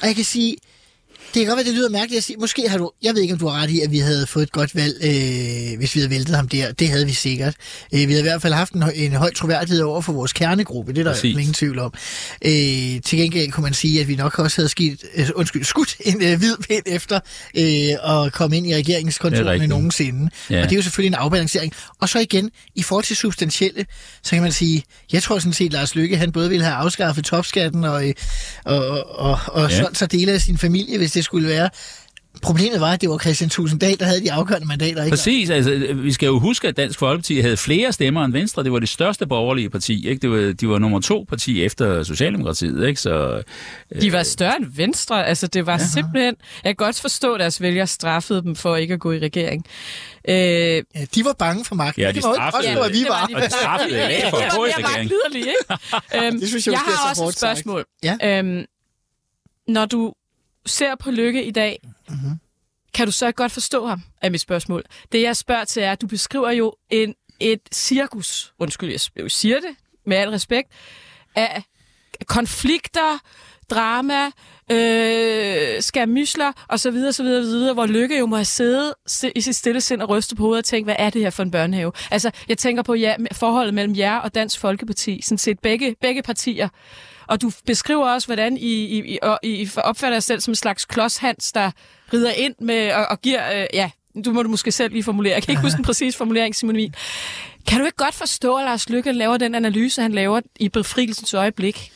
Og 0.00 0.06
jeg 0.06 0.16
kan 0.16 0.24
sige, 0.24 0.56
det 1.34 1.40
kan 1.40 1.46
godt 1.46 1.56
være, 1.56 1.64
det 1.66 1.74
lyder 1.74 1.88
mærkeligt 1.90 2.18
at 2.18 2.24
sige. 2.24 2.36
Måske 2.36 2.68
har 2.68 2.78
du, 2.78 2.90
jeg 3.02 3.14
ved 3.14 3.22
ikke, 3.22 3.34
om 3.34 3.38
du 3.40 3.48
har 3.48 3.62
ret 3.62 3.70
i, 3.70 3.80
at 3.80 3.90
vi 3.90 3.98
havde 3.98 4.26
fået 4.26 4.42
et 4.42 4.52
godt 4.52 4.74
valg, 4.74 4.94
øh, 5.02 5.78
hvis 5.78 5.94
vi 5.94 6.00
havde 6.00 6.10
væltet 6.10 6.36
ham 6.36 6.48
der. 6.48 6.72
Det 6.72 6.88
havde 6.88 7.06
vi 7.06 7.12
sikkert. 7.12 7.54
Øh, 7.94 7.98
vi 7.98 8.04
havde 8.04 8.18
i 8.18 8.22
hvert 8.22 8.42
fald 8.42 8.52
haft 8.54 8.72
en, 8.72 8.82
en 8.94 9.12
høj 9.12 9.32
troværdighed 9.34 9.80
over 9.82 10.00
for 10.00 10.12
vores 10.12 10.32
kernegruppe. 10.32 10.92
Det 10.92 10.98
er 11.00 11.04
der 11.04 11.12
Præcis. 11.12 11.36
ingen 11.36 11.54
tvivl 11.54 11.78
om. 11.78 11.92
Øh, 12.44 12.52
til 13.04 13.18
gengæld 13.18 13.52
kunne 13.52 13.62
man 13.62 13.74
sige, 13.74 14.00
at 14.00 14.08
vi 14.08 14.16
nok 14.16 14.38
også 14.38 14.56
havde 14.56 14.68
skidt, 14.68 15.04
øh, 15.14 15.28
undskyld, 15.34 15.64
skudt 15.64 15.96
en 16.00 16.22
øh, 16.22 16.38
hvid 16.38 16.56
pind 16.68 16.82
efter 16.86 17.20
øh, 17.56 18.24
at 18.24 18.32
komme 18.32 18.56
ind 18.56 18.66
i 18.66 18.72
er 19.48 19.52
rigtigt. 19.52 19.68
nogensinde. 19.68 20.30
Ja. 20.50 20.58
Og 20.62 20.64
det 20.64 20.72
er 20.72 20.76
jo 20.76 20.82
selvfølgelig 20.82 21.08
en 21.16 21.22
afbalancering. 21.22 21.72
Og 22.00 22.08
så 22.08 22.18
igen, 22.18 22.50
i 22.74 22.82
forhold 22.82 23.04
til 23.04 23.16
substantielle, 23.16 23.86
så 24.22 24.30
kan 24.30 24.42
man 24.42 24.52
sige, 24.52 24.82
jeg 25.12 25.22
tror 25.22 25.38
sådan 25.38 25.52
set, 25.52 25.66
at 25.66 25.72
Lars 25.72 25.94
Lykke, 25.94 26.16
han 26.16 26.32
både 26.32 26.48
ville 26.48 26.64
have 26.64 26.76
afskaffet 26.76 27.24
topskatten 27.24 27.84
og, 27.84 28.08
øh, 28.08 28.14
og, 28.64 28.88
og, 29.18 29.38
og 29.46 29.70
Ja. 29.70 29.76
ja. 29.76 29.82
solgt 29.82 29.98
sig 29.98 30.12
dele 30.12 30.32
af 30.32 30.40
sin 30.40 30.58
familie, 30.58 30.98
hvis 30.98 31.12
det 31.12 31.21
skulle 31.22 31.48
være. 31.48 31.70
Problemet 32.42 32.80
var, 32.80 32.92
at 32.92 33.00
det 33.00 33.08
var 33.10 33.18
Christian 33.18 33.50
Tusinddal, 33.50 33.98
der 33.98 34.04
havde 34.04 34.20
de 34.20 34.32
afgørende 34.32 34.66
mandater. 34.68 35.04
Ikke? 35.04 35.12
Præcis, 35.16 35.50
altså 35.50 35.94
vi 35.94 36.12
skal 36.12 36.26
jo 36.26 36.38
huske, 36.38 36.68
at 36.68 36.76
Dansk 36.76 36.98
Folkeparti 36.98 37.40
havde 37.40 37.56
flere 37.56 37.92
stemmer 37.92 38.24
end 38.24 38.32
Venstre. 38.32 38.64
Det 38.64 38.72
var 38.72 38.78
det 38.78 38.88
største 38.88 39.26
borgerlige 39.26 39.70
parti, 39.70 40.08
ikke? 40.08 40.20
Det 40.22 40.30
var, 40.46 40.52
de 40.52 40.68
var 40.68 40.78
nummer 40.78 41.00
to 41.00 41.24
parti 41.28 41.62
efter 41.64 42.02
Socialdemokratiet, 42.02 42.86
ikke? 42.88 43.00
Så 43.00 43.42
De 44.00 44.12
var 44.12 44.22
større 44.22 44.56
end 44.56 44.66
Venstre. 44.76 45.26
Altså, 45.26 45.46
det 45.46 45.66
var 45.66 45.78
simpelthen... 45.78 46.34
Jeg 46.64 46.68
kan 46.68 46.86
godt 46.86 47.00
forstå, 47.00 47.34
at 47.34 47.40
deres 47.40 47.60
vælgere 47.62 47.86
straffede 47.86 48.42
dem 48.42 48.56
for 48.56 48.76
ikke 48.76 48.94
at 48.94 49.00
gå 49.00 49.12
i 49.12 49.18
regering. 49.18 49.64
Øh, 50.28 50.34
Ja, 50.34 50.82
de 51.14 51.24
var 51.24 51.32
bange 51.38 51.64
for 51.64 51.74
magten. 51.74 52.02
Ja, 52.02 52.08
det 52.08 52.14
de 52.16 52.22
var 52.22 52.28
jo 52.28 52.34
ikke 52.34 52.42
straffede- 52.50 52.74
påstå, 52.74 52.82
at 52.84 52.92
vi 52.92 52.98
det 53.00 53.08
var. 53.08 53.26
de. 53.26 53.34
Og 53.36 53.42
de 53.42 53.50
straffede 53.50 54.02
af 54.02 54.30
for 54.30 54.36
at 54.36 54.42
Jeg 54.44 54.50
gå 54.54 54.60
var- 54.60 54.66
i 54.66 54.70
Jeg 54.76 54.82
var 54.82 54.88
regering. 54.88 55.10
liderlig, 55.10 55.40
ikke? 55.40 56.26
øhm, 56.26 56.38
Det 56.40 56.48
synes 56.48 56.66
jeg 56.66 56.72
jeg 56.72 56.80
måske 56.86 56.92
er 56.92 57.06
har 57.08 57.14
så 57.14 57.22
også 57.22 57.28
et 57.32 57.38
spørgsmål. 57.38 57.84
Ja. 58.02 58.38
Øhm, 58.38 58.64
når 59.68 59.84
du 59.86 60.12
ser 60.66 60.94
på 60.94 61.10
Lykke 61.10 61.44
i 61.44 61.50
dag, 61.50 61.78
mm-hmm. 62.08 62.40
kan 62.94 63.06
du 63.06 63.12
så 63.12 63.32
godt 63.32 63.52
forstå 63.52 63.86
ham, 63.86 64.02
er 64.22 64.30
mit 64.30 64.40
spørgsmål. 64.40 64.82
Det 65.12 65.22
jeg 65.22 65.36
spørger 65.36 65.64
til 65.64 65.82
er, 65.82 65.92
at 65.92 66.00
du 66.00 66.06
beskriver 66.06 66.50
jo 66.50 66.74
en, 66.90 67.14
et 67.40 67.60
cirkus, 67.72 68.52
undskyld, 68.58 68.90
jeg 69.16 69.30
siger 69.30 69.60
det 69.60 69.76
med 70.06 70.16
al 70.16 70.30
respekt, 70.30 70.72
af 71.34 71.62
konflikter, 72.26 73.18
drama, 73.70 74.30
øh, 74.70 75.82
skamysler 75.82 76.52
og 76.68 76.80
så 76.80 76.90
videre, 76.90 77.12
så 77.12 77.22
videre, 77.22 77.44
så 77.44 77.50
videre, 77.50 77.74
hvor 77.74 77.86
Lykke 77.86 78.18
jo 78.18 78.26
må 78.26 78.36
have 78.36 78.44
siddet 78.44 78.94
si- 79.06 79.32
i 79.36 79.40
sit 79.40 79.56
stille 79.56 79.80
sind 79.80 80.02
og 80.02 80.08
ryste 80.08 80.36
på 80.36 80.42
hovedet 80.42 80.58
og 80.58 80.64
tænke, 80.64 80.84
hvad 80.84 80.96
er 80.98 81.10
det 81.10 81.22
her 81.22 81.30
for 81.30 81.42
en 81.42 81.50
børnehave? 81.50 81.92
Altså, 82.10 82.30
jeg 82.48 82.58
tænker 82.58 82.82
på 82.82 82.94
ja, 82.94 83.16
forholdet 83.32 83.74
mellem 83.74 83.96
jer 83.96 84.16
og 84.16 84.34
Dansk 84.34 84.60
Folkeparti, 84.60 85.20
sådan 85.22 85.38
set 85.38 85.60
begge, 85.60 85.96
begge 86.00 86.22
partier. 86.22 86.68
Og 87.26 87.42
du 87.42 87.50
beskriver 87.66 88.12
også, 88.12 88.28
hvordan 88.28 88.56
I, 88.56 88.72
I, 88.84 89.18
I, 89.42 89.62
I 89.62 89.68
opfatter 89.76 90.14
jer 90.14 90.20
selv 90.20 90.40
som 90.40 90.52
en 90.52 90.56
slags 90.56 90.84
klodshans, 90.84 91.52
der 91.52 91.70
rider 92.12 92.30
ind 92.30 92.54
med 92.60 92.92
og, 92.92 93.06
og 93.06 93.20
giver, 93.20 93.60
øh, 93.60 93.66
ja, 93.72 93.90
du 94.24 94.32
må 94.32 94.42
du 94.42 94.48
måske 94.48 94.72
selv 94.72 94.92
lige 94.92 95.02
formulere. 95.02 95.34
Jeg 95.34 95.42
kan 95.42 95.52
ikke 95.52 95.62
huske 95.62 95.78
en 95.78 95.84
præcis 95.92 96.16
formulering, 96.16 96.54
Simon 96.54 96.74
Emil. 96.76 96.94
Kan 97.66 97.78
du 97.78 97.84
ikke 97.84 97.96
godt 97.96 98.14
forstå, 98.14 98.56
at 98.56 98.64
Lars 98.64 98.88
Lykke 98.88 99.12
laver 99.12 99.36
den 99.36 99.54
analyse, 99.54 100.02
han 100.02 100.12
laver 100.12 100.40
i 100.60 100.68
befrielsens 100.68 101.34
øjeblik? 101.34 101.92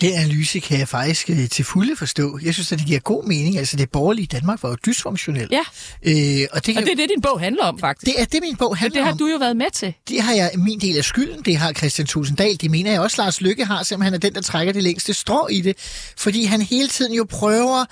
Den 0.00 0.12
analyse 0.12 0.60
kan 0.60 0.78
jeg 0.78 0.88
faktisk 0.88 1.30
øh, 1.30 1.48
til 1.48 1.64
fulde 1.64 1.96
forstå. 1.96 2.38
Jeg 2.42 2.54
synes, 2.54 2.72
at 2.72 2.78
det 2.78 2.86
giver 2.86 3.00
god 3.00 3.24
mening. 3.24 3.58
Altså, 3.58 3.76
det 3.76 3.90
borgerlige 3.90 4.26
Danmark 4.26 4.62
var 4.62 4.68
jo 4.68 4.76
dysfunktionelt. 4.86 5.52
Ja. 5.52 5.60
Øh, 6.02 6.46
og 6.52 6.66
det, 6.66 6.74
kan, 6.74 6.82
Og 6.82 6.86
det 6.86 6.92
er 6.92 6.96
det, 6.96 7.08
din 7.08 7.20
bog 7.22 7.40
handler 7.40 7.64
om, 7.64 7.78
faktisk. 7.78 8.06
det 8.06 8.22
er 8.22 8.24
det, 8.24 8.40
min 8.42 8.56
bog 8.56 8.76
handler 8.76 9.00
det 9.00 9.04
har 9.04 9.12
om. 9.12 9.18
du 9.18 9.26
jo 9.26 9.36
været 9.36 9.56
med 9.56 9.70
til. 9.72 9.94
Det 10.08 10.20
har 10.20 10.32
jeg 10.32 10.50
min 10.56 10.80
del 10.80 10.96
af 10.98 11.04
skylden. 11.04 11.42
Det 11.44 11.56
har 11.56 11.72
Christian 11.72 12.06
Tusinddal. 12.06 12.60
Det 12.60 12.70
mener 12.70 12.90
jeg 12.90 13.00
også, 13.00 13.22
Lars 13.22 13.40
Lykke 13.40 13.64
har, 13.64 13.82
selvom 13.82 14.02
han 14.02 14.14
er 14.14 14.18
den, 14.18 14.34
der 14.34 14.40
trækker 14.40 14.72
det 14.72 14.82
længste 14.82 15.14
strå 15.14 15.48
i 15.48 15.60
det. 15.60 15.76
Fordi 16.16 16.44
han 16.44 16.62
hele 16.62 16.88
tiden 16.88 17.14
jo 17.14 17.26
prøver 17.30 17.84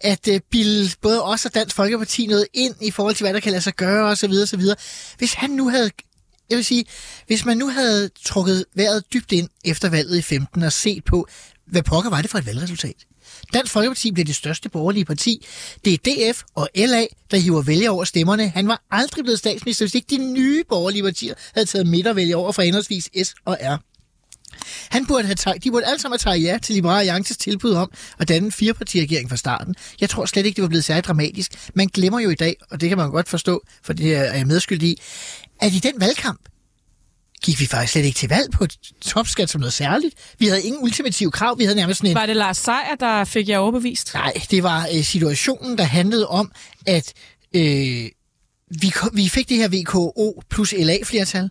at 0.00 0.28
uh, 0.28 0.36
bilde 0.50 0.90
både 1.02 1.24
os 1.24 1.46
og 1.46 1.54
Dansk 1.54 1.76
Folkeparti 1.76 2.26
noget 2.26 2.46
ind 2.54 2.74
i 2.80 2.90
forhold 2.90 3.14
til, 3.14 3.24
hvad 3.24 3.34
der 3.34 3.40
kan 3.40 3.52
lade 3.52 3.62
sig 3.62 3.74
gøre 3.74 4.04
osv. 4.04 4.32
osv. 4.42 4.62
Hvis 5.18 5.34
han 5.34 5.50
nu 5.50 5.68
havde 5.68 5.90
jeg 6.50 6.56
vil 6.56 6.64
sige, 6.64 6.84
hvis 7.26 7.44
man 7.44 7.56
nu 7.56 7.68
havde 7.68 8.10
trukket 8.24 8.64
vejret 8.74 9.04
dybt 9.12 9.32
ind 9.32 9.48
efter 9.64 9.88
valget 9.88 10.18
i 10.18 10.22
15 10.22 10.62
og 10.62 10.72
set 10.72 11.04
på, 11.04 11.28
hvad 11.66 11.82
pokker 11.82 12.10
var 12.10 12.22
det 12.22 12.30
for 12.30 12.38
et 12.38 12.46
valgresultat? 12.46 13.06
Dansk 13.52 13.72
Folkeparti 13.72 14.12
blev 14.12 14.26
det 14.26 14.36
største 14.36 14.68
borgerlige 14.68 15.04
parti. 15.04 15.46
Det 15.84 15.92
er 15.92 15.98
DF 16.32 16.42
og 16.54 16.68
LA, 16.76 17.06
der 17.30 17.36
hiver 17.36 17.62
vælger 17.62 17.90
over 17.90 18.04
stemmerne. 18.04 18.48
Han 18.48 18.68
var 18.68 18.82
aldrig 18.90 19.24
blevet 19.24 19.38
statsminister, 19.38 19.84
hvis 19.84 19.94
ikke 19.94 20.06
de 20.10 20.32
nye 20.32 20.64
borgerlige 20.68 21.02
partier 21.02 21.34
havde 21.54 21.66
taget 21.66 21.86
midtervælger 21.86 22.36
over 22.36 22.52
fra 22.52 22.62
henholdsvis 22.62 23.08
S 23.22 23.34
og 23.44 23.58
R. 23.62 23.76
Han 24.90 25.06
burde 25.06 25.24
have 25.24 25.34
taget, 25.34 25.64
de 25.64 25.70
burde 25.70 25.86
alle 25.86 26.00
sammen 26.00 26.18
have 26.22 26.32
taget 26.32 26.44
ja 26.44 26.58
til 26.58 26.74
Liberale 26.74 26.98
Alliances 26.98 27.36
tilbud 27.36 27.72
om 27.72 27.92
at 28.18 28.28
danne 28.28 28.46
en 28.46 28.52
firepartiregering 28.52 29.28
fra 29.28 29.36
starten. 29.36 29.74
Jeg 30.00 30.10
tror 30.10 30.26
slet 30.26 30.46
ikke, 30.46 30.56
det 30.56 30.62
var 30.62 30.68
blevet 30.68 30.84
særlig 30.84 31.04
dramatisk. 31.04 31.70
Man 31.74 31.86
glemmer 31.86 32.20
jo 32.20 32.30
i 32.30 32.34
dag, 32.34 32.56
og 32.70 32.80
det 32.80 32.88
kan 32.88 32.98
man 32.98 33.10
godt 33.10 33.28
forstå, 33.28 33.66
for 33.82 33.92
det 33.92 34.14
er 34.14 34.34
jeg 34.34 34.46
medskyldig 34.46 34.88
i, 34.88 35.00
at 35.60 35.72
i 35.72 35.78
den 35.78 36.00
valgkamp 36.00 36.40
gik 37.42 37.60
vi 37.60 37.66
faktisk 37.66 37.92
slet 37.92 38.04
ikke 38.04 38.16
til 38.16 38.28
valg 38.28 38.50
på 38.52 38.66
topskat 39.00 39.50
som 39.50 39.60
noget 39.60 39.72
særligt. 39.72 40.14
Vi 40.38 40.46
havde 40.46 40.62
ingen 40.62 40.82
ultimative 40.82 41.30
krav. 41.30 41.58
Vi 41.58 41.64
havde 41.64 41.76
nærmest 41.76 41.98
sådan 41.98 42.10
en 42.10 42.14
Var 42.14 42.26
det 42.26 42.36
Lars 42.36 42.56
Seier, 42.56 42.94
der 43.00 43.24
fik 43.24 43.48
jer 43.48 43.58
overbevist? 43.58 44.14
Nej, 44.14 44.32
det 44.50 44.62
var 44.62 44.88
øh, 44.94 45.04
situationen, 45.04 45.78
der 45.78 45.84
handlede 45.84 46.28
om, 46.28 46.52
at 46.86 47.12
øh, 47.54 47.62
vi, 48.80 48.92
vi 49.12 49.28
fik 49.28 49.48
det 49.48 49.56
her 49.56 49.68
VKO 49.68 50.42
plus 50.50 50.74
LA-flertal. 50.78 51.50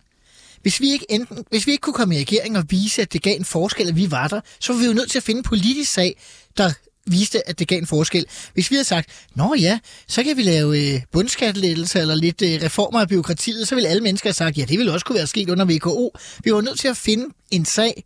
Hvis 0.62 0.80
vi, 0.80 0.90
ikke 0.90 1.06
enten, 1.08 1.44
hvis 1.50 1.66
vi 1.66 1.72
ikke 1.72 1.82
kunne 1.82 1.94
komme 1.94 2.16
i 2.16 2.18
regering 2.18 2.58
og 2.58 2.64
vise, 2.70 3.02
at 3.02 3.12
det 3.12 3.22
gav 3.22 3.36
en 3.36 3.44
forskel, 3.44 3.88
at 3.88 3.96
vi 3.96 4.10
var 4.10 4.28
der, 4.28 4.40
så 4.60 4.72
var 4.72 4.80
vi 4.80 4.86
jo 4.86 4.92
nødt 4.92 5.10
til 5.10 5.18
at 5.18 5.22
finde 5.22 5.38
en 5.38 5.44
politisk 5.44 5.92
sag, 5.92 6.20
der 6.56 6.72
viste, 7.10 7.48
at 7.48 7.58
det 7.58 7.68
gav 7.68 7.78
en 7.78 7.86
forskel. 7.86 8.26
Hvis 8.54 8.70
vi 8.70 8.76
havde 8.76 8.84
sagt, 8.84 9.08
nå 9.34 9.54
ja, 9.60 9.78
så 10.08 10.22
kan 10.22 10.36
vi 10.36 10.42
lave 10.42 10.94
øh, 10.94 11.00
bundskattelettelser 11.12 12.00
eller 12.00 12.14
lidt 12.14 12.42
øh, 12.42 12.62
reformer 12.62 13.00
af 13.00 13.08
byråkratiet, 13.08 13.68
så 13.68 13.74
ville 13.74 13.88
alle 13.88 14.02
mennesker 14.02 14.28
have 14.28 14.34
sagt, 14.34 14.58
ja, 14.58 14.64
det 14.64 14.78
ville 14.78 14.92
også 14.92 15.06
kunne 15.06 15.16
være 15.16 15.26
sket 15.26 15.50
under 15.50 15.64
VKO. 15.64 16.16
Vi 16.44 16.52
var 16.52 16.60
nødt 16.60 16.78
til 16.78 16.88
at 16.88 16.96
finde 16.96 17.26
en 17.50 17.64
sag, 17.64 18.04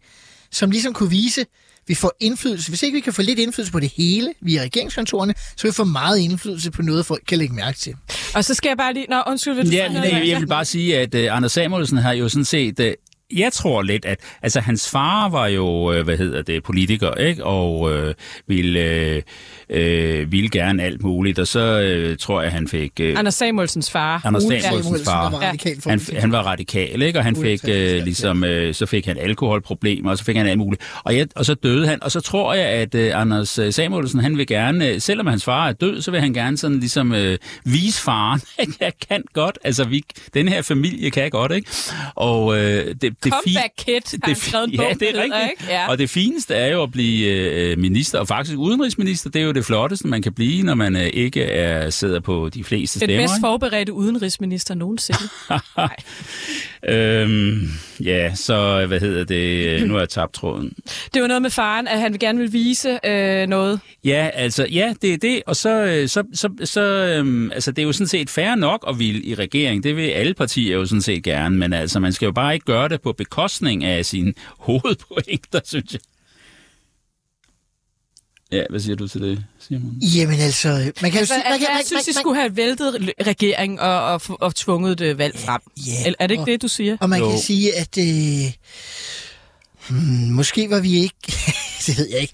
som 0.51 0.71
ligesom 0.71 0.93
kunne 0.93 1.11
vise, 1.11 1.45
vi 1.87 1.95
får 1.95 2.13
indflydelse. 2.21 2.69
Hvis 2.69 2.83
ikke 2.83 2.95
vi 2.95 3.01
kan 3.01 3.13
få 3.13 3.23
lidt 3.23 3.39
indflydelse 3.39 3.73
på 3.73 3.81
det 3.81 3.93
hele 3.97 4.35
via 4.41 4.63
regeringskontorene, 4.63 5.35
så 5.57 5.63
vil 5.63 5.71
vi 5.71 5.75
få 5.75 5.85
meget 5.85 6.19
indflydelse 6.19 6.71
på 6.71 6.83
noget, 6.83 7.07
folk 7.07 7.23
kan 7.29 7.39
lægge 7.39 7.55
mærke 7.55 7.79
til. 7.79 7.95
Og 8.35 8.45
så 8.45 8.55
skal 8.55 8.69
jeg 8.69 8.77
bare 8.77 8.95
lige... 8.95 9.07
Nå, 9.11 9.23
undskyld, 9.27 9.55
vil 9.55 9.67
du 9.67 9.71
Ja, 9.71 9.77
sige 9.77 9.89
men 9.89 9.93
noget? 10.03 10.13
jeg, 10.13 10.29
jeg 10.29 10.41
vil 10.41 10.47
bare 10.47 10.65
sige, 10.65 10.99
at 10.99 11.15
uh, 11.15 11.37
Anders 11.37 11.53
Samuelsen 11.53 11.99
har 11.99 12.13
jo 12.13 12.29
sådan 12.29 12.45
set... 12.45 12.81
Uh, 12.81 12.87
jeg 13.35 13.53
tror 13.53 13.83
lidt, 13.83 14.05
at 14.05 14.21
altså, 14.43 14.61
hans 14.61 14.91
far 14.91 15.29
var 15.29 15.47
jo, 15.47 15.93
øh, 15.93 16.05
hvad 16.05 16.17
hedder 16.17 16.43
det, 16.43 16.63
politiker, 16.63 17.15
ikke? 17.15 17.45
Og 17.45 17.93
øh, 17.93 18.15
ville, 18.47 18.81
øh, 18.81 19.23
øh, 19.71 20.33
ville 20.33 20.49
gerne 20.49 20.83
alt 20.83 21.03
muligt. 21.03 21.39
Og 21.39 21.47
så 21.47 21.81
øh, 21.81 22.19
tror 22.19 22.43
jeg, 22.43 22.53
han 22.53 22.69
fik... 22.69 22.93
Øh, 23.01 23.19
Anders 23.19 23.35
Samuelsens 23.35 23.91
far. 23.91 24.23
Anders 24.25 24.43
Samuelsens 24.43 24.85
Samuelsen, 24.85 25.05
far. 25.05 25.31
var 25.31 25.39
radikal 25.39 25.77
Han, 25.87 26.01
han 26.19 26.33
var 26.33 26.43
radikal, 26.43 27.03
ikke? 27.03 27.19
Og 27.19 27.25
han 27.25 27.37
fik 27.37 27.61
øh, 27.69 28.05
ligesom, 28.05 28.45
øh, 28.45 28.75
så 28.75 28.87
fik 28.87 29.07
han 29.07 29.19
alkoholproblemer, 29.19 30.11
og 30.11 30.19
så 30.19 30.25
fik 30.25 30.37
han 30.37 30.47
alt 30.47 30.59
muligt. 30.59 30.83
Og, 31.05 31.17
jeg, 31.17 31.27
og 31.37 31.45
så 31.45 31.55
døde 31.55 31.87
han, 31.87 32.03
og 32.03 32.11
så 32.11 32.21
tror 32.21 32.55
jeg, 32.55 32.67
at 32.67 32.95
øh, 32.95 33.21
Anders 33.21 33.59
øh, 33.59 33.73
Samuelsen, 33.73 34.21
han 34.21 34.39
vil 34.39 34.47
gerne, 34.47 35.01
selvom 35.01 35.27
hans 35.27 35.45
far 35.45 35.69
er 35.69 35.73
død, 35.73 36.03
så 36.03 36.11
vil 36.11 36.21
han 36.21 36.33
gerne 36.33 36.57
sådan 36.57 36.81
ligesom 36.81 37.15
øh, 37.15 37.39
vise 37.65 38.03
faren, 38.03 38.41
at 38.59 38.69
jeg 38.81 38.93
kan 39.09 39.23
godt, 39.33 39.59
altså 39.65 39.85
vi, 39.85 40.05
den 40.35 40.49
her 40.49 40.63
familie 40.63 41.11
kan 41.11 41.31
godt, 41.31 41.53
ikke? 41.53 41.71
Og 42.15 42.59
øh, 42.59 42.95
det 43.03 43.24
Comeback 43.33 43.73
Kid 43.79 44.19
har 44.23 44.27
han 44.27 44.37
fi- 44.37 44.49
skrevet 44.49 44.69
en 44.69 44.75
ja, 44.81 44.89
det 44.93 45.03
er 45.03 45.07
hedder, 45.07 45.23
rigtigt. 45.23 45.51
ikke? 45.61 45.73
Ja. 45.73 45.89
Og 45.89 45.99
det 45.99 46.11
fineste 46.11 46.55
er 46.55 46.67
jo 46.73 46.83
at 46.83 46.91
blive 46.93 47.27
øh, 47.51 47.79
minister, 47.79 48.19
og 48.19 48.29
faktisk 48.29 48.59
udenrigsminister, 48.59 49.31
det 49.31 49.41
er 49.43 49.45
jo 49.47 49.53
det 49.53 49.65
flotteste, 49.65 50.07
man 50.07 50.23
kan 50.23 50.33
blive, 50.33 50.63
når 50.63 50.75
man 50.75 50.97
øh, 50.97 51.03
ikke 51.13 51.43
er, 51.43 51.91
sidder 51.91 52.21
på 52.21 52.49
de 52.49 52.65
fleste 52.65 53.01
Den 53.01 53.07
stemmer. 53.07 53.23
bedst 53.23 53.35
ikke? 53.37 53.41
forberedte 53.41 53.93
udenrigsminister 53.93 54.75
nogensinde. 54.75 55.21
Øhm, 56.89 57.69
ja, 58.01 58.35
så 58.35 58.87
hvad 58.87 59.01
hedder 59.01 59.25
det? 59.25 59.87
Nu 59.87 59.93
har 59.93 60.01
jeg 60.01 60.09
tabt 60.09 60.33
tråden. 60.33 60.73
Det 61.15 61.23
var 61.23 61.29
noget 61.29 61.43
med 61.43 61.51
faren, 61.51 61.89
at 61.89 62.01
han 62.01 62.13
gerne 62.13 62.39
vil 62.39 62.53
vise 62.53 62.99
øh, 63.07 63.47
noget. 63.47 63.81
Ja, 64.05 64.31
altså, 64.35 64.67
ja, 64.73 64.95
det 65.03 65.13
er 65.13 65.17
det. 65.17 65.43
Og 65.47 65.57
så, 65.57 65.85
øh, 65.85 66.09
så, 66.09 66.23
så, 66.35 66.49
så 66.65 66.81
øhm, 66.81 67.51
altså, 67.51 67.71
det 67.71 67.83
er 67.83 67.87
jo 67.87 67.93
sådan 67.93 68.07
set 68.07 68.31
fair 68.31 68.55
nok 68.55 68.85
at 68.89 68.99
ville 68.99 69.23
i 69.23 69.35
regering. 69.35 69.85
Det 69.85 69.97
vil 69.97 70.09
alle 70.09 70.35
partier 70.35 70.75
jo 70.75 70.87
sådan 70.87 71.03
set 71.03 71.23
gerne. 71.23 71.57
Men 71.57 71.73
altså, 71.73 72.01
man 72.01 72.13
skal 72.13 72.27
jo 72.27 72.33
bare 72.33 72.55
ikke 72.55 72.67
gøre 72.67 72.89
det 72.89 73.01
på 73.01 73.13
bekostning 73.13 73.85
af 73.85 74.05
sine 74.05 74.35
hovedpointer, 74.67 75.61
synes 75.65 75.93
jeg. 75.93 76.01
Ja, 78.55 78.63
hvad 78.71 78.81
siger 78.81 78.97
du 78.97 79.09
til 79.09 79.21
det, 79.21 79.45
Simon? 79.69 79.93
Jamen 80.01 80.41
altså, 80.41 80.69
man 80.69 81.11
kan 81.11 81.13
jo 81.13 81.19
Altså, 81.19 81.35
sige... 81.35 81.43
Man 81.45 81.53
jeg, 81.53 81.59
kan, 81.59 81.69
jeg 81.69 81.75
man, 81.75 81.85
synes, 81.87 82.05
de 82.05 82.11
man, 82.15 82.21
skulle 82.23 82.41
have 82.41 82.57
væltet 82.57 83.13
regeringen 83.27 83.79
og, 83.79 84.05
og, 84.13 84.21
og 84.29 84.55
tvunget 84.55 84.99
det 84.99 85.19
valg 85.19 85.39
frem. 85.39 85.61
Ja, 85.87 86.09
Er, 86.11 86.13
er 86.19 86.27
det 86.27 86.35
ikke 86.35 86.43
og- 86.43 86.47
det, 86.47 86.63
du 86.63 86.69
siger? 86.69 86.97
Og 87.01 87.09
man 87.11 87.21
Jo. 87.21 87.31
kan 87.31 87.39
sige, 87.39 87.77
at 87.77 87.99
øh, 87.99 88.53
hmm, 89.89 90.33
måske 90.33 90.71
var 90.71 90.81
vi 90.81 90.95
ikke... 90.99 91.15
det 91.87 91.99
ved 91.99 92.09
jeg 92.11 92.21
ikke. 92.21 92.33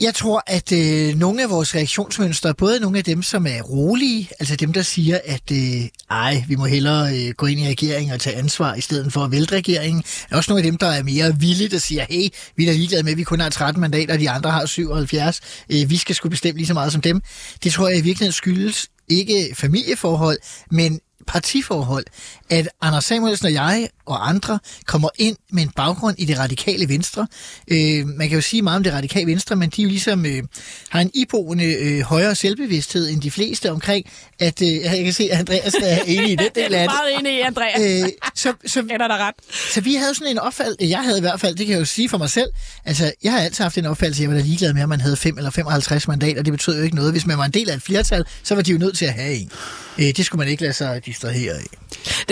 Jeg 0.00 0.14
tror, 0.14 0.42
at 0.46 0.72
øh, 0.72 1.14
nogle 1.18 1.42
af 1.42 1.50
vores 1.50 1.74
reaktionsmønstre, 1.74 2.54
både 2.54 2.80
nogle 2.80 2.98
af 2.98 3.04
dem, 3.04 3.22
som 3.22 3.46
er 3.46 3.62
rolige, 3.62 4.30
altså 4.40 4.56
dem, 4.56 4.72
der 4.72 4.82
siger, 4.82 5.18
at 5.24 5.50
øh, 5.52 5.88
ej, 6.10 6.44
vi 6.48 6.56
må 6.56 6.64
hellere 6.64 7.18
øh, 7.18 7.34
gå 7.36 7.46
ind 7.46 7.60
i 7.60 7.68
regeringen 7.68 8.14
og 8.14 8.20
tage 8.20 8.36
ansvar, 8.36 8.74
i 8.74 8.80
stedet 8.80 9.12
for 9.12 9.20
at 9.20 9.30
vælte 9.30 9.54
regeringen, 9.54 10.04
er 10.30 10.36
også 10.36 10.50
nogle 10.50 10.64
af 10.64 10.70
dem, 10.70 10.76
der 10.76 10.86
er 10.86 11.02
mere 11.02 11.36
villige, 11.40 11.68
der 11.68 11.78
siger, 11.78 12.06
hey, 12.10 12.28
vi 12.56 12.64
er 12.64 12.70
da 12.70 12.76
ligeglade 12.76 13.02
med, 13.02 13.12
at 13.12 13.18
vi 13.18 13.22
kun 13.22 13.40
har 13.40 13.48
13 13.48 13.80
mandater, 13.80 14.14
og 14.14 14.20
de 14.20 14.30
andre 14.30 14.50
har 14.50 14.66
77. 14.66 15.40
Øh, 15.70 15.90
vi 15.90 15.96
skal 15.96 16.14
skulle 16.14 16.30
bestemme 16.30 16.58
lige 16.58 16.66
så 16.66 16.74
meget 16.74 16.92
som 16.92 17.00
dem. 17.00 17.22
Det 17.64 17.72
tror 17.72 17.88
jeg 17.88 17.98
i 17.98 18.00
virkeligheden 18.00 18.32
skyldes 18.32 18.86
ikke 19.08 19.54
familieforhold, 19.54 20.38
men 20.70 21.00
partiforhold, 21.26 22.04
at 22.50 22.68
Anders 22.80 23.04
Samuelsen 23.04 23.46
og 23.46 23.52
jeg 23.52 23.88
og 24.06 24.28
andre 24.28 24.58
kommer 24.86 25.08
ind 25.18 25.36
med 25.52 25.62
en 25.62 25.70
baggrund 25.76 26.18
i 26.18 26.24
det 26.24 26.38
radikale 26.38 26.88
venstre. 26.88 27.26
Øh, 27.68 28.06
man 28.06 28.28
kan 28.28 28.36
jo 28.36 28.42
sige 28.42 28.62
meget 28.62 28.76
om 28.76 28.82
det 28.82 28.92
radikale 28.92 29.26
venstre, 29.26 29.56
men 29.56 29.70
de 29.70 29.82
jo 29.82 29.88
ligesom 29.88 30.26
øh, 30.26 30.42
har 30.88 31.00
en 31.00 31.10
iboende 31.14 31.74
øh, 31.74 32.00
højere 32.00 32.34
selvbevidsthed 32.34 33.08
end 33.08 33.20
de 33.20 33.30
fleste 33.30 33.70
omkring, 33.70 34.06
at 34.38 34.62
øh, 34.62 34.68
jeg 34.68 35.04
kan 35.04 35.12
se, 35.12 35.28
at 35.32 35.38
Andreas 35.38 35.74
er 35.82 35.98
enig 36.06 36.30
i 36.30 36.36
den 36.36 36.48
del 36.64 36.74
af 36.74 36.88
det. 36.88 36.96
Meget 36.96 37.18
enig 37.20 37.38
i, 37.38 37.40
Andreas. 37.40 38.02
Øh, 38.02 38.08
så, 38.34 38.52
så, 38.66 38.80
Ender 38.94 39.08
der 39.08 39.18
ret? 39.18 39.34
så 39.74 39.80
vi 39.80 39.94
havde 39.94 40.14
sådan 40.14 40.30
en 40.30 40.38
opfattelse, 40.38 40.90
jeg 40.90 41.02
havde 41.02 41.18
i 41.18 41.20
hvert 41.20 41.40
fald, 41.40 41.56
det 41.56 41.66
kan 41.66 41.72
jeg 41.72 41.80
jo 41.80 41.84
sige 41.84 42.08
for 42.08 42.18
mig 42.18 42.30
selv, 42.30 42.48
altså 42.84 43.12
jeg 43.22 43.32
har 43.32 43.40
altid 43.40 43.64
haft 43.64 43.78
en 43.78 43.86
opfattelse, 43.86 44.22
jeg 44.22 44.30
var 44.30 44.36
da 44.36 44.42
ligeglad 44.42 44.72
med, 44.72 44.82
om 44.82 44.88
man 44.88 45.00
havde 45.00 45.16
5 45.16 45.38
eller 45.38 45.50
55 45.50 46.08
mandater, 46.08 46.42
det 46.42 46.52
betød 46.52 46.76
jo 46.76 46.82
ikke 46.82 46.96
noget. 46.96 47.12
Hvis 47.12 47.26
man 47.26 47.38
var 47.38 47.44
en 47.44 47.50
del 47.50 47.70
af 47.70 47.74
et 47.74 47.82
flertal, 47.82 48.24
så 48.42 48.54
var 48.54 48.62
de 48.62 48.72
jo 48.72 48.78
nødt 48.78 48.96
til 48.96 49.04
at 49.04 49.12
have 49.12 49.34
en. 49.34 49.50
Øh, 49.98 50.04
det 50.16 50.26
skulle 50.26 50.40
man 50.40 50.48
ikke 50.48 50.62
lade 50.62 50.72
sig 50.72 51.06
distrahere 51.06 51.52
af. 51.52 51.64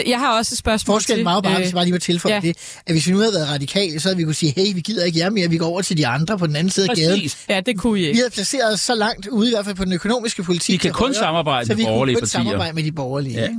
Jeg 0.06 0.18
har 0.18 0.36
også 0.38 0.54
et 0.54 0.58
spørgsmål 0.58 0.94
Forskellen 0.94 1.24
var 1.24 1.34
jo 1.34 1.40
bare, 1.40 1.52
øh, 1.52 1.58
hvis 1.58 1.66
jeg 1.66 1.74
bare 1.74 1.84
lige 1.84 1.92
må 1.92 1.98
tilføje 1.98 2.34
ja. 2.34 2.40
det, 2.40 2.56
at 2.86 2.94
hvis 2.94 3.06
vi 3.06 3.12
nu 3.12 3.18
havde 3.18 3.32
været 3.32 3.48
radikale, 3.48 4.00
så 4.00 4.08
havde 4.08 4.16
vi 4.16 4.24
kunne 4.24 4.34
sige, 4.34 4.52
hey, 4.56 4.74
vi 4.74 4.80
gider 4.80 5.04
ikke 5.04 5.18
jer 5.18 5.30
mere, 5.30 5.50
vi 5.50 5.56
går 5.58 5.66
over 5.66 5.82
til 5.82 5.96
de 5.96 6.06
andre 6.06 6.38
på 6.38 6.46
den 6.46 6.56
anden 6.56 6.70
side 6.70 6.86
af 6.90 6.96
gaden. 6.96 7.30
Ja, 7.48 7.60
det 7.60 7.78
kunne 7.78 7.98
I 7.98 8.02
Vi 8.02 8.08
ikke. 8.08 8.18
havde 8.20 8.30
placeret 8.30 8.72
os 8.74 8.80
så 8.80 8.94
langt 8.94 9.26
ude, 9.26 9.48
i 9.48 9.52
hvert 9.54 9.64
fald 9.64 9.76
på 9.76 9.84
den 9.84 9.92
økonomiske 9.92 10.42
politik. 10.42 10.72
Vi 10.72 10.76
kan 10.76 10.92
kun 10.92 11.04
højre, 11.04 11.14
samarbejde 11.14 11.66
så 11.66 11.70
med 11.72 11.76
vi 11.76 11.82
kunne 11.82 11.90
borgerlige 11.92 12.14
kun 12.16 12.20
partier. 12.20 12.40
samarbejde 12.44 12.72
med 12.74 12.82
de 12.82 12.92
borgerlige. 12.92 13.34
Ja. 13.34 13.40
Ja. 13.40 13.46
Ikke? 13.48 13.58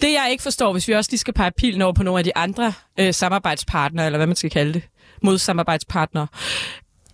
Det, 0.00 0.12
jeg 0.12 0.28
ikke 0.30 0.42
forstår, 0.42 0.72
hvis 0.72 0.88
vi 0.88 0.92
også 0.92 1.10
lige 1.10 1.18
skal 1.20 1.34
pege 1.34 1.50
pilen 1.58 1.82
over 1.82 1.92
på 1.92 2.02
nogle 2.02 2.18
af 2.18 2.24
de 2.24 2.36
andre 2.36 2.72
øh, 3.00 3.14
samarbejdspartnere, 3.14 4.06
eller 4.06 4.18
hvad 4.18 4.26
man 4.26 4.36
skal 4.36 4.50
kalde 4.50 4.72
det, 4.72 4.82
modsamarbejdspartnere. 5.22 6.26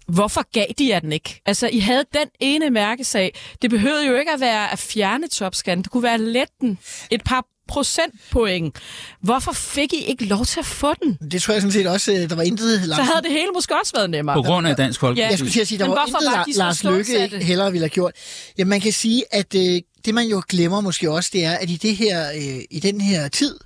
Hvorfor 0.06 0.50
gav 0.52 0.66
de 0.78 0.88
jer 0.88 1.00
den 1.00 1.12
ikke? 1.12 1.40
Altså, 1.46 1.68
I 1.72 1.78
havde 1.78 2.04
den 2.12 2.28
ene 2.40 2.70
mærkesag. 2.70 3.34
Det 3.62 3.70
behøvede 3.70 4.06
jo 4.06 4.16
ikke 4.16 4.30
at 4.30 4.40
være 4.40 4.72
at 4.72 4.78
fjerne 4.78 5.28
topskatten. 5.28 5.82
Det 5.82 5.92
kunne 5.92 6.02
være 6.02 6.14
at 6.14 6.20
lette 6.20 6.54
den 6.60 6.78
et 7.10 7.24
par 7.24 7.46
procentpoint. 7.68 8.76
Hvorfor 9.20 9.52
fik 9.52 9.92
I 9.92 10.04
ikke 10.04 10.24
lov 10.24 10.44
til 10.44 10.60
at 10.60 10.66
få 10.66 10.94
den? 11.02 11.30
Det 11.30 11.42
tror 11.42 11.52
jeg 11.54 11.62
sådan 11.62 11.72
set 11.72 11.86
også, 11.86 12.12
øh, 12.12 12.30
der 12.30 12.34
var 12.36 12.42
intet... 12.42 12.80
Så 12.80 12.86
Lars, 12.86 12.98
havde 12.98 13.22
det 13.22 13.30
hele 13.30 13.48
måske 13.54 13.74
også 13.80 13.92
været 13.94 14.10
nemmere. 14.10 14.36
På 14.36 14.42
grund 14.42 14.66
af 14.66 14.76
Dansk 14.76 15.00
Folkeparti. 15.00 15.30
jeg 15.30 15.38
skulle 15.38 15.52
til 15.52 15.60
at 15.60 15.68
sige, 15.68 15.78
der 15.78 15.84
Men 15.86 15.96
var 15.96 16.06
intet, 16.06 16.26
var 16.36 16.44
de 16.44 16.52
så 16.52 16.58
Lars 16.58 16.84
Løkke 16.84 17.44
hellere 17.44 17.72
ville 17.72 17.84
have 17.84 17.90
gjort. 17.90 18.12
Ja, 18.58 18.64
man 18.64 18.80
kan 18.80 18.92
sige, 18.92 19.24
at 19.30 19.54
øh, 19.54 19.80
det 20.04 20.14
man 20.14 20.26
jo 20.26 20.42
glemmer 20.48 20.80
måske 20.80 21.10
også, 21.10 21.30
det 21.32 21.44
er, 21.44 21.52
at 21.52 21.70
i, 21.70 21.76
det 21.76 21.96
her, 21.96 22.30
øh, 22.30 22.60
i 22.70 22.80
den 22.80 23.00
her 23.00 23.28
tid, 23.28 23.58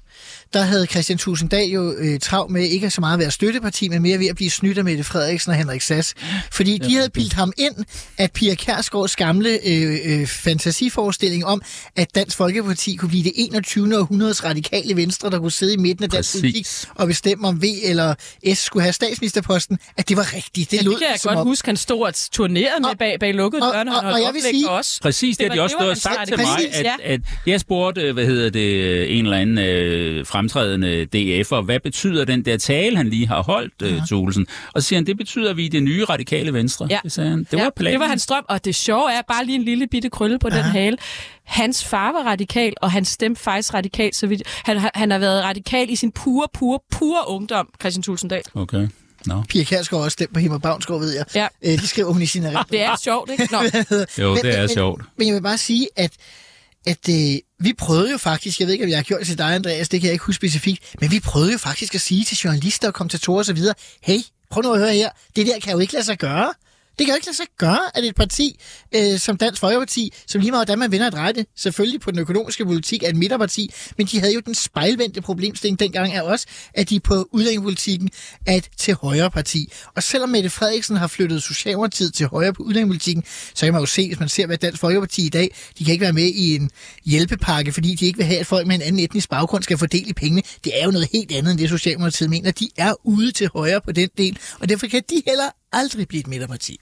der 0.55 0.63
havde 0.63 0.87
Christian 0.87 1.19
Tusinddal 1.19 1.69
jo 1.69 1.95
øh, 1.99 2.21
travlt 2.21 2.53
med 2.53 2.63
ikke 2.63 2.91
så 2.91 3.01
meget 3.01 3.15
at 3.15 3.21
være 3.21 3.31
støtteparti, 3.31 3.89
men 3.89 4.03
mere 4.03 4.19
ved 4.19 4.27
at 4.27 4.37
blive 4.37 4.51
snydt 4.51 4.79
af 4.79 4.85
Mette 4.85 5.05
Frederiksen 5.05 5.51
og 5.51 5.57
Henrik 5.57 5.81
Sass. 5.81 6.15
Fordi 6.53 6.79
de 6.79 6.95
havde 6.95 7.11
bildt 7.11 7.33
ham 7.33 7.53
ind, 7.59 7.75
at 8.19 8.33
Pia 8.33 8.55
Kærsgaards 8.55 9.17
gamle 9.17 9.59
øh, 9.67 9.97
øh, 10.05 10.27
fantasiforestilling 10.27 11.47
om, 11.47 11.63
at 11.97 12.15
Dansk 12.15 12.37
Folkeparti 12.37 12.97
kunne 12.97 13.09
blive 13.09 13.25
det 13.25 13.33
21. 13.37 13.99
århundredes 13.99 14.45
radikale 14.45 14.97
venstre, 14.97 15.31
der 15.31 15.39
kunne 15.39 15.53
sidde 15.53 15.75
i 15.75 15.77
midten 15.77 16.05
af 16.05 16.11
dansk 16.11 16.33
Præcis. 16.33 16.41
politik 16.43 16.67
og 16.95 17.07
bestemme 17.07 17.49
om 17.49 17.63
V 17.63 17.65
eller 17.85 18.15
S 18.55 18.59
skulle 18.59 18.83
have 18.83 18.93
statsministerposten, 18.93 19.79
at 19.97 20.09
det 20.09 20.17
var 20.17 20.35
rigtigt. 20.35 20.71
Det 20.71 20.77
Ja, 20.77 20.83
lød 20.83 20.91
det 20.93 20.99
kan 21.01 21.09
jeg 21.11 21.21
som 21.21 21.29
godt 21.29 21.39
om, 21.39 21.47
huske, 21.47 21.67
han 21.69 21.77
stod 21.77 22.01
og 22.07 22.15
turnerede 22.33 22.81
med 22.81 22.89
Og- 22.91 22.99
bag, 22.99 23.17
bag 23.21 23.35
lukkede 23.35 23.63
og- 23.63 23.75
døre, 23.75 23.85
når 23.85 23.93
og- 23.93 23.99
han 23.99 24.05
holdt 24.13 24.17
og 24.17 24.23
jeg 24.27 24.35
vil 24.35 24.43
sige- 24.43 24.69
os. 24.71 24.99
Præcis, 25.03 25.37
det, 25.37 25.45
Det 25.45 25.51
det 25.51 25.59
de 25.59 25.63
også 25.63 25.77
stået 25.79 25.91
og 25.91 25.97
sagt 25.97 26.29
til 26.29 26.37
mig, 26.37 26.47
at, 26.73 26.85
ja. 26.85 26.95
at 27.03 27.21
jeg 27.47 27.61
spurgte, 27.61 28.13
hvad 28.13 28.27
hedder 28.27 28.51
det, 28.51 29.19
en 29.19 29.25
eller 29.25 29.37
anden 29.39 29.59
øh, 29.59 30.25
fremtrædende 30.37 31.07
DF'er, 31.17 31.61
hvad 31.61 31.81
betyder 31.81 32.25
den 32.25 32.45
der 32.45 32.57
tale, 32.57 32.97
han 32.97 33.09
lige 33.09 33.27
har 33.29 33.43
holdt, 33.43 33.75
øh, 33.83 34.01
Thulesen? 34.07 34.47
Og 34.75 34.83
så 34.83 34.89
siger 34.89 34.97
han, 34.99 35.07
det 35.07 35.17
betyder, 35.17 35.51
at 35.51 35.57
vi 35.57 35.67
er 35.67 35.71
det 35.71 35.83
nye 35.83 36.05
radikale 36.05 36.53
venstre. 36.53 36.87
Ja. 36.91 36.99
Det 37.03 37.13
sagde 37.13 37.31
han. 37.31 37.39
Det 37.51 37.53
ja, 37.59 37.63
var 37.63 37.73
planen. 37.77 37.93
det 37.93 38.01
var 38.01 38.07
hans 38.07 38.27
drøm, 38.27 38.45
og 38.49 38.65
det 38.65 38.75
sjove 38.75 39.13
er 39.13 39.23
bare 39.29 39.45
lige 39.45 39.57
en 39.57 39.63
lille 39.65 39.87
bitte 39.87 40.11
krølle 40.11 40.39
på 40.39 40.49
den 40.51 40.63
hale. 40.63 40.97
Hans 41.45 41.85
far 41.85 42.13
var 42.13 42.31
radikal, 42.31 42.73
og 42.83 42.91
han 42.93 43.05
stemte 43.05 43.43
faktisk 43.43 43.75
radikal, 43.75 44.15
så 44.15 44.27
vidt. 44.27 44.43
Han, 44.65 44.77
har- 44.77 44.91
han 44.95 45.11
har 45.11 45.19
været 45.19 45.45
radikal 45.45 45.91
i 45.91 45.97
sin 45.97 46.13
pure, 46.13 46.47
pure, 46.55 46.79
pure 46.93 47.29
ungdom, 47.29 47.69
Christian 47.81 48.03
Tulsendal. 48.03 48.43
Okay. 48.55 48.89
No. 49.27 49.43
Pia 49.49 49.65
Kærsgaard 49.65 50.03
også 50.05 50.13
stemt 50.13 50.33
på 50.35 50.41
Himmer 50.41 50.59
Bavnsgaard, 50.59 51.01
ved 51.01 51.15
jeg. 51.15 51.25
Ja. 51.35 51.47
Øh, 51.63 51.73
det 51.81 51.89
skriver 51.89 52.13
hun 52.13 52.23
i 52.23 52.27
sin 52.27 52.43
erindring. 52.45 52.71
Det 52.71 52.83
er 52.83 52.97
sjovt, 53.05 53.31
ikke? 53.31 53.49
Nå. 53.53 53.59
Jo, 54.23 54.35
Men- 54.35 54.43
det 54.43 54.55
er 54.55 54.61
men- 54.61 54.69
sjovt. 54.69 55.03
Men 55.19 55.27
jeg 55.27 55.35
vil 55.35 55.43
bare 55.43 55.59
sige, 55.59 55.89
at, 55.97 56.11
at 56.87 57.09
øh, 57.09 57.39
vi 57.61 57.73
prøvede 57.79 58.11
jo 58.11 58.19
faktisk, 58.19 58.61
jeg 58.61 58.67
ved 58.67 58.73
ikke, 58.73 58.85
om 58.85 58.91
jeg 58.91 58.99
har 58.99 59.03
gjort 59.03 59.19
det 59.19 59.27
til 59.27 59.39
dig, 59.39 59.55
Andreas, 59.55 59.89
det 59.89 60.01
kan 60.01 60.07
jeg 60.07 60.13
ikke 60.13 60.25
huske 60.25 60.37
specifikt, 60.37 60.95
men 61.01 61.11
vi 61.11 61.21
prøvede 61.21 61.53
jo 61.53 61.59
faktisk 61.59 61.95
at 61.95 62.01
sige 62.01 62.25
til 62.25 62.37
journalister 62.37 62.89
og 62.89 62.95
kommentatorer 62.95 63.41
osv., 63.41 63.59
hey, 64.03 64.19
prøv 64.51 64.63
nu 64.63 64.73
at 64.73 64.79
høre 64.79 64.93
her, 64.93 65.11
det 65.37 65.47
der 65.47 65.61
kan 65.61 65.73
jo 65.73 65.79
ikke 65.79 65.93
lade 65.93 66.05
sig 66.05 66.19
gøre. 66.19 66.53
Det 66.99 67.07
kan 67.07 67.13
jo 67.13 67.15
ikke 67.15 67.27
lade 67.27 67.37
sig 67.37 67.47
gøre, 67.59 67.81
at 67.95 68.05
et 68.05 68.15
parti 68.15 68.61
øh, 68.95 69.19
som 69.19 69.37
Dansk 69.37 69.61
Folkeparti, 69.61 70.13
som 70.27 70.41
lige 70.41 70.51
meget 70.51 70.67
hvordan 70.67 70.79
man 70.79 70.93
vender 70.93 71.07
et 71.07 71.15
rette, 71.15 71.47
selvfølgelig 71.57 72.01
på 72.01 72.11
den 72.11 72.19
økonomiske 72.19 72.65
politik 72.65 73.03
er 73.03 73.09
et 73.09 73.17
midterparti, 73.17 73.71
men 73.99 74.07
de 74.07 74.21
havde 74.21 74.35
jo 74.35 74.41
den 74.41 74.55
spejlvendte 74.55 75.21
problemstilling 75.21 75.81
dengang 75.81 76.13
af 76.13 76.23
os, 76.23 76.47
at 76.75 76.91
de 76.91 77.01
på 77.01 77.29
udlændingepolitikken 77.33 78.09
er 78.47 78.55
et 78.55 78.69
til 78.77 78.95
højre 78.95 79.31
parti. 79.31 79.73
Og 79.95 80.03
selvom 80.03 80.29
Mette 80.29 80.51
Frederiksen 80.51 80.97
har 80.97 81.07
flyttet 81.07 81.43
Socialdemokratiet 81.43 82.15
til 82.15 82.27
højre 82.27 82.53
på 82.53 82.63
udlændingepolitikken, 82.63 83.25
så 83.55 83.67
kan 83.67 83.73
man 83.73 83.83
jo 83.83 83.87
se, 83.87 84.07
hvis 84.07 84.21
man 84.21 84.29
ser, 84.29 84.47
hvad 84.47 84.59
Dansk 84.59 84.81
Folkeparti 84.81 85.27
i 85.27 85.29
dag, 85.29 85.55
de 85.79 85.85
kan 85.85 85.93
ikke 85.93 86.03
være 86.03 86.13
med 86.13 86.27
i 86.35 86.57
en 86.57 86.71
hjælpepakke, 87.05 87.73
fordi 87.73 87.95
de 87.95 88.07
ikke 88.07 88.17
vil 88.17 88.27
have, 88.27 88.41
at 88.41 88.47
folk 88.47 88.67
med 88.67 88.75
en 88.75 88.83
anden 88.83 88.99
etnisk 89.05 89.29
baggrund 89.29 89.63
skal 89.63 89.79
fordele 89.79 90.15
pengene. 90.15 90.43
Det 90.65 90.81
er 90.81 90.85
jo 90.85 90.91
noget 90.91 91.09
helt 91.13 91.33
andet, 91.33 91.51
end 91.51 91.59
det 91.59 91.69
Socialdemokratiet 91.69 92.31
mener. 92.31 92.51
De 92.51 92.69
er 92.77 92.95
ude 93.05 93.33
til 93.33 93.51
højre 93.55 93.81
på 93.81 93.93
den 93.93 94.09
del, 94.19 94.39
og 94.61 94.69
derfor 94.69 94.87
kan 94.87 95.03
de 95.11 95.23
heller 95.27 95.51
aldrig 95.73 96.09
blive 96.09 96.21
et 96.21 96.27
midterparti. 96.27 96.81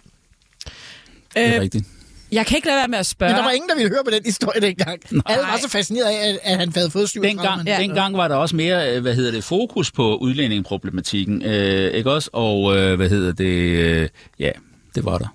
Det 1.34 1.42
er 1.46 1.54
Øh, 1.56 1.60
rigtigt. 1.60 1.84
jeg 2.32 2.46
kan 2.46 2.56
ikke 2.56 2.66
lade 2.68 2.76
være 2.78 2.88
med 2.88 2.98
at 2.98 3.06
spørge. 3.06 3.32
Men 3.32 3.36
der 3.38 3.44
var 3.44 3.50
ingen, 3.50 3.68
der 3.68 3.74
ville 3.76 3.88
høre 3.90 4.04
på 4.04 4.10
den 4.10 4.24
historie 4.24 4.60
dengang. 4.60 5.00
Alle 5.26 5.42
var 5.42 5.58
så 5.62 5.68
fascineret 5.68 6.04
af, 6.06 6.28
at, 6.28 6.38
at 6.42 6.58
han 6.58 6.72
havde 6.74 6.90
fået 6.90 7.08
37 7.10 7.28
Dengang, 7.38 7.56
mandater. 7.56 7.78
dengang 7.78 8.16
var 8.16 8.28
der 8.28 8.34
også 8.34 8.56
mere, 8.56 8.96
øh, 8.96 9.02
hvad 9.02 9.14
hedder 9.14 9.30
det, 9.32 9.44
fokus 9.44 9.92
på 9.92 10.16
udlændingeproblematikken, 10.16 11.42
øh, 11.42 11.90
ikke 11.94 12.10
også? 12.12 12.30
Og, 12.32 12.76
øh, 12.76 12.94
hvad 12.96 13.08
hedder 13.08 13.32
det, 13.32 13.44
øh, 13.54 14.08
ja, 14.38 14.50
det 14.94 15.04
var 15.04 15.18
der. 15.18 15.26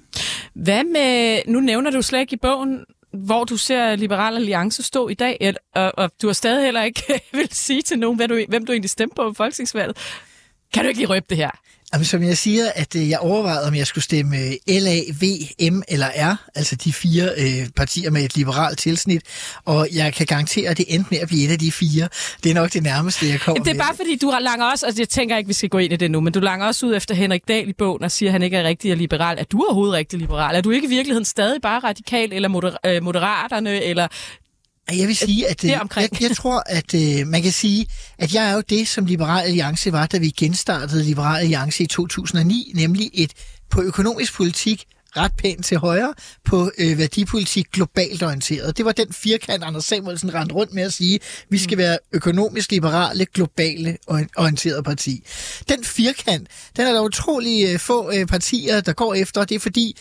Hvad 0.53 0.83
med, 0.83 1.39
nu 1.47 1.59
nævner 1.59 1.91
du 1.91 2.01
slet 2.01 2.19
ikke 2.19 2.33
i 2.33 2.37
bogen, 2.41 2.79
hvor 3.13 3.43
du 3.43 3.57
ser 3.57 3.95
Liberal 3.95 4.35
Alliance 4.35 4.83
stå 4.83 5.07
i 5.07 5.13
dag, 5.13 5.37
et- 5.41 5.57
og, 5.75 5.91
og 5.97 6.11
du 6.21 6.27
har 6.27 6.33
stadig 6.33 6.63
heller 6.65 6.83
ikke 6.83 7.03
vil 7.33 7.47
sige 7.51 7.81
til 7.81 7.99
nogen, 7.99 8.17
hvad 8.17 8.27
du, 8.27 8.39
hvem 8.49 8.65
du 8.65 8.71
egentlig 8.71 8.89
stemte 8.89 9.15
på 9.15 9.23
ved 9.23 9.35
folketingsvalget. 9.35 9.97
Kan 10.73 10.83
du 10.83 10.87
ikke 10.87 10.99
lige 10.99 11.09
røbe 11.09 11.25
det 11.29 11.37
her? 11.37 11.51
Jamen, 11.93 12.05
som 12.05 12.23
jeg 12.23 12.37
siger, 12.37 12.71
at 12.75 12.95
øh, 12.95 13.09
jeg 13.09 13.19
overvejede, 13.19 13.63
om 13.67 13.75
jeg 13.75 13.87
skulle 13.87 14.03
stemme 14.03 14.37
øh, 14.37 14.51
LA, 14.67 14.95
V, 15.21 15.23
M 15.71 15.81
eller 15.87 16.07
R, 16.15 16.35
altså 16.55 16.75
de 16.75 16.93
fire 16.93 17.29
øh, 17.37 17.69
partier 17.75 18.09
med 18.11 18.23
et 18.23 18.35
liberalt 18.35 18.79
tilsnit, 18.79 19.21
og 19.65 19.87
jeg 19.93 20.13
kan 20.13 20.25
garantere, 20.25 20.69
at 20.69 20.77
det 20.77 20.85
endte 20.87 21.07
med 21.11 21.19
at 21.19 21.27
blive 21.27 21.45
et 21.47 21.51
af 21.51 21.59
de 21.59 21.71
fire. 21.71 22.09
Det 22.43 22.49
er 22.49 22.53
nok 22.53 22.73
det 22.73 22.83
nærmeste, 22.83 23.27
jeg 23.29 23.39
kommer 23.39 23.63
Det 23.63 23.69
er 23.71 23.73
med. 23.75 23.81
bare 23.83 23.95
fordi, 23.95 24.15
du 24.15 24.33
langer 24.41 24.65
også, 24.65 24.85
og 24.87 24.93
jeg 24.99 25.09
tænker 25.09 25.37
ikke, 25.37 25.47
vi 25.47 25.53
skal 25.53 25.69
gå 25.69 25.77
ind 25.77 25.93
i 25.93 25.95
det 25.95 26.11
nu, 26.11 26.19
men 26.21 26.33
du 26.33 26.39
langer 26.39 26.65
også 26.67 26.85
ud 26.85 26.95
efter 26.95 27.15
Henrik 27.15 27.47
Dahl 27.47 27.69
i 27.69 27.73
bogen 27.73 28.03
og 28.03 28.11
siger, 28.11 28.29
at 28.29 28.31
han 28.31 28.43
ikke 28.43 28.57
er 28.57 28.63
rigtig 28.63 28.97
liberal. 28.97 29.37
Er 29.39 29.43
du 29.43 29.63
overhovedet 29.67 29.93
rigtig 29.93 30.19
liberal? 30.19 30.55
Er 30.55 30.61
du 30.61 30.69
ikke 30.71 30.85
i 30.87 30.89
virkeligheden 30.89 31.25
stadig 31.25 31.61
bare 31.61 31.79
radikal, 31.79 32.33
eller 32.33 32.49
moder- 32.49 32.77
øh, 32.85 33.03
moderaterne, 33.03 33.83
eller 33.83 34.07
Jeg 34.97 35.07
vil 35.07 35.15
sige, 35.15 35.49
at 35.49 35.63
øh, 35.63 35.69
jeg, 35.69 35.81
jeg 36.21 36.31
tror, 36.35 36.63
at 36.65 36.93
øh, 36.93 37.27
man 37.27 37.41
kan 37.41 37.51
sige, 37.51 37.85
at 38.17 38.33
jeg 38.33 38.49
er 38.49 38.53
jo 38.53 38.61
det, 38.69 38.87
som 38.87 39.05
Liberal 39.05 39.45
Alliance 39.45 39.91
var, 39.91 40.05
da 40.05 40.17
vi 40.17 40.29
genstartede 40.29 41.03
Liberal 41.03 41.41
Alliance 41.41 41.83
i 41.83 41.87
2009, 41.87 42.71
nemlig 42.75 43.09
et 43.13 43.31
på 43.69 43.81
økonomisk 43.81 44.33
politik 44.33 44.85
ret 45.17 45.31
pænt 45.37 45.65
til 45.65 45.77
højre, 45.77 46.13
på 46.45 46.71
øh, 46.77 46.97
værdipolitik 46.97 47.71
globalt 47.71 48.23
orienteret. 48.23 48.77
Det 48.77 48.85
var 48.85 48.91
den 48.91 49.13
firkant, 49.13 49.63
Anders 49.63 49.85
Samuelsen 49.85 50.33
rendte 50.33 50.55
rundt 50.55 50.73
med 50.73 50.83
at 50.83 50.93
sige, 50.93 51.19
vi 51.49 51.57
skal 51.57 51.77
være 51.77 51.97
økonomisk 52.11 52.71
liberale, 52.71 53.25
globale 53.25 53.97
ori- 54.11 54.27
orienteret 54.37 54.83
parti. 54.85 55.23
Den 55.69 55.83
firkant, 55.83 56.47
den 56.77 56.87
er 56.87 56.93
der 56.93 57.01
utrolig 57.01 57.73
øh, 57.73 57.79
få 57.79 58.11
øh, 58.13 58.25
partier, 58.25 58.81
der 58.81 58.93
går 58.93 59.13
efter. 59.13 59.45
Det 59.45 59.55
er 59.55 59.59
fordi, 59.59 59.97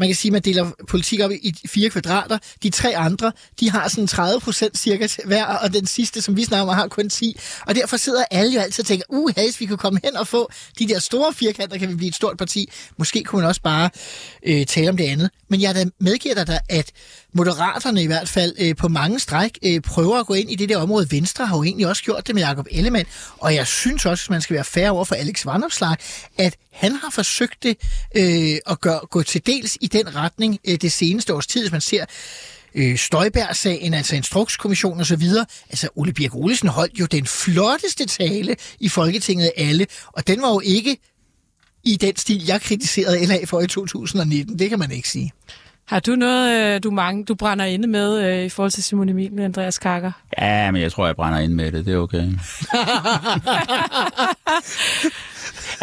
man 0.00 0.08
kan 0.08 0.16
sige, 0.16 0.32
man 0.32 0.42
deler 0.42 0.70
politik 0.88 1.20
op 1.20 1.30
i 1.30 1.54
fire 1.66 1.90
kvadrater. 1.90 2.38
De 2.62 2.70
tre 2.70 2.96
andre, 2.96 3.32
de 3.60 3.70
har 3.70 3.88
sådan 3.88 4.06
30 4.06 4.40
procent 4.40 4.78
cirka 4.78 5.08
hver, 5.24 5.44
og 5.44 5.72
den 5.72 5.86
sidste, 5.86 6.22
som 6.22 6.36
vi 6.36 6.44
snakker 6.44 6.72
om, 6.72 6.78
har 6.78 6.88
kun 6.88 7.08
10. 7.08 7.40
Og 7.66 7.74
derfor 7.74 7.96
sidder 7.96 8.24
alle 8.30 8.54
jo 8.54 8.60
altid 8.60 8.84
og 8.84 8.86
tænker, 8.86 9.04
uh, 9.08 9.32
hvis 9.34 9.60
vi 9.60 9.66
kunne 9.66 9.78
komme 9.78 10.00
hen 10.04 10.16
og 10.16 10.28
få 10.28 10.50
de 10.78 10.88
der 10.88 10.98
store 10.98 11.32
firkanter, 11.32 11.78
kan 11.78 11.88
vi 11.88 11.94
blive 11.94 12.08
et 12.08 12.14
stort 12.14 12.36
parti. 12.38 12.70
Måske 12.96 13.24
kunne 13.24 13.40
man 13.40 13.48
også 13.48 13.62
bare 13.62 13.90
øh, 14.46 14.66
tale 14.66 14.90
om 14.90 14.96
det 14.96 15.04
andet. 15.04 15.30
Men 15.48 15.60
jeg 15.60 15.86
medgiver 15.98 16.34
dig, 16.34 16.46
da, 16.46 16.58
at 16.68 16.90
Moderaterne 17.32 18.02
i 18.02 18.06
hvert 18.06 18.28
fald 18.28 18.54
øh, 18.58 18.76
på 18.76 18.88
mange 18.88 19.18
stræk 19.18 19.58
øh, 19.64 19.80
prøver 19.80 20.20
at 20.20 20.26
gå 20.26 20.34
ind 20.34 20.50
i 20.50 20.54
det 20.54 20.68
der 20.68 20.76
område. 20.76 21.10
Venstre 21.10 21.46
har 21.46 21.56
jo 21.56 21.62
egentlig 21.62 21.86
også 21.86 22.02
gjort 22.02 22.26
det 22.26 22.34
med 22.34 22.42
Jacob 22.42 22.66
Ellemann. 22.70 23.06
Og 23.38 23.54
jeg 23.54 23.66
synes 23.66 24.06
også, 24.06 24.24
at 24.26 24.30
man 24.30 24.40
skal 24.40 24.54
være 24.54 24.64
fair 24.64 24.90
over 24.90 25.04
for 25.04 25.14
Alex 25.14 25.46
Vandopslag, 25.46 25.96
at 26.38 26.56
han 26.72 26.92
har 26.92 27.10
forsøgt 27.10 27.62
det 27.62 27.76
øh, 28.16 28.58
at 28.66 28.80
gøre, 28.80 29.00
gå 29.10 29.22
til 29.22 29.46
dels 29.46 29.78
i 29.80 29.86
den 29.86 30.16
retning 30.16 30.58
øh, 30.68 30.76
det 30.76 30.92
seneste 30.92 31.34
års 31.34 31.46
tid, 31.46 31.60
hvis 31.60 31.72
man 31.72 31.80
ser 31.80 32.04
øh, 32.74 32.98
Støjberg-sagen, 32.98 33.94
altså 33.94 34.16
Instrukskommissionen 34.16 35.00
osv. 35.00 35.22
Altså, 35.70 35.88
Ole 35.94 36.12
Birk 36.12 36.34
Olesen 36.34 36.68
holdt 36.68 37.00
jo 37.00 37.06
den 37.06 37.26
flotteste 37.26 38.06
tale 38.06 38.56
i 38.80 38.88
Folketinget 38.88 39.44
af 39.44 39.68
alle, 39.68 39.86
og 40.06 40.26
den 40.26 40.42
var 40.42 40.48
jo 40.48 40.60
ikke 40.64 40.96
i 41.84 41.96
den 41.96 42.16
stil, 42.16 42.46
jeg 42.46 42.60
kritiserede 42.60 43.26
LA 43.26 43.44
for 43.44 43.60
i 43.60 43.66
2019. 43.66 44.58
Det 44.58 44.68
kan 44.68 44.78
man 44.78 44.90
ikke 44.90 45.08
sige 45.08 45.32
har 45.90 46.00
du 46.00 46.14
noget, 46.14 46.74
øh, 46.74 46.82
du, 46.82 46.90
mange, 46.90 47.24
du 47.24 47.34
brænder 47.34 47.64
inde 47.64 47.88
med 47.88 48.24
øh, 48.24 48.44
i 48.44 48.48
forhold 48.48 48.70
til 48.70 48.82
Simon 48.82 49.08
Emil 49.08 49.32
med 49.32 49.44
Andreas 49.44 49.78
Kakker? 49.78 50.12
Ja, 50.38 50.70
men 50.70 50.82
jeg 50.82 50.92
tror, 50.92 51.06
jeg 51.06 51.16
brænder 51.16 51.38
ind 51.38 51.52
med 51.52 51.72
det. 51.72 51.86
Det 51.86 51.94
er 51.94 51.98
okay. 51.98 52.22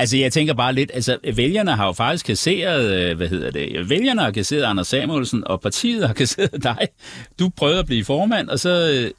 altså, 0.02 0.18
jeg 0.18 0.34
tænker 0.34 0.54
bare 0.54 0.74
lidt, 0.74 0.92
altså, 0.94 1.18
vælgerne 1.36 1.72
har 1.72 1.86
jo 1.86 1.92
faktisk 1.92 2.26
kasseret, 2.26 2.94
øh, 2.94 3.18
hvad 3.18 3.28
hedder 3.28 3.52
det, 3.52 3.90
vælgerne 3.90 4.22
har 4.22 4.32
kasseret 4.32 4.64
Anders 4.64 4.88
Samuelsen, 4.88 5.48
og 5.48 5.62
partiet 5.62 6.08
har 6.08 6.14
kasseret 6.14 6.64
dig. 6.64 6.88
Du 7.40 7.50
prøvede 7.50 7.80
at 7.80 7.86
blive 7.86 8.06
formand, 8.06 8.50
og 8.50 8.60
så... 8.60 9.10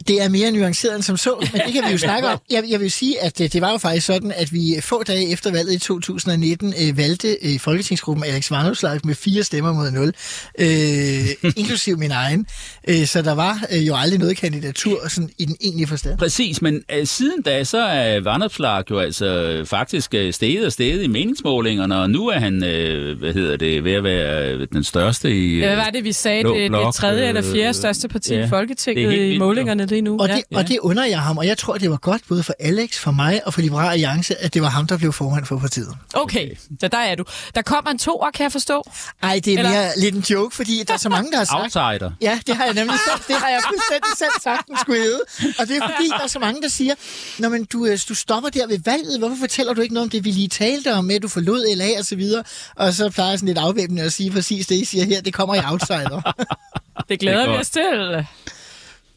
øh, 0.00 0.06
Det 0.08 0.22
er 0.22 0.28
mere 0.28 0.50
nuanceret 0.52 0.94
end 0.94 1.02
som 1.02 1.16
så, 1.16 1.48
men 1.52 1.60
det 1.66 1.72
kan 1.72 1.84
vi 1.86 1.90
jo 1.92 1.98
snakke 2.08 2.28
om. 2.28 2.38
Jeg, 2.50 2.64
jeg 2.68 2.80
vil 2.80 2.90
sige, 2.90 3.22
at 3.22 3.40
øh, 3.40 3.52
det 3.52 3.60
var 3.60 3.70
jo 3.70 3.78
faktisk 3.78 4.06
sådan, 4.06 4.32
at 4.36 4.52
vi 4.52 4.76
få 4.80 5.02
dage 5.02 5.32
efter 5.32 5.52
valget 5.52 5.72
i 5.72 5.78
2019 5.78 6.74
øh, 6.82 6.96
valgte 6.96 7.36
øh, 7.42 7.60
Folketingsgruppen 7.60 8.24
Alex 8.24 8.50
Vanopslag 8.50 9.00
med 9.04 9.14
fire 9.14 9.42
stemmer 9.42 9.72
mod 9.72 9.90
nul, 9.90 10.12
øh, 10.58 11.52
inklusiv 11.62 11.98
min 11.98 12.10
egen. 12.10 12.46
Øh, 12.88 13.06
så 13.06 13.22
der 13.22 13.34
var 13.34 13.60
øh, 13.72 13.86
jo 13.86 13.94
aldrig 13.96 14.18
noget 14.18 14.36
kandidatur 14.36 15.08
sådan, 15.08 15.30
i 15.38 15.44
den 15.44 15.56
egentlige 15.60 15.86
forstand. 15.86 16.18
Præcis, 16.18 16.62
men 16.62 16.82
øh, 16.92 17.06
siden 17.06 17.42
da, 17.42 17.64
så 17.64 17.78
er 17.78 18.20
Vandopslag 18.20 18.90
jo 18.90 18.98
altså 18.98 19.26
øh, 19.26 19.66
faktisk 19.66 20.14
øh, 20.14 20.32
steget 20.32 20.66
og 20.66 20.72
steget 20.72 21.02
i 21.02 21.06
meningsmålingerne, 21.06 21.96
og 21.96 22.10
nu 22.10 22.28
er 22.28 22.38
han, 22.38 22.64
øh, 22.64 23.18
hvad 23.18 23.32
hedder 23.32 23.56
det, 23.56 23.84
ved 23.84 23.92
at 23.92 24.04
være 24.04 24.52
øh, 24.52 24.66
den 24.72 24.84
største 24.84 25.30
i... 25.30 25.58
Ja, 25.58 25.66
hvad 25.66 25.76
var 25.76 25.90
det, 25.90 26.04
vi 26.04 26.12
sagde? 26.12 26.42
Blå 26.42 26.54
Det, 26.54 26.60
det 26.60 26.70
blok, 26.70 26.94
tredje 26.94 27.22
øh, 27.22 27.28
eller 27.28 27.42
fjerde 27.42 27.74
største 27.74 28.08
parti 28.08 28.32
ja, 28.32 28.38
i 28.38 28.42
det 28.42 28.50
Folketinget 28.50 29.10
helt 29.10 29.34
i 29.34 29.38
målingerne 29.38 29.85
lige 29.90 30.02
nu. 30.02 30.18
Og 30.20 30.28
ja. 30.28 30.34
det, 30.34 30.44
og 30.54 30.68
det 30.68 30.78
under 30.78 31.04
jeg 31.04 31.20
ham, 31.20 31.38
og 31.38 31.46
jeg 31.46 31.58
tror, 31.58 31.78
det 31.78 31.90
var 31.90 31.96
godt 31.96 32.22
både 32.28 32.42
for 32.42 32.54
Alex, 32.60 32.98
for 32.98 33.10
mig 33.10 33.46
og 33.46 33.54
for 33.54 33.60
Liberal 33.60 33.90
Alliance, 33.92 34.42
at 34.42 34.54
det 34.54 34.62
var 34.62 34.68
ham, 34.68 34.86
der 34.86 34.98
blev 34.98 35.12
formand 35.12 35.44
for 35.44 35.58
partiet. 35.58 35.88
Okay, 36.14 36.50
så 36.80 36.88
der 36.88 36.98
er 36.98 37.14
du. 37.14 37.24
Der 37.54 37.62
kommer 37.62 37.90
en 37.90 37.98
toer, 37.98 38.30
kan 38.30 38.42
jeg 38.42 38.52
forstå. 38.52 38.82
Ej, 39.22 39.40
det 39.44 39.54
er 39.54 39.58
Eller- 39.58 39.70
mere 39.70 39.90
lidt 39.98 40.14
en 40.14 40.20
joke, 40.30 40.56
fordi 40.56 40.82
der 40.88 40.94
er 40.94 40.98
så 40.98 41.08
mange, 41.08 41.30
der 41.30 41.36
har 41.38 41.44
sagt... 41.44 41.76
Outsider. 41.76 42.10
Ja, 42.20 42.38
det 42.46 42.56
har 42.56 42.64
jeg 42.64 42.74
nemlig 42.74 42.96
selv, 43.08 43.20
det 43.28 43.36
har 43.36 43.48
jeg 43.48 43.60
fuldstændig 43.68 44.10
selv 44.18 44.30
sagt, 44.42 44.66
den 44.66 44.76
skulle 44.80 45.02
hedde. 45.02 45.20
Og 45.58 45.68
det 45.68 45.76
er 45.76 45.80
fordi, 45.96 46.08
der 46.08 46.24
er 46.24 46.26
så 46.26 46.38
mange, 46.38 46.62
der 46.62 46.68
siger, 46.68 46.94
Nå, 47.38 47.48
men 47.48 47.64
du, 47.64 47.86
øh, 47.86 47.98
du 48.08 48.14
stopper 48.14 48.50
der 48.50 48.66
ved 48.66 48.78
valget, 48.84 49.18
hvorfor 49.18 49.36
fortæller 49.40 49.72
du 49.74 49.80
ikke 49.80 49.94
noget 49.94 50.04
om 50.06 50.10
det, 50.10 50.24
vi 50.24 50.30
lige 50.30 50.48
talte 50.48 50.94
om, 50.94 51.04
med 51.04 51.14
at 51.14 51.22
du 51.22 51.28
forlod 51.28 51.76
LA 51.76 51.98
og 51.98 52.04
så 52.04 52.16
videre? 52.16 52.44
Og 52.76 52.92
så 52.92 53.10
plejer 53.10 53.30
jeg 53.30 53.38
sådan 53.38 53.46
lidt 53.46 53.58
afvæbnende 53.58 54.02
at 54.02 54.12
sige 54.12 54.30
præcis 54.30 54.66
det, 54.66 54.74
I 54.74 54.84
siger 54.84 55.04
her, 55.04 55.20
det 55.20 55.34
kommer 55.34 55.54
i 55.54 55.60
outsider. 55.70 56.20
Det 57.08 57.20
glæder 57.20 57.40
Det 57.40 57.50
vi 57.50 57.54
os 57.56 57.70
til. 57.70 58.26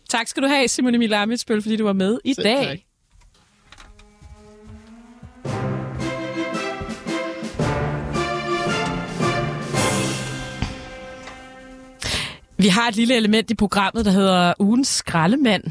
Tak 0.10 0.28
skal 0.28 0.44
du 0.44 0.48
have, 0.48 0.68
Simon 0.68 0.96
Emil 0.96 1.14
Amitsbøl, 1.14 1.62
fordi 1.62 1.76
du 1.76 1.84
var 1.84 1.94
med 1.94 2.20
i 2.26 2.34
Selv 2.34 2.46
dag. 2.46 2.66
tak. 2.66 2.78
Vi 12.58 12.68
har 12.68 12.88
et 12.88 12.96
lille 12.96 13.16
element 13.16 13.52
i 13.52 13.56
programmet, 13.56 14.06
der 14.06 14.12
hedder 14.12 14.54
ugens 14.60 14.88
skraldemand. 14.88 15.64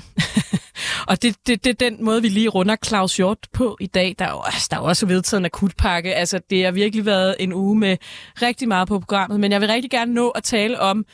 Og 1.08 1.22
det, 1.22 1.36
det, 1.46 1.64
det 1.64 1.70
er 1.70 1.90
den 1.90 2.04
måde, 2.04 2.22
vi 2.22 2.28
lige 2.28 2.48
runder 2.48 2.76
Claus 2.86 3.16
Hjort 3.16 3.38
på 3.52 3.76
i 3.80 3.86
dag. 3.86 4.14
Der 4.18 4.24
er 4.24 4.44
altså, 4.46 4.68
der 4.70 4.76
er 4.76 4.80
også 4.80 5.06
vedtaget 5.06 5.40
en 5.40 5.44
akutpakke. 5.44 6.14
Altså, 6.14 6.40
det 6.50 6.64
har 6.64 6.70
virkelig 6.72 7.06
været 7.06 7.36
en 7.38 7.52
uge 7.52 7.78
med 7.78 7.96
rigtig 8.42 8.68
meget 8.68 8.88
på 8.88 8.98
programmet. 8.98 9.40
Men 9.40 9.52
jeg 9.52 9.60
vil 9.60 9.68
rigtig 9.68 9.90
gerne 9.90 10.14
nå 10.14 10.28
at 10.28 10.42
tale 10.42 10.80
om 10.80 11.04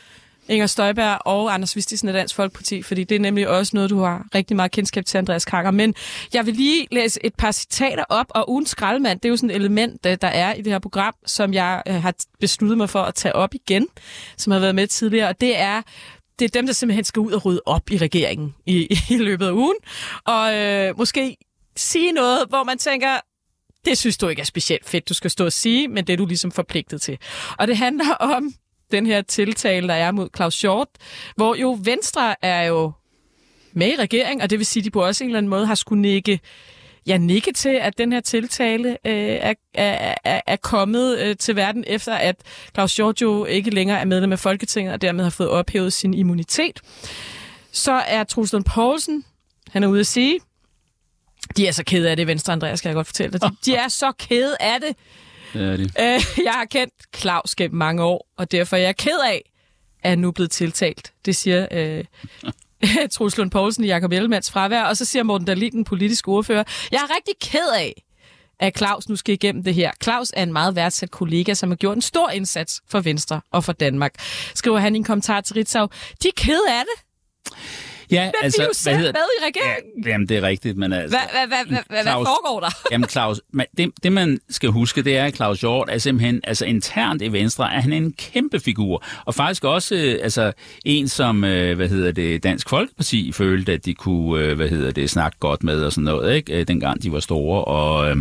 Inger 0.49 0.67
Støjberg 0.67 1.19
og 1.25 1.55
Anders 1.55 1.77
Vistisen 1.77 2.09
af 2.09 2.15
Dansk 2.15 2.35
Folkeparti, 2.35 2.83
fordi 2.83 3.05
det 3.05 3.15
er 3.15 3.21
nemlig 3.21 3.49
også 3.49 3.71
noget, 3.75 3.91
du 3.91 4.01
har 4.01 4.27
rigtig 4.35 4.57
meget 4.57 4.71
kendskab 4.71 5.05
til, 5.05 5.19
Andreas 5.19 5.45
Kakker. 5.45 5.71
Men 5.71 5.95
jeg 6.35 6.47
vil 6.47 6.55
lige 6.55 6.87
læse 6.93 7.21
et 7.25 7.35
par 7.35 7.53
citater 7.53 8.05
op, 8.09 8.27
og 8.31 8.51
ugen 8.51 8.67
skraldemand, 8.67 9.21
det 9.21 9.29
er 9.29 9.31
jo 9.31 9.37
sådan 9.37 9.51
et 9.51 9.57
element, 9.57 10.07
øh, 10.07 10.19
der 10.21 10.29
er 10.29 10.55
i 10.55 10.63
det 10.63 10.73
her 10.73 10.79
program, 10.79 11.15
som 11.27 11.55
jeg 11.55 11.83
øh, 11.87 12.03
har 12.03 12.15
besluttet 12.41 12.79
mig 12.79 12.91
for 12.91 13.03
at 13.03 13.15
tage 13.15 13.35
op 13.35 13.55
igen, 13.55 13.87
som 14.37 14.51
har 14.51 14.59
været 14.59 14.75
med 14.75 14.87
tidligere, 14.87 15.29
og 15.29 15.41
det 15.41 15.59
er 15.59 15.83
det 16.39 16.45
er 16.45 16.49
dem, 16.49 16.67
der 16.67 16.73
simpelthen 16.73 17.05
skal 17.05 17.21
ud 17.21 17.33
og 17.33 17.45
rydde 17.45 17.61
op 17.67 17.91
i 17.91 17.97
regeringen 17.97 18.55
i, 18.67 18.89
i 19.11 19.17
løbet 19.17 19.47
af 19.47 19.53
ugen, 19.53 19.77
og 20.25 20.55
øh, 20.55 20.99
måske 20.99 21.37
sige 21.77 22.13
noget, 22.13 22.45
hvor 22.49 22.65
man 22.65 22.79
tænker, 22.79 23.21
det 23.85 23.99
synes 23.99 24.19
du 24.19 24.29
ikke 24.29 24.41
er 24.41 24.47
specielt 24.47 24.89
fedt, 24.89 25.09
du 25.09 25.15
skal 25.15 25.31
stå 25.31 25.45
og 25.45 25.53
sige, 25.53 25.89
men 25.89 26.07
det 26.07 26.13
er 26.13 26.17
du 26.17 26.27
ligesom 26.27 26.51
forpligtet 26.51 27.03
til. 27.03 27.19
Og 27.59 27.67
det 27.67 27.77
handler 27.77 28.15
om 28.15 28.55
den 28.93 29.07
her 29.07 29.23
tiltale, 29.23 29.89
der 29.89 29.95
er 29.95 30.11
mod 30.11 30.29
Claus 30.37 30.55
Short, 30.55 30.89
hvor 31.37 31.55
jo 31.55 31.79
Venstre 31.83 32.45
er 32.45 32.63
jo 32.63 32.93
med 33.73 33.89
i 33.93 33.97
regering, 33.97 34.43
og 34.43 34.51
det 34.51 34.59
vil 34.59 34.67
sige, 34.67 34.81
at 34.81 34.85
de 34.85 34.91
på 34.91 35.05
også 35.05 35.25
en 35.25 35.31
eller 35.31 35.39
anden 35.39 35.51
måde 35.51 35.67
har 35.67 35.75
skulle 35.75 36.03
nikke, 36.03 36.41
ja, 37.07 37.17
nikke 37.17 37.53
til, 37.53 37.69
at 37.69 37.99
den 37.99 38.13
her 38.13 38.21
tiltale 38.21 38.89
øh, 39.07 39.39
er, 39.41 39.55
er, 39.75 40.41
er, 40.47 40.57
kommet 40.57 41.19
øh, 41.19 41.37
til 41.37 41.57
verden, 41.57 41.85
efter 41.87 42.15
at 42.15 42.37
Claus 42.75 42.97
Hjort 42.97 43.23
jo 43.23 43.45
ikke 43.45 43.71
længere 43.71 44.01
er 44.01 44.05
medlem 44.05 44.33
af 44.33 44.39
Folketinget, 44.39 44.95
og 44.95 45.03
dermed 45.03 45.25
har 45.25 45.31
fået 45.31 45.49
ophævet 45.49 45.93
sin 45.93 46.15
immunitet. 46.15 46.81
Så 47.73 47.93
er 47.93 48.25
Truslund 48.25 48.65
Poulsen, 48.65 49.25
han 49.71 49.83
er 49.85 49.89
ude 49.89 50.01
at 50.01 50.07
sige, 50.07 50.41
de 51.57 51.67
er 51.67 51.73
så 51.73 51.85
kede 51.85 52.11
af 52.11 52.17
det, 52.17 52.27
Venstre, 52.27 52.53
Andreas, 52.53 52.79
skal 52.79 52.89
jeg 52.89 52.95
godt 52.95 53.07
fortælle 53.07 53.33
dig. 53.33 53.41
De, 53.41 53.57
de 53.65 53.75
er 53.75 53.89
så 53.89 54.13
kede 54.19 54.57
af 54.61 54.81
det, 54.81 54.97
det 55.55 55.63
er 55.63 55.77
de. 55.77 55.83
Øh, 55.83 56.21
jeg 56.49 56.53
har 56.53 56.65
kendt 56.65 56.95
Claus 57.17 57.55
gennem 57.55 57.79
mange 57.79 58.03
år, 58.03 58.29
og 58.37 58.53
derfor 58.53 58.77
er 58.77 58.81
jeg 58.81 58.97
ked 58.97 59.19
af, 59.27 59.51
at 60.03 60.11
han 60.11 60.19
nu 60.19 60.29
er 60.29 60.33
blevet 60.33 60.51
tiltalt. 60.51 61.13
Det 61.25 61.37
siger 61.37 61.67
øh, 61.71 62.05
Truls 63.13 63.37
Lund 63.37 63.51
Poulsen 63.51 63.85
i 63.85 63.87
Jakob 63.87 64.13
Ellemands 64.13 64.51
fravær, 64.51 64.83
og 64.83 64.97
så 64.97 65.05
siger 65.05 65.23
Morten 65.23 65.47
Dahlin, 65.47 65.73
den 65.73 65.85
politiske 65.85 66.29
ordfører, 66.29 66.65
jeg 66.93 66.99
er 66.99 67.15
rigtig 67.17 67.35
ked 67.51 67.73
af, 67.77 68.05
at 68.61 68.79
Claus 68.79 69.09
nu 69.09 69.17
skal 69.17 69.35
igennem 69.35 69.65
det 69.65 69.75
her. 69.75 69.93
Claus 70.03 70.33
er 70.37 70.43
en 70.43 70.53
meget 70.53 70.77
værdsat 70.77 71.11
kollega, 71.11 71.55
som 71.55 71.71
har 71.71 71.77
gjort 71.77 71.97
en 71.97 72.03
stor 72.03 72.31
indsats 72.31 72.81
for 72.89 73.01
Venstre 73.01 73.41
og 73.51 73.65
for 73.65 73.73
Danmark. 73.73 74.13
Skriver 74.55 74.79
han 74.79 74.95
i 74.95 74.99
en 74.99 75.05
kommentar 75.05 75.41
til 75.41 75.55
Ritzau. 75.55 75.87
De 76.23 76.29
er 76.29 76.33
ked 76.37 76.61
af 76.69 76.83
det, 76.85 77.05
Ja, 78.11 78.25
men 78.25 78.33
altså, 78.43 78.59
de 78.59 78.63
er 78.63 78.67
jo 78.67 78.73
selv 78.75 78.99
med 78.99 79.13
i 79.13 79.45
regeringen. 79.47 80.05
Ja, 80.05 80.11
jamen, 80.11 80.29
det 80.29 80.37
er 80.37 80.43
rigtigt, 80.43 80.77
men 80.77 80.93
altså... 80.93 81.19
Hvad, 81.19 81.47
hvad, 81.47 81.57
hvad, 81.57 81.67
hvad, 81.67 81.79
hvad, 81.89 82.03
hvad 82.03 82.13
Claus- 82.13 82.27
foregår 82.27 82.61
der? 82.61 82.71
Jamen 82.93 83.09
Claus, 83.09 83.41
man, 83.53 83.67
det, 83.79 83.91
det 84.03 84.13
man 84.13 84.39
skal 84.51 84.69
huske, 84.71 85.03
det 85.03 85.17
er, 85.19 85.25
at 85.25 85.37
Claus 85.37 85.61
Hjort 85.61 85.89
er 85.91 85.99
simpelthen, 85.99 86.41
altså 86.45 86.65
internt 86.65 87.23
i 87.23 87.33
Venstre, 87.33 87.75
er 87.75 87.81
han 87.81 87.93
en 87.93 88.13
kæmpe 88.13 88.61
figur. 88.61 89.05
Og 89.25 89.35
faktisk 89.35 89.65
også 89.65 89.95
øh, 89.95 90.19
altså, 90.23 90.53
en, 90.85 91.09
som, 91.09 91.45
øh, 91.45 91.77
hvad 91.77 91.89
hedder 91.89 92.13
det, 92.13 92.43
Dansk 92.43 92.69
Folkeparti 92.69 93.33
følte, 93.33 93.73
at 93.73 93.85
de 93.85 93.95
kunne, 93.95 94.43
øh, 94.45 94.57
hvad 94.57 94.69
hedder 94.69 94.91
det, 94.91 95.11
snakke 95.11 95.39
godt 95.41 95.63
med 95.65 95.83
og 95.83 95.93
sådan 95.93 96.05
noget, 96.05 96.37
ikke? 96.37 96.61
Øh, 96.61 96.69
dengang 96.69 97.03
de 97.03 97.13
var 97.13 97.21
store. 97.21 97.65
Og 97.65 98.11
øh, 98.11 98.17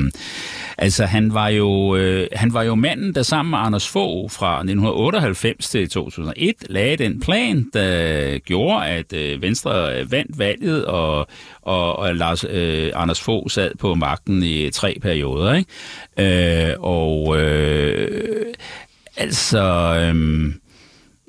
altså, 0.77 1.05
han 1.05 1.33
var, 1.33 1.47
jo, 1.47 1.95
øh, 1.95 2.27
han 2.33 2.53
var 2.53 2.63
jo 2.63 2.75
manden, 2.75 3.15
der 3.15 3.23
sammen 3.23 3.49
med 3.49 3.59
Anders 3.59 3.87
Fogh 3.87 4.31
fra 4.31 4.55
1998 4.55 5.69
til 5.69 5.89
2001 5.89 6.55
lagde 6.69 6.97
den 6.97 7.19
plan, 7.19 7.65
der 7.73 8.37
gjorde, 8.37 8.85
at 8.85 9.13
øh, 9.13 9.41
Venstre 9.41 10.11
vandt 10.11 10.39
valget, 10.39 10.85
og, 10.85 11.27
og, 11.61 11.99
og 11.99 12.15
Lars, 12.15 12.45
øh, 12.49 12.91
Anders 12.95 13.21
Fogh 13.21 13.49
sad 13.49 13.71
på 13.79 13.95
magten 13.95 14.43
i 14.43 14.69
tre 14.69 14.97
perioder. 15.01 15.53
Ikke? 15.53 16.69
Øh, 16.69 16.75
og 16.79 17.41
øh, 17.41 18.53
altså... 19.17 19.63
Øh, 20.15 20.53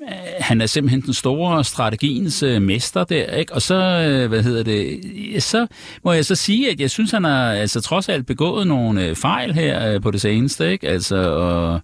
Øh, 0.09 0.11
han 0.39 0.61
er 0.61 0.65
simpelthen 0.65 1.01
den 1.01 1.13
store 1.13 1.63
strategiens 1.63 2.43
øh, 2.43 2.61
mester 2.61 3.03
der, 3.03 3.35
ikke? 3.35 3.53
Og 3.53 3.61
så, 3.61 3.75
øh, 3.75 4.29
hvad 4.29 4.43
hedder 4.43 4.63
det, 4.63 5.43
så 5.43 5.67
må 6.03 6.11
jeg 6.11 6.25
så 6.25 6.35
sige, 6.35 6.71
at 6.71 6.79
jeg 6.79 6.89
synes, 6.89 7.11
han 7.11 7.23
har 7.23 7.51
altså 7.51 7.81
trods 7.81 8.09
alt 8.09 8.27
begået 8.27 8.67
nogle 8.67 9.05
øh, 9.05 9.15
fejl 9.15 9.53
her 9.53 9.93
øh, 9.93 10.01
på 10.01 10.11
det 10.11 10.21
seneste, 10.21 10.71
ikke? 10.71 10.87
Altså, 10.87 11.15
og, 11.15 11.81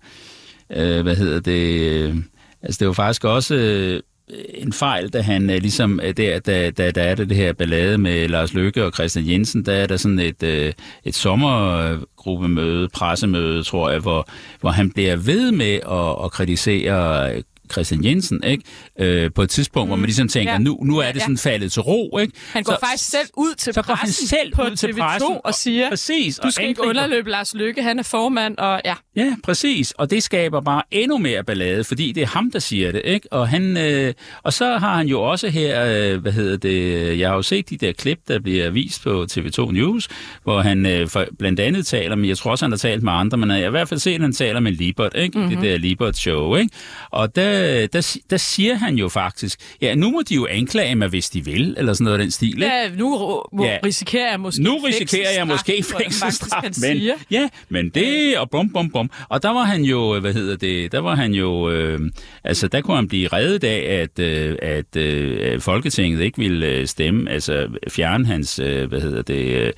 øh, 0.77 1.01
hvad 1.01 1.15
hedder 1.15 1.39
det, 1.39 1.79
øh, 1.91 2.15
altså 2.61 2.79
det 2.79 2.87
var 2.87 2.93
faktisk 2.93 3.23
også 3.23 3.55
øh, 3.55 4.01
en 4.53 4.73
fejl, 4.73 5.09
da 5.09 5.21
han 5.21 5.49
øh, 5.49 5.61
ligesom, 5.61 5.99
øh, 6.03 6.17
der, 6.17 6.39
da, 6.39 6.69
da, 6.69 6.91
der 6.91 7.03
er 7.03 7.15
det, 7.15 7.29
det 7.29 7.37
her 7.37 7.53
ballade 7.53 7.97
med 7.97 8.27
Lars 8.27 8.53
Løkke 8.53 8.85
og 8.85 8.91
Christian 8.91 9.29
Jensen, 9.29 9.65
der 9.65 9.73
er 9.73 9.87
der 9.87 9.97
sådan 9.97 10.19
et, 10.19 10.43
øh, 10.43 10.73
et 11.03 11.15
sommergruppemøde, 11.15 12.89
pressemøde, 12.93 13.63
tror 13.63 13.89
jeg, 13.89 13.99
hvor, 13.99 14.27
hvor 14.59 14.69
han 14.69 14.91
bliver 14.91 15.15
ved 15.15 15.51
med 15.51 15.79
at, 15.91 16.25
at 16.25 16.31
kritisere 16.31 17.33
øh, 17.35 17.43
Christian 17.71 18.03
Jensen, 18.05 18.43
ikke? 18.43 18.63
Øh, 18.99 19.31
på 19.35 19.41
et 19.41 19.49
tidspunkt, 19.49 19.85
mm. 19.85 19.89
hvor 19.89 19.95
man 19.95 20.05
ligesom 20.05 20.27
tænker, 20.27 20.51
Ja. 20.53 20.57
nu, 20.59 20.79
nu 20.83 20.97
er 20.97 21.07
det 21.07 21.15
Ja. 21.15 21.19
sådan 21.19 21.37
faldet 21.37 21.71
til 21.71 21.81
ro, 21.81 22.17
ikke? 22.17 22.33
Han 22.53 22.63
går 22.63 22.73
Så- 22.73 22.79
faktisk 22.89 23.09
selv 23.09 23.27
ud 23.37 23.55
til 23.57 23.73
så 23.73 23.81
pressen 23.81 24.27
selv 24.27 24.53
på 24.55 24.61
ud 24.61 24.75
til 24.75 24.87
TV2 24.87 24.97
pressen 25.01 25.37
og 25.43 25.53
siger, 25.53 25.89
præcis, 25.89 26.35
du 26.35 26.47
og 26.47 26.53
skal 26.53 26.67
ikke 26.67 26.81
angriber- 26.81 26.89
underløbe 26.89 27.29
Lars 27.29 27.53
Løkke, 27.53 27.83
han 27.83 27.99
er 27.99 28.03
formand, 28.03 28.57
og 28.57 28.81
ja. 28.85 28.93
Ja, 29.15 29.35
præcis. 29.43 29.91
Og 29.91 30.11
det 30.11 30.23
skaber 30.23 30.61
bare 30.61 30.81
endnu 30.91 31.17
mere 31.17 31.43
ballade, 31.43 31.83
fordi 31.83 32.11
det 32.11 32.23
er 32.23 32.27
ham, 32.27 32.51
der 32.51 32.59
siger 32.59 32.91
det, 32.91 33.01
ikke? 33.05 33.33
Og, 33.33 33.47
han, 33.49 33.77
øh, 33.77 34.13
og 34.43 34.53
så 34.53 34.77
har 34.77 34.97
han 34.97 35.07
jo 35.07 35.21
også 35.21 35.47
her, 35.49 35.85
øh, 36.13 36.21
hvad 36.21 36.31
hedder 36.31 36.57
det, 36.57 37.19
jeg 37.19 37.29
har 37.29 37.35
jo 37.35 37.41
set 37.41 37.69
de 37.69 37.77
der 37.77 37.91
klip, 37.91 38.19
der 38.27 38.39
bliver 38.39 38.69
vist 38.69 39.03
på 39.03 39.25
TV2 39.31 39.71
News, 39.71 40.07
hvor 40.43 40.61
han 40.61 40.85
øh, 40.85 41.07
for, 41.07 41.25
blandt 41.39 41.59
andet 41.59 41.85
taler, 41.87 42.15
men 42.15 42.25
jeg 42.29 42.37
tror 42.37 42.51
også, 42.51 42.65
han 42.65 42.71
har 42.71 42.77
talt 42.77 43.03
med 43.03 43.13
andre, 43.13 43.37
men 43.37 43.49
jeg 43.49 43.57
har 43.57 43.67
i 43.67 43.69
hvert 43.69 43.89
fald 43.89 43.99
set, 43.99 44.15
at 44.15 44.21
han 44.21 44.33
taler 44.33 44.59
med 44.59 44.71
Libert, 44.71 45.11
ikke? 45.15 45.37
Mhm. 45.37 45.47
Mm-hmm. 45.47 45.61
Det 45.61 45.71
der 45.71 45.77
Libert-show, 45.77 46.55
ikke? 46.55 46.69
Og 47.11 47.35
der, 47.35 47.60
der, 47.93 48.01
si- 48.01 48.21
der 48.29 48.37
siger 48.37 48.75
han 48.75 48.95
jo 48.95 49.09
faktisk, 49.09 49.59
ja, 49.81 49.95
nu 49.95 50.09
må 50.11 50.21
de 50.29 50.35
jo 50.35 50.47
anklage 50.49 50.95
mig, 50.95 51.07
hvis 51.07 51.29
de 51.29 51.45
vil, 51.45 51.75
eller 51.77 51.93
sådan 51.93 52.03
noget 52.05 52.17
af 52.19 52.23
den 52.23 52.31
stil, 52.31 52.47
ikke? 52.63 52.65
ja 52.65 52.89
nu 52.97 53.09
må, 53.53 53.65
Ja. 53.65 53.77
risikerer 53.85 54.29
jeg 54.31 54.39
måske 54.39 54.63
Nu 54.63 54.77
risikerer 54.77 55.31
jeg 55.37 55.47
måske 55.47 55.83
fængselsstraf, 55.99 56.63
men, 56.63 56.73
siger. 56.73 57.13
ja, 57.31 57.49
men 57.69 57.89
det, 57.89 58.37
og 58.37 58.49
bum, 58.49 58.69
bum, 58.73 58.89
bum. 58.91 59.09
Og 59.29 59.43
der 59.43 59.49
var 59.49 59.63
han 59.63 59.81
jo, 59.83 60.19
hvad 60.19 60.33
hedder 60.33 60.55
det, 60.55 60.91
der 60.91 60.99
var 60.99 61.15
han 61.15 61.33
jo, 61.33 61.69
øh, 61.69 61.99
altså 62.43 62.67
der 62.67 62.81
kunne 62.81 62.95
han 62.97 63.07
blive 63.07 63.27
reddet 63.27 63.63
af, 63.63 64.01
at, 64.01 64.19
øh, 64.19 64.55
at 64.61 64.95
øh, 64.95 65.61
Folketinget 65.61 66.21
ikke 66.21 66.37
ville 66.37 66.67
øh, 66.67 66.87
stemme, 66.87 67.31
altså 67.31 67.67
fjerne 67.91 68.25
hans, 68.25 68.59
øh, 68.59 68.89
hvad 68.89 69.01
hedder 69.01 69.21
det, 69.21 69.45
øh, 69.45 69.73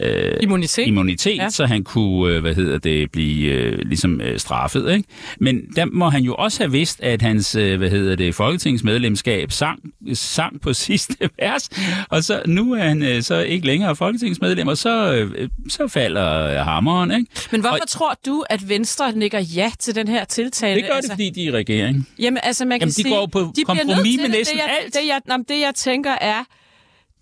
øh, 0.00 0.32
Immunitet. 0.42 0.86
immunitet, 0.86 1.36
Ja. 1.36 1.50
så 1.50 1.66
han 1.66 1.84
kunne, 1.84 2.34
øh, 2.34 2.40
hvad 2.40 2.54
hedder 2.54 2.78
det, 2.78 3.10
blive 3.10 3.52
øh, 3.52 3.78
ligesom 3.78 4.20
øh, 4.20 4.38
straffet, 4.38 4.92
ikke? 4.96 5.08
Men 5.40 5.60
der 5.76 5.84
må 5.84 6.08
han 6.08 6.22
jo 6.22 6.34
også 6.34 6.60
have 6.62 6.72
vidst, 6.72 7.00
at 7.02 7.22
hans, 7.22 7.54
øh, 7.54 7.78
hvad 7.78 7.90
hedder 7.90 8.16
det, 8.16 8.34
folketingsmedlemskab 8.34 9.52
sang, 9.52 9.80
sang 10.14 10.60
på 10.60 10.72
sidste 10.86 11.16
vers, 11.40 11.68
og 12.08 12.24
så 12.24 12.42
nu 12.46 12.72
er 12.72 12.82
han 12.82 13.02
øh, 13.02 13.22
så 13.22 13.40
ikke 13.40 13.66
længere 13.66 13.96
folketingsmedlem, 13.96 14.68
og 14.68 14.78
så, 14.78 15.14
øh, 15.14 15.48
så 15.68 15.88
falder 15.88 16.62
hammeren, 16.62 17.10
ikke? 17.10 17.26
Men 17.52 17.60
hvorfor 17.60 17.74
Og- 17.82 17.88
tror 17.88 18.14
du, 18.26 18.44
at 18.50 18.68
Venstre 18.68 19.12
nikker 19.12 19.40
ja 19.40 19.70
til 19.78 19.94
den 19.94 20.08
her 20.08 20.24
tiltale? 20.24 20.80
Det 20.80 20.90
gør 20.90 21.00
det, 21.00 21.10
fordi 21.10 21.30
de 21.30 21.42
er 21.44 21.48
i 21.48 21.50
regering. 21.50 22.08
Jamen, 22.18 22.38
altså, 22.42 22.64
man 22.64 22.78
kan 22.78 22.80
Jamen, 22.80 22.88
de 22.88 22.94
sige, 22.94 23.10
går 23.14 23.26
på 23.26 23.52
de 23.56 23.62
kompromis 23.62 24.16
med 24.20 24.28
næsten 24.28 24.56
det, 24.58 24.62
jeg, 24.62 24.76
alt. 24.84 24.94
Det 24.94 25.00
jeg, 25.08 25.20
nå, 25.28 25.36
men 25.36 25.44
det, 25.48 25.60
jeg 25.60 25.72
tænker 25.74 26.12
er, 26.20 26.44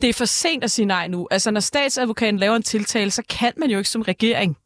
det 0.03 0.09
er 0.09 0.13
for 0.13 0.25
sent 0.25 0.65
at 0.65 0.71
sige 0.71 0.87
nej 0.87 1.09
nu. 1.09 1.29
Altså, 1.31 1.51
når 1.51 1.61
statsadvokaten 1.61 2.39
laver 2.39 2.57
en 2.57 2.63
tiltale, 2.63 3.11
så 3.11 3.23
kan 3.29 3.53
man 3.57 3.71
jo 3.71 3.79
ikke 3.79 3.91
som 3.91 4.03
regering 4.03 4.57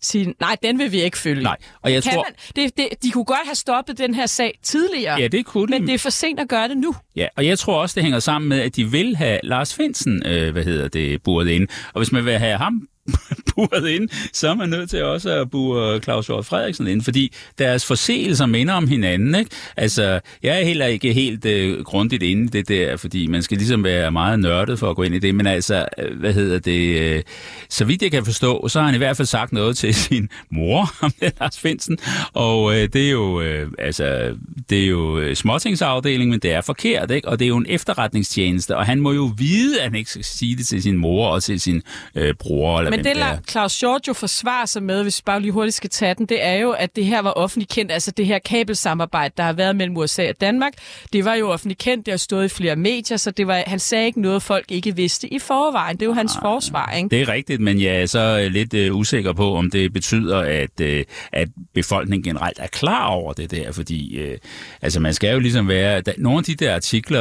sige, 0.00 0.34
nej, 0.40 0.56
den 0.62 0.78
vil 0.78 0.92
vi 0.92 1.02
ikke 1.02 1.18
følge. 1.18 1.42
Nej, 1.42 1.56
og 1.82 1.92
jeg 1.92 2.02
kan 2.02 2.12
tror... 2.12 2.26
Man, 2.56 2.64
det, 2.64 2.76
det, 2.76 2.88
de 3.02 3.10
kunne 3.10 3.24
godt 3.24 3.40
have 3.44 3.54
stoppet 3.54 3.98
den 3.98 4.14
her 4.14 4.26
sag 4.26 4.58
tidligere, 4.62 5.20
Ja, 5.20 5.28
det 5.28 5.46
kunne 5.46 5.66
de. 5.66 5.70
men 5.78 5.86
det 5.86 5.94
er 5.94 5.98
for 5.98 6.10
sent 6.10 6.40
at 6.40 6.48
gøre 6.48 6.68
det 6.68 6.76
nu. 6.76 6.94
Ja, 7.16 7.26
og 7.36 7.46
jeg 7.46 7.58
tror 7.58 7.80
også, 7.80 7.94
det 7.94 8.02
hænger 8.02 8.18
sammen 8.18 8.48
med, 8.48 8.60
at 8.60 8.76
de 8.76 8.90
vil 8.90 9.16
have 9.16 9.40
Lars 9.42 9.74
Finsen, 9.74 10.26
øh, 10.26 10.52
hvad 10.52 10.64
hedder 10.64 10.88
det, 10.88 11.22
buret 11.22 11.48
ind. 11.48 11.68
Og 11.94 12.00
hvis 12.00 12.12
man 12.12 12.24
vil 12.24 12.38
have 12.38 12.56
ham 12.58 12.88
buret 13.54 13.88
ind, 13.88 14.08
så 14.32 14.48
er 14.48 14.54
man 14.54 14.68
nødt 14.68 14.90
til 14.90 15.04
også 15.04 15.30
at 15.30 15.50
bure 15.50 16.00
Claus 16.00 16.26
Hjort 16.26 16.46
Frederiksen 16.46 16.86
ind, 16.86 17.02
fordi 17.02 17.34
deres 17.58 17.86
forseelser 17.86 18.46
minder 18.46 18.74
om 18.74 18.88
hinanden. 18.88 19.34
Ikke? 19.34 19.50
Altså, 19.76 20.20
jeg 20.42 20.60
er 20.60 20.64
heller 20.64 20.86
ikke 20.86 21.12
helt 21.12 21.44
øh, 21.44 21.84
grundigt 21.84 22.22
inde 22.22 22.44
i 22.44 22.46
det 22.46 22.68
der, 22.68 22.96
fordi 22.96 23.26
man 23.26 23.42
skal 23.42 23.56
ligesom 23.56 23.84
være 23.84 24.10
meget 24.10 24.40
nørdet 24.40 24.78
for 24.78 24.90
at 24.90 24.96
gå 24.96 25.02
ind 25.02 25.14
i 25.14 25.18
det, 25.18 25.34
men 25.34 25.46
altså, 25.46 25.86
øh, 25.98 26.18
hvad 26.20 26.32
hedder 26.32 26.58
det, 26.58 27.00
øh, 27.00 27.22
så 27.68 27.84
vidt 27.84 28.02
jeg 28.02 28.10
kan 28.10 28.24
forstå, 28.24 28.68
så 28.68 28.78
har 28.80 28.86
han 28.86 28.94
i 28.94 28.98
hvert 28.98 29.16
fald 29.16 29.26
sagt 29.26 29.52
noget 29.52 29.76
til 29.76 29.94
sin 30.04 30.28
mor, 30.50 30.94
om 31.00 31.12
det 31.20 31.34
Lars 31.40 31.58
Finsen, 31.58 31.98
og 32.32 32.74
øh, 32.74 32.88
det 32.92 33.06
er 33.06 33.10
jo, 33.10 33.40
øh, 33.40 33.70
altså, 33.78 34.36
det 34.70 34.82
er 34.82 34.86
jo 34.86 35.18
øh, 35.18 35.36
småtingsafdeling, 35.36 36.30
men 36.30 36.40
det 36.40 36.52
er 36.52 36.60
forkert, 36.60 37.10
ikke? 37.10 37.28
og 37.28 37.38
det 37.38 37.44
er 37.44 37.48
jo 37.48 37.56
en 37.56 37.66
efterretningstjeneste, 37.68 38.76
og 38.76 38.86
han 38.86 39.00
må 39.00 39.12
jo 39.12 39.30
vide, 39.38 39.80
at 39.80 39.84
han 39.84 39.94
ikke 39.94 40.10
skal 40.10 40.24
sige 40.24 40.56
det 40.56 40.66
til 40.66 40.82
sin 40.82 40.96
mor 40.96 41.28
og 41.28 41.42
til 41.42 41.60
sin 41.60 41.82
øh, 42.14 42.34
bror, 42.34 42.78
eller 42.78 42.92
Men 42.96 43.01
det, 43.04 43.16
det 43.16 43.22
er. 43.22 43.26
lader 43.26 43.38
Claus 43.50 43.80
Hjort 43.80 44.08
jo 44.08 44.12
forsvarer 44.12 44.66
sig 44.66 44.82
med, 44.82 45.02
hvis 45.02 45.18
vi 45.18 45.22
bare 45.26 45.40
lige 45.40 45.52
hurtigt 45.52 45.76
skal 45.76 45.90
tage 45.90 46.14
den, 46.14 46.26
det 46.26 46.44
er 46.44 46.54
jo, 46.54 46.70
at 46.70 46.96
det 46.96 47.04
her 47.04 47.22
var 47.22 47.30
offentligt 47.30 47.70
kendt, 47.70 47.92
altså 47.92 48.10
det 48.10 48.26
her 48.26 48.38
kabelsamarbejde, 48.38 49.34
der 49.36 49.42
har 49.42 49.52
været 49.52 49.76
mellem 49.76 49.96
USA 49.96 50.28
og 50.28 50.40
Danmark, 50.40 50.72
det 51.12 51.24
var 51.24 51.34
jo 51.34 51.50
offentligt 51.50 51.80
kendt, 51.80 52.06
det 52.06 52.12
har 52.12 52.18
stået 52.18 52.44
i 52.44 52.48
flere 52.48 52.76
medier, 52.76 53.16
så 53.16 53.30
det 53.30 53.46
var, 53.46 53.62
han 53.66 53.78
sagde 53.78 54.06
ikke 54.06 54.20
noget, 54.20 54.42
folk 54.42 54.64
ikke 54.68 54.96
vidste 54.96 55.34
i 55.34 55.38
forvejen. 55.38 55.96
Det 55.96 56.02
er 56.02 56.06
jo 56.06 56.12
hans 56.12 56.32
forsvar, 56.42 56.92
ikke? 56.96 57.08
Det 57.08 57.20
er 57.20 57.28
rigtigt, 57.28 57.60
men 57.60 57.80
jeg 57.80 58.02
er 58.02 58.06
så 58.06 58.40
øh, 58.44 58.52
lidt 58.52 58.74
øh, 58.74 58.96
usikker 58.96 59.32
på, 59.32 59.54
om 59.56 59.70
det 59.70 59.92
betyder, 59.92 60.38
at, 60.38 60.80
øh, 60.80 61.04
at 61.32 61.48
befolkningen 61.74 62.24
generelt 62.24 62.58
er 62.58 62.66
klar 62.66 63.06
over 63.06 63.32
det 63.32 63.50
der, 63.50 63.72
fordi 63.72 64.16
øh, 64.16 64.38
altså 64.82 65.00
man 65.00 65.14
skal 65.14 65.32
jo 65.32 65.38
ligesom 65.38 65.68
være... 65.68 66.00
Da, 66.00 66.12
nogle 66.18 66.38
af 66.38 66.44
de 66.44 66.54
der 66.54 66.74
artikler 66.74 67.20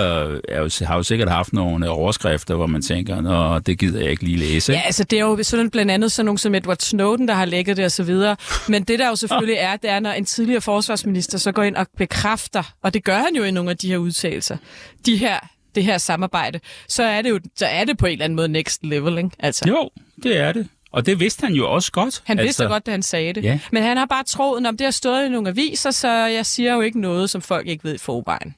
er 0.49 0.59
jo, 0.59 0.69
har 0.85 0.95
jo 0.95 1.03
sikkert 1.03 1.29
haft 1.29 1.53
nogle 1.53 1.89
overskrifter, 1.89 2.55
hvor 2.55 2.67
man 2.67 2.81
tænker, 2.81 3.21
nå, 3.21 3.59
det 3.59 3.79
gider 3.79 3.99
jeg 4.01 4.11
ikke 4.11 4.23
lige 4.23 4.37
læse. 4.37 4.73
Ja, 4.73 4.81
altså 4.85 5.03
det 5.03 5.19
er 5.19 5.23
jo 5.23 5.43
sådan 5.43 5.60
blandt 5.69 5.91
andet 5.91 6.11
sådan 6.11 6.25
nogen 6.25 6.37
som 6.37 6.55
Edward 6.55 6.77
Snowden, 6.79 7.27
der 7.27 7.33
har 7.33 7.45
lækket 7.45 7.77
det 7.77 8.07
videre. 8.07 8.35
Men 8.67 8.83
det 8.83 8.99
der 8.99 9.07
jo 9.07 9.15
selvfølgelig 9.15 9.55
er, 9.55 9.75
det 9.75 9.89
er, 9.89 9.99
når 9.99 10.11
en 10.11 10.25
tidligere 10.25 10.61
forsvarsminister 10.61 11.37
så 11.37 11.51
går 11.51 11.63
ind 11.63 11.75
og 11.75 11.87
bekræfter, 11.97 12.73
og 12.83 12.93
det 12.93 13.03
gør 13.03 13.17
han 13.17 13.35
jo 13.35 13.43
i 13.43 13.51
nogle 13.51 13.69
af 13.69 13.77
de 13.77 13.87
her 13.87 13.97
udtalelser, 13.97 14.57
de 15.05 15.17
her, 15.17 15.39
det 15.75 15.83
her 15.83 15.97
samarbejde, 15.97 16.59
så 16.87 17.03
er 17.03 17.21
det 17.21 17.29
jo 17.29 17.39
så 17.55 17.65
er 17.65 17.83
det 17.83 17.97
på 17.97 18.05
en 18.05 18.11
eller 18.11 18.25
anden 18.25 18.35
måde 18.35 18.49
next 18.49 18.83
level, 18.83 19.17
ikke? 19.17 19.29
Altså. 19.39 19.65
Jo, 19.67 19.89
det 20.23 20.37
er 20.37 20.51
det. 20.51 20.67
Og 20.91 21.05
det 21.05 21.19
vidste 21.19 21.45
han 21.45 21.53
jo 21.53 21.71
også 21.71 21.91
godt. 21.91 22.21
Han 22.25 22.37
vidste 22.37 22.65
godt, 22.65 22.85
da 22.85 22.91
han 22.91 23.03
sagde 23.03 23.33
det. 23.33 23.43
Ja. 23.43 23.59
Men 23.71 23.83
han 23.83 23.97
har 23.97 24.05
bare 24.05 24.23
troet, 24.23 24.67
om 24.67 24.77
det 24.77 24.85
har 24.85 24.91
stået 24.91 25.25
i 25.25 25.29
nogle 25.29 25.49
aviser, 25.49 25.91
så 25.91 26.09
jeg 26.09 26.45
siger 26.45 26.73
jo 26.73 26.81
ikke 26.81 27.01
noget, 27.01 27.29
som 27.29 27.41
folk 27.41 27.67
ikke 27.67 27.83
ved 27.83 27.95
i 27.95 27.97
forvejen. 27.97 28.55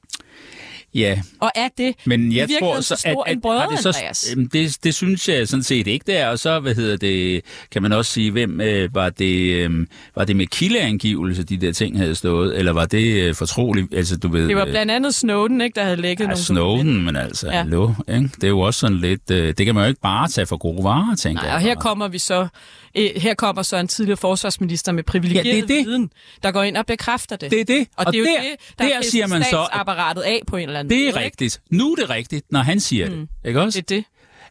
Ja, 0.96 1.22
Og 1.40 1.52
er 1.56 1.68
det 1.78 1.96
Men 2.06 2.34
jeg 2.34 2.50
tror 2.60 2.82
så, 2.82 2.96
så 2.96 3.02
at, 3.08 3.16
at 3.26 3.34
en 3.34 3.42
brødre, 3.42 3.68
det, 3.72 3.80
så, 3.80 3.90
Andreas? 3.90 4.36
Det, 4.54 4.78
det 4.84 4.96
synes 4.96 5.30
jeg 5.30 5.48
sådan 5.48 5.64
set 5.64 5.88
ikke 5.88 6.04
der. 6.12 6.28
Og 6.28 6.40
så, 6.40 6.60
hvad 6.60 6.76
hedder 6.76 6.98
det, 6.98 7.42
kan 7.72 7.82
man 7.82 7.92
også 7.94 8.12
sige, 8.12 8.32
hvem 8.32 8.62
øh, 8.62 8.96
var 8.96 9.10
det, 9.10 9.54
øh, 9.56 9.88
var 10.16 10.26
det 10.26 10.36
med 10.36 10.48
kildeangivelse, 10.48 11.44
de 11.44 11.58
der 11.58 11.72
ting 11.72 11.98
havde 11.98 12.16
stået, 12.16 12.58
eller 12.58 12.72
var 12.74 12.86
det 12.86 13.14
øh, 13.24 13.36
fortroligt? 13.36 13.94
Altså, 13.94 14.18
du 14.18 14.28
ved, 14.28 14.48
Det 14.48 14.56
var 14.56 14.66
øh, 14.66 14.72
blandt 14.72 14.92
andet 14.92 15.16
Snowden, 15.16 15.62
ikke, 15.62 15.76
der 15.76 15.84
havde 15.84 16.02
lækket 16.02 16.24
Ja, 16.24 16.28
nogle 16.30 16.44
Snowden, 16.44 17.06
men 17.06 17.16
altså, 17.16 17.48
Ja. 17.48 17.58
hallo, 17.58 17.92
ikke? 18.10 18.30
Det 18.36 18.44
er 18.44 18.48
jo 18.48 18.60
også 18.60 18.80
sådan 18.80 18.98
lidt, 18.98 19.32
øh, 19.32 19.54
det 19.58 19.66
kan 19.66 19.76
man 19.76 19.84
jo 19.84 19.88
ikke 19.88 20.02
bare 20.02 20.28
tage 20.28 20.46
for 20.46 20.58
gode 20.58 20.84
varer, 20.84 21.16
tænker 21.16 21.42
Nej, 21.42 21.48
jeg. 21.50 21.56
og 21.56 21.62
her 21.62 21.76
kommer 21.76 22.08
vi 22.08 22.20
så, 22.20 22.48
eh, 22.96 23.12
her 23.22 23.34
kommer 23.34 23.62
så 23.62 23.78
en 23.78 23.88
tidligere 23.88 24.18
forsvarsminister 24.18 24.92
med 24.92 25.04
privilegeret 25.04 25.46
Ja, 25.46 25.52
det 25.52 25.64
er 25.64 25.68
det. 25.68 25.86
viden, 25.86 26.10
der 26.44 26.52
går 26.52 26.64
ind 26.64 26.78
og 26.78 26.86
bekræfter 26.86 27.36
det. 27.36 27.52
Det 27.52 27.60
er 27.60 27.66
det. 27.66 27.88
Og, 27.98 28.06
Og 28.08 28.14
det 28.14 28.18
er 28.20 28.20
jo 28.20 28.26
der- 28.26 28.42
det, 28.42 28.78
der 28.80 28.86
der 28.88 28.98
er 28.98 29.02
siger 29.02 29.28
man 29.28 29.44
så, 29.44 29.60
at- 29.60 29.66
statsapparatet 29.68 30.22
af 30.22 30.42
på 30.48 30.58
en 30.58 30.64
eller 30.68 30.80
anden 30.80 30.83
Det 30.90 30.92
måde. 30.92 31.04
er 31.04 31.08
ikke? 31.08 31.20
rigtigt. 31.20 31.62
Nu 31.70 31.92
er 31.92 31.96
det 31.96 32.10
rigtigt, 32.10 32.52
når 32.52 32.60
han 32.60 32.80
siger 32.80 33.10
mm. 33.10 33.16
det. 33.16 33.48
Ikke 33.48 33.62
også? 33.62 33.82
Det 33.82 33.92
er 33.92 33.96
det. 33.96 34.06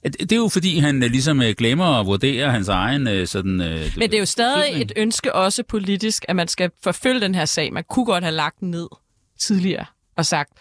Det, 0.05 0.20
det 0.20 0.33
er 0.33 0.37
jo 0.37 0.49
fordi, 0.49 0.78
han 0.78 1.03
øh, 1.03 1.11
ligesom 1.11 1.43
øh, 1.43 1.55
glemmer 1.59 2.01
at 2.01 2.07
vurdere 2.07 2.51
hans 2.51 2.68
egen 2.68 3.09
øh, 3.09 3.26
sådan... 3.26 3.61
Øh, 3.61 3.93
Men 3.97 4.11
det 4.11 4.14
er 4.14 4.18
jo 4.18 4.24
stadig 4.26 4.62
betydning. 4.62 4.91
et 4.91 4.93
ønske 4.97 5.35
også 5.35 5.62
politisk, 5.62 6.24
at 6.28 6.37
man 6.37 6.49
skal 6.49 6.70
forfølge 6.83 7.20
den 7.20 7.35
her 7.35 7.45
sag. 7.45 7.72
Man 7.72 7.85
kunne 7.89 8.05
godt 8.05 8.24
have 8.24 8.35
lagt 8.35 8.61
den 8.61 8.70
ned 8.70 8.89
tidligere 9.41 9.85
og 10.16 10.26
sagt, 10.26 10.53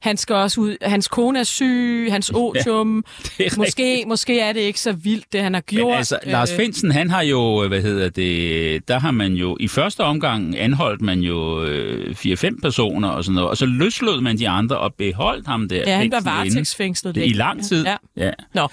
han 0.00 0.16
skal 0.16 0.36
også 0.36 0.60
ud, 0.60 0.76
hans 0.82 1.08
kone 1.08 1.38
er 1.38 1.44
syg, 1.44 2.08
hans 2.10 2.30
otium, 2.34 2.98
er 3.38 3.54
måske, 3.56 4.04
måske 4.06 4.40
er 4.40 4.52
det 4.52 4.60
ikke 4.60 4.80
så 4.80 4.92
vildt, 4.92 5.32
det 5.32 5.42
han 5.42 5.54
har 5.54 5.60
gjort. 5.60 5.88
Men 5.88 5.96
altså, 5.96 6.18
Lars 6.26 6.50
Øh, 6.50 6.56
Finsen, 6.56 6.90
han 6.90 7.10
har 7.10 7.22
jo, 7.22 7.62
øh, 7.62 7.68
hvad 7.68 7.82
hedder 7.82 8.08
det, 8.08 8.88
der 8.88 8.98
har 8.98 9.10
man 9.10 9.32
jo, 9.32 9.56
i 9.60 9.68
første 9.68 10.00
omgang 10.00 10.58
anholdt 10.58 11.02
man 11.02 11.20
jo 11.20 11.64
øh, 11.64 12.10
4-5 12.10 12.60
personer 12.62 13.08
og 13.08 13.24
sådan 13.24 13.34
noget, 13.34 13.50
og 13.50 13.56
så 13.56 13.66
løslod 13.66 14.20
man 14.20 14.38
de 14.38 14.48
andre 14.48 14.78
og 14.78 14.94
beholdt 14.94 15.46
ham 15.46 15.68
der. 15.68 15.82
Ja, 15.86 15.96
han 15.96 16.10
var 16.10 16.20
varetægtsfængslet. 16.20 17.16
I 17.16 17.32
lang 17.32 17.64
tid. 17.64 17.84
Ja. 17.84 17.96
ja. 18.16 18.30
Nå. 18.54 18.68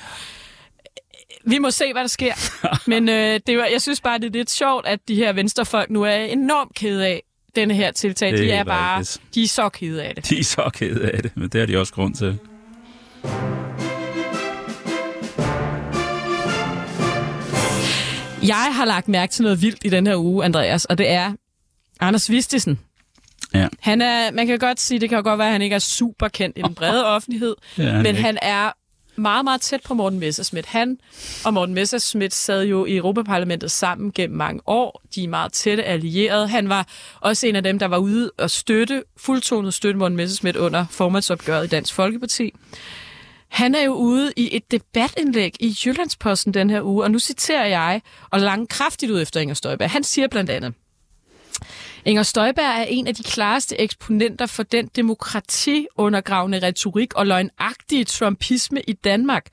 Vi 1.46 1.58
må 1.58 1.72
se, 1.72 1.86
hvad 1.94 2.02
der 2.02 2.08
sker. 2.08 2.34
Men 2.92 3.10
øh, 3.10 3.40
det 3.48 3.58
var, 3.58 3.66
jeg 3.66 3.82
synes 3.82 4.02
bare, 4.02 4.20
det 4.20 4.26
er 4.26 4.32
lidt 4.32 4.50
sjovt, 4.50 4.88
at 4.88 5.00
de 5.08 5.16
her 5.16 5.34
venstrefolk 5.34 5.90
nu 5.90 6.04
er 6.04 6.16
enormt 6.16 6.76
kede 6.76 7.08
af 7.08 7.24
denne 7.62 7.74
her 7.74 7.92
tiltag. 7.92 8.32
Det 8.32 8.40
De 8.40 8.52
er 8.52 8.64
bare, 8.64 9.00
rigtigt. 9.00 9.22
de 9.36 9.44
er 9.44 9.48
så 9.48 9.70
kede 9.70 10.04
af 10.04 10.16
det. 10.16 10.30
De 10.30 10.40
er 10.40 10.44
så 10.44 10.70
kede 10.74 11.12
af 11.12 11.22
det, 11.24 11.32
men 11.38 11.50
det 11.50 11.60
har 11.60 11.66
de 11.66 11.78
også 11.80 11.94
grund 11.94 12.16
til. 12.16 12.40
Jeg 18.44 18.70
har 18.76 18.86
lagt 18.86 19.08
mærke 19.08 19.32
til 19.34 19.44
noget 19.44 19.62
vildt 19.62 19.80
i 19.86 19.90
den 19.90 20.08
her 20.08 20.16
uge, 20.16 20.46
Andreas, 20.46 20.86
og 20.86 20.98
det 20.98 21.10
er 21.10 21.34
Anders 22.00 22.30
Vistisen. 22.32 22.80
Ja. 23.54 23.68
Han 23.80 24.02
er, 24.02 24.32
man 24.32 24.48
kan 24.48 24.60
godt 24.60 24.80
sige, 24.80 25.00
det 25.00 25.10
kan 25.10 25.24
godt 25.24 25.40
være, 25.40 25.48
at 25.48 25.52
han 25.54 25.62
ikke 25.62 25.76
er 25.76 25.80
super 25.80 26.28
kendt 26.28 26.58
i 26.58 26.62
den 26.62 26.76
brede 26.76 27.06
offentlighed, 27.06 27.56
er 27.78 27.84
han 27.84 27.96
men 27.96 28.06
ikke. 28.06 28.22
han 28.22 28.38
er 28.42 28.72
meget, 29.18 29.44
meget 29.44 29.62
tæt 29.62 29.82
på 29.86 29.94
Morten 29.94 30.20
Messerschmidt. 30.20 30.66
Han 30.66 30.98
og 31.46 31.54
Morten 31.54 31.76
Messerschmidt 31.76 32.34
sad 32.34 32.64
jo 32.66 32.86
i 32.86 32.96
Europaparlamentet 32.96 33.72
sammen 33.72 34.12
gennem 34.12 34.38
mange 34.38 34.62
år. 34.66 35.02
De 35.16 35.24
er 35.24 35.28
meget 35.28 35.54
tætte 35.54 35.84
allierede. 35.84 36.48
Han 36.48 36.70
var 36.70 36.88
også 37.22 37.48
en 37.48 37.56
af 37.56 37.64
dem, 37.64 37.80
der 37.80 37.86
var 37.88 37.98
ude 37.98 38.32
og 38.38 38.50
støtte, 38.50 39.04
fuldtonet 39.18 39.74
støtte 39.74 40.00
Morten 40.00 40.18
Messerschmidt 40.18 40.56
under 40.56 40.86
formandsopgøret 40.90 41.66
i 41.66 41.68
Dansk 41.68 41.94
Folkeparti. 41.94 42.54
Han 43.48 43.76
er 43.76 43.84
jo 43.84 43.94
ude 43.94 44.34
i 44.36 44.56
et 44.56 44.72
debatindlæg 44.72 45.56
i 45.60 45.78
Jyllandsposten 45.86 46.54
den 46.54 46.70
her 46.70 46.82
uge, 46.82 47.04
og 47.04 47.12
nu 47.12 47.20
citerer 47.20 47.66
jeg, 47.66 48.02
og 48.30 48.40
langt 48.40 48.70
kraftigt 48.70 49.12
ud 49.12 49.22
efter 49.22 49.40
Inger 49.40 49.56
Støjberg. 49.56 49.90
Han 49.90 50.04
siger 50.04 50.28
blandt 50.28 50.50
andet, 50.50 50.74
Inger 52.08 52.24
Støjberg 52.24 52.80
er 52.80 52.84
en 52.84 53.08
af 53.08 53.16
de 53.16 53.24
klareste 53.24 53.82
eksponenter 53.82 54.46
for 54.46 54.64
den 54.64 54.90
demokratiundergravende 54.96 56.60
retorik 56.60 57.14
og 57.14 57.28
løgnagtige 57.28 58.04
trumpisme 58.04 58.82
i 58.88 58.94
Danmark. 58.94 59.46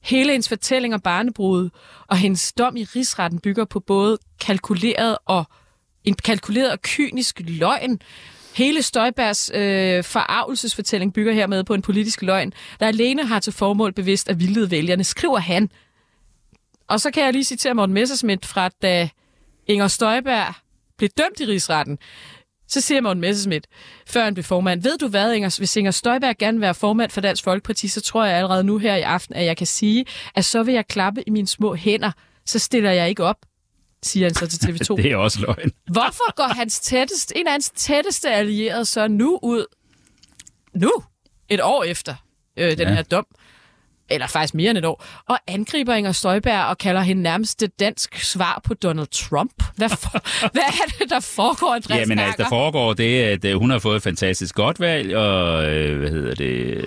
Hele 0.00 0.32
hendes 0.32 0.48
fortælling 0.48 0.94
om 0.94 1.00
barnebrud 1.00 1.70
og 2.06 2.16
hendes 2.16 2.52
dom 2.52 2.76
i 2.76 2.84
rigsretten 2.84 3.40
bygger 3.40 3.64
på 3.64 3.80
både 3.80 4.18
kalkuleret 4.40 5.18
og 5.26 5.44
en 6.04 6.14
kalkuleret 6.14 6.72
og 6.72 6.82
kynisk 6.82 7.40
løgn. 7.44 8.00
Hele 8.54 8.82
Støjbergs 8.82 9.50
øh, 9.54 10.04
forarvelsesfortælling 10.04 11.14
bygger 11.14 11.32
hermed 11.32 11.64
på 11.64 11.74
en 11.74 11.82
politisk 11.82 12.22
løgn, 12.22 12.52
der 12.80 12.86
alene 12.86 13.26
har 13.26 13.40
til 13.40 13.52
formål 13.52 13.92
bevidst 13.92 14.28
at 14.28 14.40
vildlede 14.40 14.70
vælgerne, 14.70 15.04
skriver 15.04 15.38
han. 15.38 15.70
Og 16.88 17.00
så 17.00 17.10
kan 17.10 17.24
jeg 17.24 17.32
lige 17.32 17.44
citere 17.44 17.74
Morten 17.74 17.94
Messersmith 17.94 18.48
fra, 18.48 18.68
da 18.68 19.08
Inger 19.66 19.88
Støjberg 19.88 20.54
blev 21.00 21.10
dømt 21.18 21.40
i 21.40 21.44
rigsretten. 21.46 21.98
Så 22.68 22.80
siger 22.80 23.00
Morten 23.00 23.20
Messerschmidt, 23.20 23.66
før 24.06 24.24
han 24.24 24.34
blev 24.34 24.44
formand, 24.44 24.82
ved 24.82 24.98
du 24.98 25.08
hvad, 25.08 25.32
Inger, 25.32 25.54
hvis 25.58 25.76
Inger 25.76 25.90
Støjberg 25.90 26.36
gerne 26.38 26.58
vil 26.58 26.60
være 26.62 26.74
formand 26.74 27.10
for 27.10 27.20
Dansk 27.20 27.44
Folkeparti, 27.44 27.88
så 27.88 28.00
tror 28.00 28.24
jeg 28.24 28.36
allerede 28.36 28.64
nu 28.64 28.78
her 28.78 28.96
i 28.96 29.00
aften, 29.00 29.34
at 29.36 29.44
jeg 29.44 29.56
kan 29.56 29.66
sige, 29.66 30.04
at 30.34 30.44
så 30.44 30.62
vil 30.62 30.74
jeg 30.74 30.86
klappe 30.86 31.22
i 31.26 31.30
mine 31.30 31.46
små 31.48 31.74
hænder, 31.74 32.12
så 32.46 32.58
stiller 32.58 32.90
jeg 32.90 33.08
ikke 33.08 33.24
op, 33.24 33.36
siger 34.02 34.26
han 34.26 34.34
så 34.34 34.46
til 34.48 34.56
TV2. 34.58 34.96
Det 35.02 35.12
er 35.12 35.16
også 35.16 35.40
løgn. 35.40 35.70
Hvorfor 35.92 36.34
går 36.34 36.54
hans 36.54 36.80
tætteste, 36.80 37.38
en 37.38 37.46
af 37.46 37.52
hans 37.52 37.70
tætteste 37.70 38.30
allierede 38.30 38.84
så 38.84 39.08
nu 39.08 39.38
ud, 39.42 39.64
nu, 40.74 40.92
et 41.48 41.60
år 41.62 41.84
efter 41.84 42.14
øh, 42.56 42.70
den 42.70 42.78
Ja. 42.88 42.94
her 42.94 43.02
dom, 43.02 43.26
eller 44.10 44.26
faktisk 44.26 44.54
mere 44.54 44.70
end 44.70 44.78
et 44.78 44.84
år, 44.84 45.04
og 45.28 45.38
angriber 45.46 45.94
Inger 45.94 46.12
Støjberg 46.12 46.64
og 46.64 46.78
kalder 46.78 47.00
hende 47.00 47.22
nærmest 47.22 47.60
det 47.60 47.80
dansk 47.80 48.24
svar 48.24 48.60
på 48.64 48.74
Donald 48.74 49.06
Trump? 49.12 49.62
Hvad, 49.76 49.88
for, 49.88 50.22
hvad 50.52 50.62
er 50.62 50.98
det, 50.98 51.10
der 51.10 51.20
foregår, 51.20 51.74
Andreas 51.74 52.00
Ja, 52.00 52.04
men 52.06 52.18
altså, 52.18 52.42
der 52.42 52.48
foregår 52.48 52.92
det, 52.92 53.22
at 53.22 53.44
øh, 53.44 53.58
hun 53.58 53.70
har 53.70 53.78
fået 53.78 53.96
et 53.96 54.02
fantastisk 54.02 54.54
godt 54.54 54.80
valg, 54.80 55.16
og 55.16 55.64
øh, 55.74 55.98
hvad 55.98 56.10
hedder 56.10 56.34
det, 56.34 56.84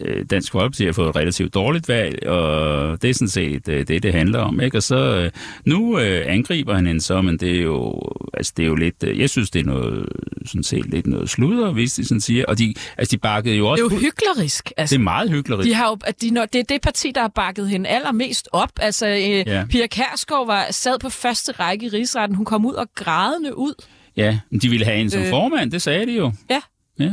øh, 0.00 0.24
Dansk 0.30 0.52
Folkeparti 0.52 0.84
har 0.84 0.92
fået 0.92 1.08
et 1.08 1.16
relativt 1.16 1.54
dårligt 1.54 1.88
valg, 1.88 2.26
og 2.26 3.02
det 3.02 3.10
er 3.10 3.14
sådan 3.14 3.28
set 3.28 3.66
det, 3.66 4.02
det 4.02 4.12
handler 4.12 4.38
om. 4.38 4.60
Ikke? 4.60 4.76
Og 4.76 4.82
så 4.82 5.30
nu 5.64 5.98
angriber 5.98 6.74
han 6.74 6.86
hende 6.86 7.00
så, 7.00 7.22
men 7.22 7.38
det 7.38 7.56
er 7.56 7.62
jo, 7.62 8.00
altså, 8.34 8.52
det 8.56 8.62
er 8.62 8.66
jo 8.66 8.74
lidt, 8.74 8.94
jeg 9.02 9.30
synes, 9.30 9.50
det 9.50 9.60
er 9.60 9.64
noget, 9.64 10.08
sådan 10.46 10.62
set 10.62 10.86
lidt 10.86 11.06
noget 11.06 11.30
sludder, 11.30 11.72
hvis 11.72 11.92
de 11.92 12.04
sådan 12.04 12.20
siger. 12.20 12.44
Og 12.48 12.58
de, 12.58 12.74
altså, 12.98 13.16
de 13.16 13.18
bakkede 13.18 13.54
jo 13.56 13.64
Det 13.64 13.70
også... 13.70 13.84
er 13.84 13.88
jo 13.90 14.00
hyklerisk. 14.00 14.72
Altså, 14.76 14.94
det 14.94 15.00
er 15.00 15.04
meget 15.04 15.30
hyggeligt. 15.30 15.64
de 15.64 15.74
har 15.74 15.88
jo, 15.88 15.98
at 16.04 16.20
de, 16.28 16.30
når, 16.34 16.46
det 16.46 16.58
er 16.58 16.62
det 16.64 16.80
parti, 16.82 17.10
der 17.14 17.20
har 17.20 17.28
bakket 17.28 17.68
hende 17.68 17.88
allermest 17.88 18.48
op. 18.52 18.70
Altså, 18.80 19.06
øh, 19.06 19.18
Ja. 19.22 19.64
Pia 19.70 19.86
Kærsgaard 19.86 20.46
var, 20.46 20.66
sad 20.70 20.98
på 20.98 21.10
første 21.10 21.52
række 21.52 21.86
i 21.86 21.88
rigsretten. 21.88 22.36
Hun 22.36 22.44
kom 22.44 22.66
ud 22.66 22.74
og 22.74 22.86
grædende 22.94 23.58
ud. 23.58 23.74
Ja, 24.16 24.38
men 24.50 24.60
de 24.60 24.68
ville 24.68 24.84
have 24.84 24.98
en 24.98 25.10
som 25.10 25.22
Øh. 25.22 25.30
formand, 25.30 25.70
det 25.72 25.82
sagde 25.82 26.06
de 26.06 26.12
jo. 26.12 26.32
Ja. 26.50 26.60
Ja. 26.98 27.12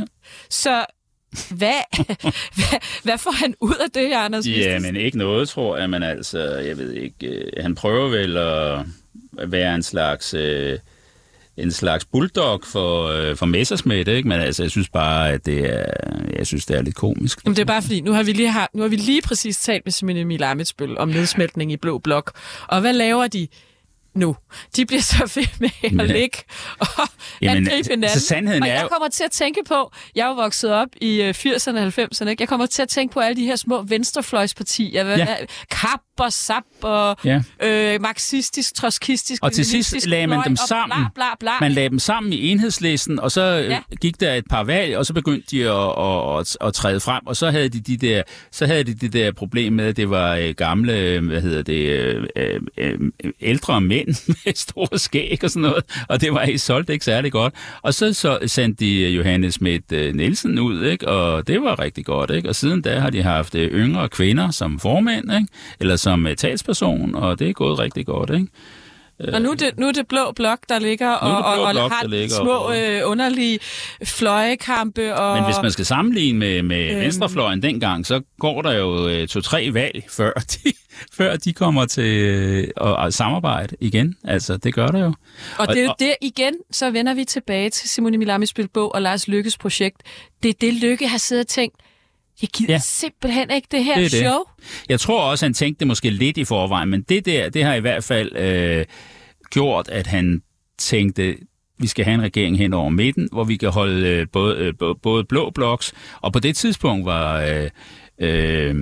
Så 0.50 0.84
hvad, 1.50 1.72
hvad, 2.56 2.80
hvad 3.02 3.18
får 3.18 3.30
han 3.32 3.54
ud 3.60 3.74
af 3.74 3.90
det 3.94 4.12
Anders 4.12 4.46
Ja, 4.46 4.78
men 4.78 4.96
ikke 4.96 5.18
noget, 5.18 5.48
tror 5.48 5.76
jeg, 5.76 5.90
men 5.90 6.02
altså, 6.02 6.38
jeg 6.54 6.78
ved 6.78 6.92
ikke, 6.92 7.26
øh, 7.26 7.62
han 7.62 7.74
prøver 7.74 8.08
vel 8.08 8.36
at 8.36 8.86
at 9.38 9.52
være 9.52 9.74
en 9.74 9.82
slags, 9.82 10.34
øh, 10.34 10.78
en 11.56 11.72
slags 11.72 12.04
bulldog 12.04 12.60
for, 12.64 13.06
øh, 13.06 13.36
for 13.36 13.46
Messersmith, 13.46 14.10
ikke? 14.10 14.28
Men 14.28 14.40
altså, 14.40 14.62
jeg 14.62 14.70
synes 14.70 14.88
bare, 14.88 15.30
at 15.30 15.46
det 15.46 15.74
er, 15.74 15.84
jeg 16.36 16.46
synes, 16.46 16.66
det 16.66 16.76
er 16.76 16.82
lidt 16.82 16.94
komisk. 16.94 17.44
Jamen, 17.44 17.56
det 17.56 17.62
er 17.62 17.66
bare 17.66 17.82
fordi, 17.82 18.00
nu 18.00 18.12
har 18.12 18.22
vi 18.22 18.32
lige, 18.32 18.50
har, 18.50 18.70
nu 18.74 18.82
har 18.82 18.88
vi 18.88 18.96
lige 18.96 19.22
præcis 19.22 19.58
talt 19.58 19.86
med 19.86 19.92
Simone 19.92 20.20
Emil 20.20 20.42
Amitsbøl 20.42 20.98
om 20.98 21.08
nedsmeltning 21.08 21.72
i 21.72 21.76
Blå 21.76 21.98
Blok. 21.98 22.32
Og 22.68 22.80
hvad 22.80 22.92
laver 22.92 23.26
de 23.26 23.48
nu? 24.14 24.36
De 24.76 24.86
bliver 24.86 25.02
så 25.02 25.32
ved 25.34 25.46
med 25.60 26.00
at 26.00 26.06
ligge 26.10 26.38
og 26.78 26.86
Jamen, 27.42 27.56
angribe 27.56 27.76
altså, 27.76 27.92
hinanden. 27.92 28.20
sandheden 28.20 28.62
og 28.62 28.68
er 28.68 28.72
jeg 28.74 28.82
jo- 28.82 28.88
kommer 28.88 29.08
til 29.08 29.24
at 29.24 29.30
tænke 29.30 29.60
på, 29.68 29.92
jeg 30.14 30.22
er 30.24 30.28
jo 30.28 30.34
vokset 30.34 30.72
op 30.72 30.88
i 31.00 31.22
øh, 31.22 31.30
80'erne 31.30 31.78
og 31.78 31.86
90'erne, 31.86 32.28
ikke? 32.28 32.40
jeg 32.42 32.48
kommer 32.48 32.66
til 32.66 32.82
at 32.82 32.88
tænke 32.88 33.12
på 33.14 33.20
alle 33.20 33.36
de 33.36 33.46
her 33.46 33.56
små 33.56 33.82
venstrefløjspartier. 33.82 35.06
Ja. 35.08 35.36
Kap 35.70 36.00
og 36.18 36.32
sap 36.32 36.62
og 36.82 37.16
Ja. 37.24 37.42
øh, 37.62 38.00
marxistisk, 38.02 38.74
troskistisk, 38.74 39.42
Og 39.44 39.52
til 39.52 39.64
sidst 39.66 40.06
lagde 40.06 40.26
man 40.26 40.40
dem 40.46 40.56
sammen. 40.56 40.96
Bla, 41.14 41.24
bla, 41.24 41.34
bla. 41.40 41.50
Man 41.60 41.72
lagde 41.72 41.88
dem 41.88 41.98
sammen 41.98 42.32
i 42.32 42.48
enhedslisten, 42.48 43.20
og 43.20 43.30
så 43.32 43.42
ja. 43.42 43.60
Ja. 43.70 43.80
gik 44.00 44.20
der 44.20 44.34
et 44.34 44.44
par 44.50 44.64
valg, 44.64 44.96
og 44.96 45.06
så 45.06 45.14
begyndte 45.14 45.46
de 45.50 45.70
at, 45.70 45.92
at, 45.98 46.38
at, 46.40 46.56
at 46.68 46.74
træde 46.74 47.00
frem, 47.00 47.26
og 47.26 47.36
så 47.36 47.50
havde 47.50 47.68
de 47.68 47.80
de 47.80 47.96
der, 47.96 48.22
så 48.50 48.66
havde 48.66 48.84
de 48.84 48.94
det 48.94 49.12
der 49.12 49.32
problem 49.32 49.72
med, 49.72 49.84
at 49.84 49.96
det 49.96 50.10
var 50.10 50.34
øh, 50.36 50.50
gamle, 50.54 50.92
øh, 50.98 51.26
hvad 51.26 51.40
hedder 51.40 51.62
det, 51.62 51.74
øh, 51.74 52.26
øh, 52.36 52.60
øh, 52.78 52.98
ældre 53.40 53.80
mænd 53.80 54.01
med 54.44 54.54
store 54.56 54.98
skæg 54.98 55.38
og 55.44 55.50
sådan 55.50 55.62
noget, 55.62 55.84
og 56.08 56.20
det 56.20 56.32
var 56.32 56.42
ikke 56.42 56.58
solgt 56.58 56.90
ikke 56.90 57.04
særlig 57.04 57.32
godt. 57.32 57.54
Og 57.82 57.94
så, 57.94 58.12
så 58.12 58.38
sendte 58.46 58.84
de 58.84 59.00
øh, 59.02 59.16
Johannes 59.16 59.54
Schmidt 59.54 59.92
øh, 59.92 60.14
Nielsen 60.14 60.58
ud, 60.58 60.84
ikke? 60.84 61.08
og 61.08 61.46
det 61.46 61.62
var 61.62 61.78
rigtig 61.78 62.04
godt. 62.04 62.30
Ikke? 62.30 62.48
Og 62.48 62.54
siden 62.54 62.82
da 62.82 62.98
har 62.98 63.10
de 63.10 63.22
haft 63.22 63.54
øh, 63.54 63.70
yngre 63.70 64.08
kvinder 64.08 64.50
som 64.50 64.78
formænd, 64.78 65.32
ikke? 65.32 65.46
eller 65.80 65.96
som 65.96 66.26
talsperson, 66.38 67.14
og 67.14 67.38
det 67.38 67.48
er 67.48 67.52
gået 67.52 67.78
rigtig 67.78 68.06
godt. 68.06 68.30
Ikke? 68.30 68.46
Og 69.34 69.42
nu 69.42 69.50
er, 69.50 69.54
det, 69.54 69.78
nu 69.78 69.88
er 69.88 69.92
det 69.92 70.08
blå 70.08 70.32
blok, 70.36 70.58
der 70.68 70.78
ligger 70.78 71.06
er 71.08 71.14
og, 71.14 71.28
det 71.28 71.58
og, 71.58 71.62
og 71.64 71.72
blok, 71.72 71.92
har 71.92 72.00
der 72.00 72.08
ligger 72.08 72.36
små 72.36 72.50
og- 72.52 72.80
øh, 72.80 73.00
underlige 73.04 73.58
fløjekampe. 74.04 75.14
Og, 75.16 75.36
Men 75.36 75.44
hvis 75.44 75.56
man 75.62 75.70
skal 75.70 75.84
sammenligne 75.86 76.38
med, 76.38 76.62
med. 76.62 76.90
Øhm. 76.90 77.00
venstrefløjen 77.00 77.62
dengang, 77.62 78.06
så 78.06 78.20
går 78.38 78.62
der 78.62 78.72
jo 78.72 79.08
øh, 79.08 79.28
to-tre 79.28 79.70
valg, 79.74 80.04
før 80.16 80.32
de, 80.32 80.72
før 81.12 81.36
de 81.36 81.52
kommer 81.52 81.86
til 81.86 82.04
øh, 82.16 82.68
at, 82.80 83.06
at 83.06 83.14
samarbejde 83.14 83.76
igen. 83.80 84.14
Altså, 84.24 84.56
det 84.56 84.74
gør 84.74 84.86
der 84.86 84.98
jo. 84.98 85.14
Og 85.58 85.68
det 85.68 85.78
er 85.78 85.82
jo 85.84 85.90
og- 85.90 85.96
det 85.98 86.14
igen, 86.22 86.54
så 86.70 86.90
vender 86.90 87.14
vi 87.14 87.24
tilbage 87.24 87.70
til 87.70 87.88
Simone 87.90 88.18
Milamis 88.18 88.54
bog 88.74 88.94
og 88.94 89.02
Lars 89.02 89.28
Lykkes 89.28 89.58
projekt. 89.58 90.02
Det 90.42 90.48
er 90.48 90.52
det, 90.60 90.74
Lykke 90.74 91.08
har 91.08 91.18
siddet 91.18 91.44
og 91.44 91.48
tænkt, 91.48 91.76
jeg 92.42 92.48
gider 92.56 92.72
Ja. 92.72 92.78
simpelthen 92.78 93.50
ikke 93.50 93.68
det 93.70 93.84
her 93.84 93.94
Det 93.98 94.12
det. 94.12 94.20
show. 94.20 94.38
Jeg 94.88 95.00
tror 95.00 95.20
også, 95.22 95.44
han 95.44 95.54
tænkte 95.54 95.78
det 95.80 95.86
måske 95.86 96.10
lidt 96.10 96.36
i 96.36 96.44
forvejen, 96.44 96.88
men 96.88 97.02
det 97.02 97.26
der, 97.26 97.48
det 97.50 97.64
har 97.64 97.74
i 97.74 97.80
hvert 97.80 98.04
fald 98.04 98.36
øh, 98.36 98.84
gjort, 99.50 99.88
at 99.88 100.06
han 100.06 100.42
tænkte, 100.78 101.36
vi 101.78 101.86
skal 101.86 102.04
have 102.04 102.14
en 102.14 102.22
regering 102.22 102.58
hen 102.58 102.72
over 102.72 102.88
midten, 102.88 103.28
hvor 103.32 103.44
vi 103.44 103.56
kan 103.56 103.68
holde 103.70 104.08
øh, 104.08 104.26
både, 104.32 104.56
øh, 104.82 104.94
både 105.02 105.24
blå 105.24 105.50
bloks, 105.50 105.92
og 106.20 106.32
på 106.32 106.38
det 106.38 106.56
tidspunkt 106.56 107.06
var 107.06 107.40
øh, 107.40 107.70
øh, 108.20 108.74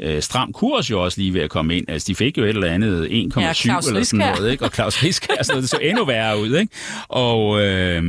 øh, 0.00 0.22
stram 0.22 0.52
kurs 0.52 0.90
jo 0.90 1.04
også 1.04 1.20
lige 1.20 1.34
ved 1.34 1.40
at 1.40 1.50
komme 1.50 1.76
ind. 1.76 1.90
Altså, 1.90 2.06
de 2.08 2.14
fik 2.14 2.38
jo 2.38 2.42
et 2.42 2.48
eller 2.48 2.70
andet 2.70 3.06
1,7 3.06 3.10
Ja, 3.40 3.52
eller 3.88 4.02
sådan 4.02 4.26
noget, 4.38 4.50
ikke? 4.52 4.64
Og 4.64 4.70
Claus 4.74 5.02
Riskær, 5.04 5.42
så 5.42 5.52
det 5.60 5.68
så 5.68 5.78
endnu 5.82 6.04
værre 6.04 6.40
ud, 6.40 6.56
ikke? 6.56 6.72
Og... 7.08 7.60
Øh, 7.62 8.02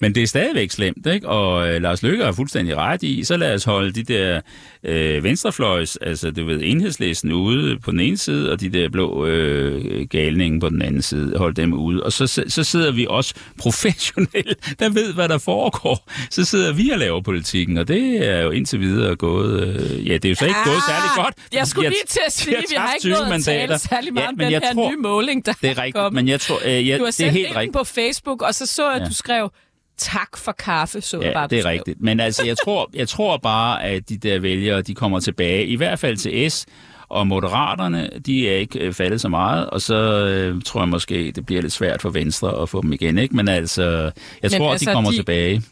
men 0.00 0.14
det 0.14 0.22
er 0.22 0.26
stadigvæk 0.26 0.70
slemt, 0.70 1.06
ikke? 1.06 1.28
Og 1.28 1.68
øh, 1.74 1.82
Lars 1.82 2.02
Løkke 2.02 2.24
har 2.24 2.32
fuldstændig 2.32 2.76
ret 2.76 3.02
i, 3.02 3.24
så 3.24 3.36
lad 3.36 3.54
os 3.54 3.64
holde 3.64 3.92
de 3.92 4.02
der 4.02 4.40
øh, 4.84 5.24
venstrefløjs, 5.24 5.96
altså 5.96 6.30
du 6.30 6.44
ved, 6.44 6.60
enhedslisten 6.64 7.32
ude 7.32 7.78
på 7.78 7.90
den 7.90 8.00
ene 8.00 8.16
side, 8.16 8.52
og 8.52 8.60
de 8.60 8.68
der 8.68 8.88
blå 8.88 9.26
øh, 9.26 10.06
galninge 10.10 10.60
på 10.60 10.68
den 10.68 10.82
anden 10.82 11.02
side, 11.02 11.38
hold 11.38 11.54
dem 11.54 11.72
ude. 11.72 12.02
Og 12.02 12.12
så, 12.12 12.26
så 12.48 12.64
sidder 12.64 12.92
vi 12.92 13.06
også 13.10 13.34
professionelle, 13.62 14.54
der 14.78 14.88
ved, 14.88 15.14
hvad 15.14 15.28
der 15.28 15.38
foregår. 15.38 16.10
Så 16.30 16.44
sidder 16.44 16.72
vi 16.72 16.90
og 16.90 16.98
laver 16.98 17.20
politikken, 17.20 17.78
og 17.78 17.88
det 17.88 18.28
er 18.28 18.40
jo 18.42 18.50
indtil 18.50 18.80
videre 18.80 19.16
gået, 19.16 19.62
øh, 19.62 20.08
ja, 20.08 20.14
det 20.14 20.24
er 20.24 20.28
jo 20.28 20.34
så 20.34 20.44
ikke 20.44 20.58
gået 20.64 20.82
særlig 20.88 21.10
godt. 21.16 21.34
Ah, 21.38 21.54
Jeg 21.54 21.66
skulle 21.66 21.88
Vi 21.88 21.94
lige 21.94 22.06
til 22.08 22.20
at 22.26 22.32
vi 22.36 22.42
sige, 22.42 22.56
har 22.56 22.62
vi 22.70 22.74
har 22.76 22.92
ikke 22.94 23.02
20 23.02 23.12
nået 23.12 23.32
at 23.32 23.42
tale 23.44 23.78
særlig 23.78 24.12
meget 24.14 24.24
Ja, 24.24 24.28
om 24.30 24.36
den 24.38 24.50
jeg 24.52 24.60
her 24.64 24.72
tror- 24.74 24.90
nye 24.90 24.96
måling, 24.96 25.46
der 25.46 25.52
Det 25.52 25.70
er 25.70 25.74
er 25.74 25.82
rigtigt, 25.82 26.12
men 26.12 26.28
jeg 26.28 26.40
tror, 26.40 26.58
øh, 26.64 26.88
ja, 26.88 26.98
Du 26.98 27.04
har 27.04 27.10
det 27.10 27.26
er 27.26 27.30
helt 27.30 27.56
rigtigt. 27.56 27.72
på 27.76 27.84
Facebook, 27.84 28.42
og 28.42 28.54
så 28.54 28.66
så 28.66 28.86
jeg, 28.86 28.94
at 28.96 29.02
Ja. 29.02 29.06
du 29.08 29.14
skrev, 29.14 29.50
tak 29.98 30.36
for 30.36 30.52
kaffe, 30.52 31.00
så 31.00 31.20
Ja, 31.22 31.32
bare, 31.32 31.48
det 31.48 31.58
er 31.58 31.64
rigtigt. 31.64 32.00
Men 32.00 32.20
altså, 32.20 32.46
jeg 32.46 32.56
tror, 32.64 32.90
jeg 32.94 33.08
tror 33.08 33.36
bare, 33.36 33.84
at 33.84 34.08
de 34.08 34.16
der 34.16 34.38
vælgere, 34.38 34.82
de 34.82 34.94
kommer 34.94 35.20
tilbage, 35.20 35.66
i 35.66 35.76
hvert 35.76 35.98
fald 35.98 36.16
til 36.16 36.50
S, 36.50 36.66
og 37.08 37.26
Moderaterne, 37.26 38.10
de 38.26 38.48
er 38.48 38.56
ikke 38.56 38.78
øh, 38.78 38.92
faldet 38.92 39.20
så 39.20 39.28
meget, 39.28 39.70
og 39.70 39.80
så 39.82 39.94
øh, 40.26 40.62
tror 40.62 40.80
jeg 40.80 40.88
måske, 40.88 41.32
det 41.36 41.46
bliver 41.46 41.62
lidt 41.62 41.72
svært 41.72 42.02
for 42.02 42.10
Venstre 42.10 42.62
at 42.62 42.68
få 42.68 42.82
dem 42.82 42.92
igen, 42.92 43.18
ikke? 43.18 43.36
Men 43.36 43.48
altså, 43.48 43.82
jeg 43.82 44.12
Men 44.42 44.50
tror, 44.50 44.72
altså, 44.72 44.90
de 44.90 44.94
kommer 44.94 45.10
de- 45.10 45.16
tilbage. 45.16 45.62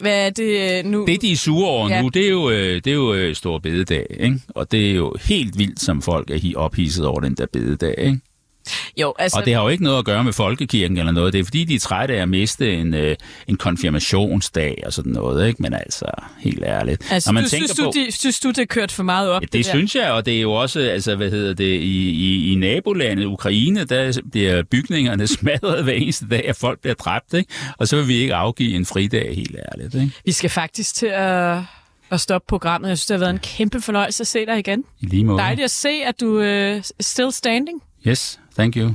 Hvad 0.00 0.26
er 0.26 0.30
det 0.30 0.78
øh, 0.78 0.90
nu? 0.90 1.04
Det, 1.06 1.22
de 1.22 1.32
er 1.32 1.36
sure 1.36 1.68
over 1.68 1.88
Ja. 1.88 2.02
nu, 2.02 2.08
det 2.08 2.26
er 2.26 2.30
jo, 2.30 2.50
øh, 2.50 2.74
det 2.74 2.86
er 2.86 2.92
jo 2.94 3.34
stor 3.34 3.58
bededag, 3.58 4.06
ikke? 4.20 4.40
Og 4.48 4.72
det 4.72 4.90
er 4.90 4.94
jo 4.94 5.14
helt 5.28 5.58
vildt, 5.58 5.80
som 5.80 6.02
folk 6.02 6.30
er 6.30 6.36
hi- 6.38 6.54
ophidset 6.56 7.06
over 7.06 7.20
den 7.20 7.34
der 7.34 7.46
bededag, 7.52 7.94
ikke? 7.98 8.20
Jo, 9.00 9.14
altså, 9.18 9.38
Og 9.38 9.44
det 9.44 9.54
har 9.54 9.62
jo 9.62 9.68
ikke 9.68 9.84
noget 9.84 9.98
at 9.98 10.04
gøre 10.04 10.24
med 10.24 10.32
folkekirken 10.32 10.98
eller 10.98 11.12
noget. 11.12 11.32
Det 11.32 11.38
er 11.38 11.44
fordi, 11.44 11.64
de 11.64 11.74
er 11.74 11.78
trætte 11.78 12.14
af 12.14 12.22
at 12.22 12.28
miste 12.28 12.74
en, 12.74 12.94
øh, 12.94 13.16
en 13.48 13.56
konfirmationsdag 13.56 14.82
og 14.86 14.92
sådan 14.92 15.12
noget, 15.12 15.48
ikke? 15.48 15.62
Men 15.62 15.74
altså, 15.74 16.06
helt 16.38 16.62
ærligt. 16.66 17.12
altså 17.12 17.28
Når 17.28 17.34
man 17.34 17.44
du, 17.44 17.48
tænker 17.50 17.66
synes, 17.74 17.78
du, 17.78 17.92
de, 18.06 18.12
synes 18.12 18.40
du, 18.40 18.48
det 18.48 18.58
er 18.58 18.64
kørt 18.66 18.92
for 18.92 19.02
meget 19.02 19.30
op? 19.30 19.42
Ja, 19.42 19.46
det 19.46 19.64
der? 19.64 19.70
synes 19.70 19.94
jeg, 19.94 20.10
og 20.10 20.26
det 20.26 20.36
er 20.36 20.40
jo 20.40 20.52
også, 20.52 20.80
altså, 20.80 21.16
hvad 21.16 21.30
hedder 21.30 21.54
det, 21.54 21.80
i, 21.80 22.10
i, 22.10 22.52
i 22.52 22.54
nabolandet 22.54 23.24
Ukraine, 23.24 23.84
der 23.84 24.20
bliver 24.30 24.62
bygningerne 24.62 25.26
smadret 25.36 25.84
hver 25.84 25.92
eneste 25.92 26.28
dag, 26.28 26.48
at 26.48 26.56
folk 26.56 26.80
bliver 26.80 26.94
dræbt, 26.94 27.34
ikke? 27.34 27.52
Og 27.78 27.88
så 27.88 27.96
vil 27.96 28.08
vi 28.08 28.14
ikke 28.14 28.34
afgive 28.34 28.74
en 28.74 28.86
fridag, 28.86 29.34
helt 29.36 29.56
ærligt, 29.72 29.94
ikke? 29.94 30.10
Vi 30.24 30.32
skal 30.32 30.50
faktisk 30.50 30.94
til 30.94 31.06
at, 31.06 31.58
at 32.10 32.20
stoppe 32.20 32.46
programmet. 32.48 32.88
Jeg 32.88 32.98
synes, 32.98 33.06
det 33.06 33.14
har 33.14 33.18
været 33.18 33.30
en 33.30 33.38
kæmpe 33.38 33.80
fornøjelse 33.80 34.22
at 34.22 34.26
se 34.26 34.46
dig 34.46 34.58
igen. 34.58 34.84
I 35.00 35.06
lige 35.06 35.24
måde. 35.24 35.38
Dejligt 35.38 35.64
at 35.64 35.70
se, 35.70 35.88
at 35.88 36.20
du 36.20 36.38
er 36.38 36.76
uh, 36.76 36.82
still 37.00 37.32
standing. 37.32 37.82
Yes, 38.06 38.40
thank 38.56 38.76
you. 38.76 38.90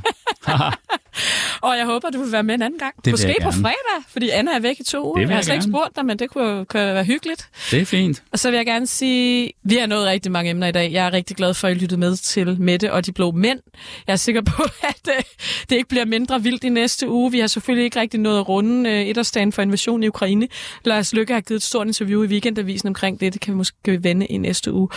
Og 1.61 1.77
jeg 1.77 1.85
håber, 1.85 2.09
du 2.09 2.21
vil 2.23 2.31
være 2.31 2.43
med 2.43 2.55
en 2.55 2.61
anden 2.61 2.79
gang. 2.79 2.93
vil 3.03 3.11
Måske 3.11 3.35
på 3.43 3.51
fredag, 3.51 4.03
fordi 4.09 4.29
Anna 4.29 4.51
er 4.51 4.59
væk 4.59 4.79
i 4.79 4.83
to 4.83 5.05
uger. 5.05 5.19
vil 5.19 5.27
jeg 5.27 5.37
har 5.37 5.41
slet 5.41 5.53
ikke 5.53 5.65
spurgt 5.65 5.95
dig, 5.95 6.05
men 6.05 6.19
det 6.19 6.29
kunne, 6.29 6.65
kunne 6.65 6.93
være 6.93 7.03
hyggeligt. 7.03 7.49
Det 7.71 7.81
er 7.81 7.85
fint. 7.85 8.23
Og 8.31 8.39
så 8.39 8.49
vil 8.49 8.57
jeg 8.57 8.65
gerne 8.65 8.87
sige, 8.87 9.51
vi 9.63 9.75
har 9.75 9.87
nået 9.87 10.05
rigtig 10.05 10.31
mange 10.31 10.51
emner 10.51 10.67
i 10.67 10.71
dag. 10.71 10.91
Jeg 10.91 11.05
er 11.05 11.13
rigtig 11.13 11.37
glad 11.37 11.53
for, 11.53 11.67
at 11.67 11.77
I 11.77 11.79
lyttede 11.79 11.99
med 11.99 12.15
til 12.15 12.61
Mette 12.61 12.93
og 12.93 13.05
de 13.05 13.11
blå 13.11 13.31
mænd. 13.31 13.59
Jeg 14.07 14.13
er 14.13 14.17
sikker 14.17 14.41
på, 14.41 14.63
at 14.89 15.09
øh, 15.09 15.23
det 15.69 15.75
ikke 15.75 15.89
bliver 15.89 16.05
mindre 16.05 16.43
vildt 16.43 16.63
i 16.63 16.69
næste 16.69 17.09
uge. 17.09 17.31
Vi 17.31 17.39
har 17.39 17.47
selvfølgelig 17.47 17.85
ikke 17.85 17.99
rigtig 17.99 18.19
nået 18.19 18.39
at 18.39 18.49
runde 18.49 18.89
øh, 18.89 19.01
etårsdagen 19.01 19.51
for 19.51 19.61
invasionen 19.61 20.03
i 20.03 20.07
Ukraine. 20.07 20.47
Lars 20.83 21.13
Lykke 21.13 21.33
har 21.33 21.41
givet 21.41 21.57
et 21.57 21.63
stort 21.63 21.87
interview 21.87 22.23
i 22.23 22.27
Weekendavisen 22.27 22.87
omkring 22.87 23.19
det. 23.19 23.33
Det 23.33 23.41
kan 23.41 23.53
vi 23.53 23.57
måske 23.57 24.03
vende 24.03 24.25
i 24.25 24.37
næste 24.37 24.73
uge. 24.73 24.89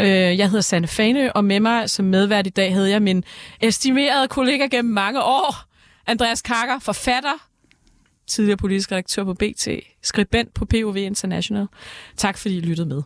Øh, 0.00 0.38
jeg 0.38 0.46
hedder 0.46 0.60
Sanne 0.60 0.88
Fane, 0.88 1.32
og 1.36 1.44
med 1.44 1.60
mig 1.60 1.90
som 1.90 2.04
medvært 2.04 2.46
i 2.46 2.50
dag 2.50 2.72
havde 2.72 2.90
jeg 2.90 3.02
min 3.02 3.24
estimerede 3.60 4.28
kollega 4.28 4.66
gennem 4.66 4.94
mange 4.94 5.22
år, 5.22 5.54
Andreas 6.06 6.42
Kakker, 6.42 6.78
forfatter, 6.78 7.48
tidligere 8.26 8.56
politisk 8.56 8.92
redaktør 8.92 9.24
på 9.24 9.34
BT, 9.34 9.68
skribent 10.02 10.54
på 10.54 10.64
POV 10.64 10.96
International. 10.96 11.66
Tak 12.16 12.38
fordi 12.38 12.56
I 12.56 12.60
lyttede 12.60 12.88
med. 12.88 13.02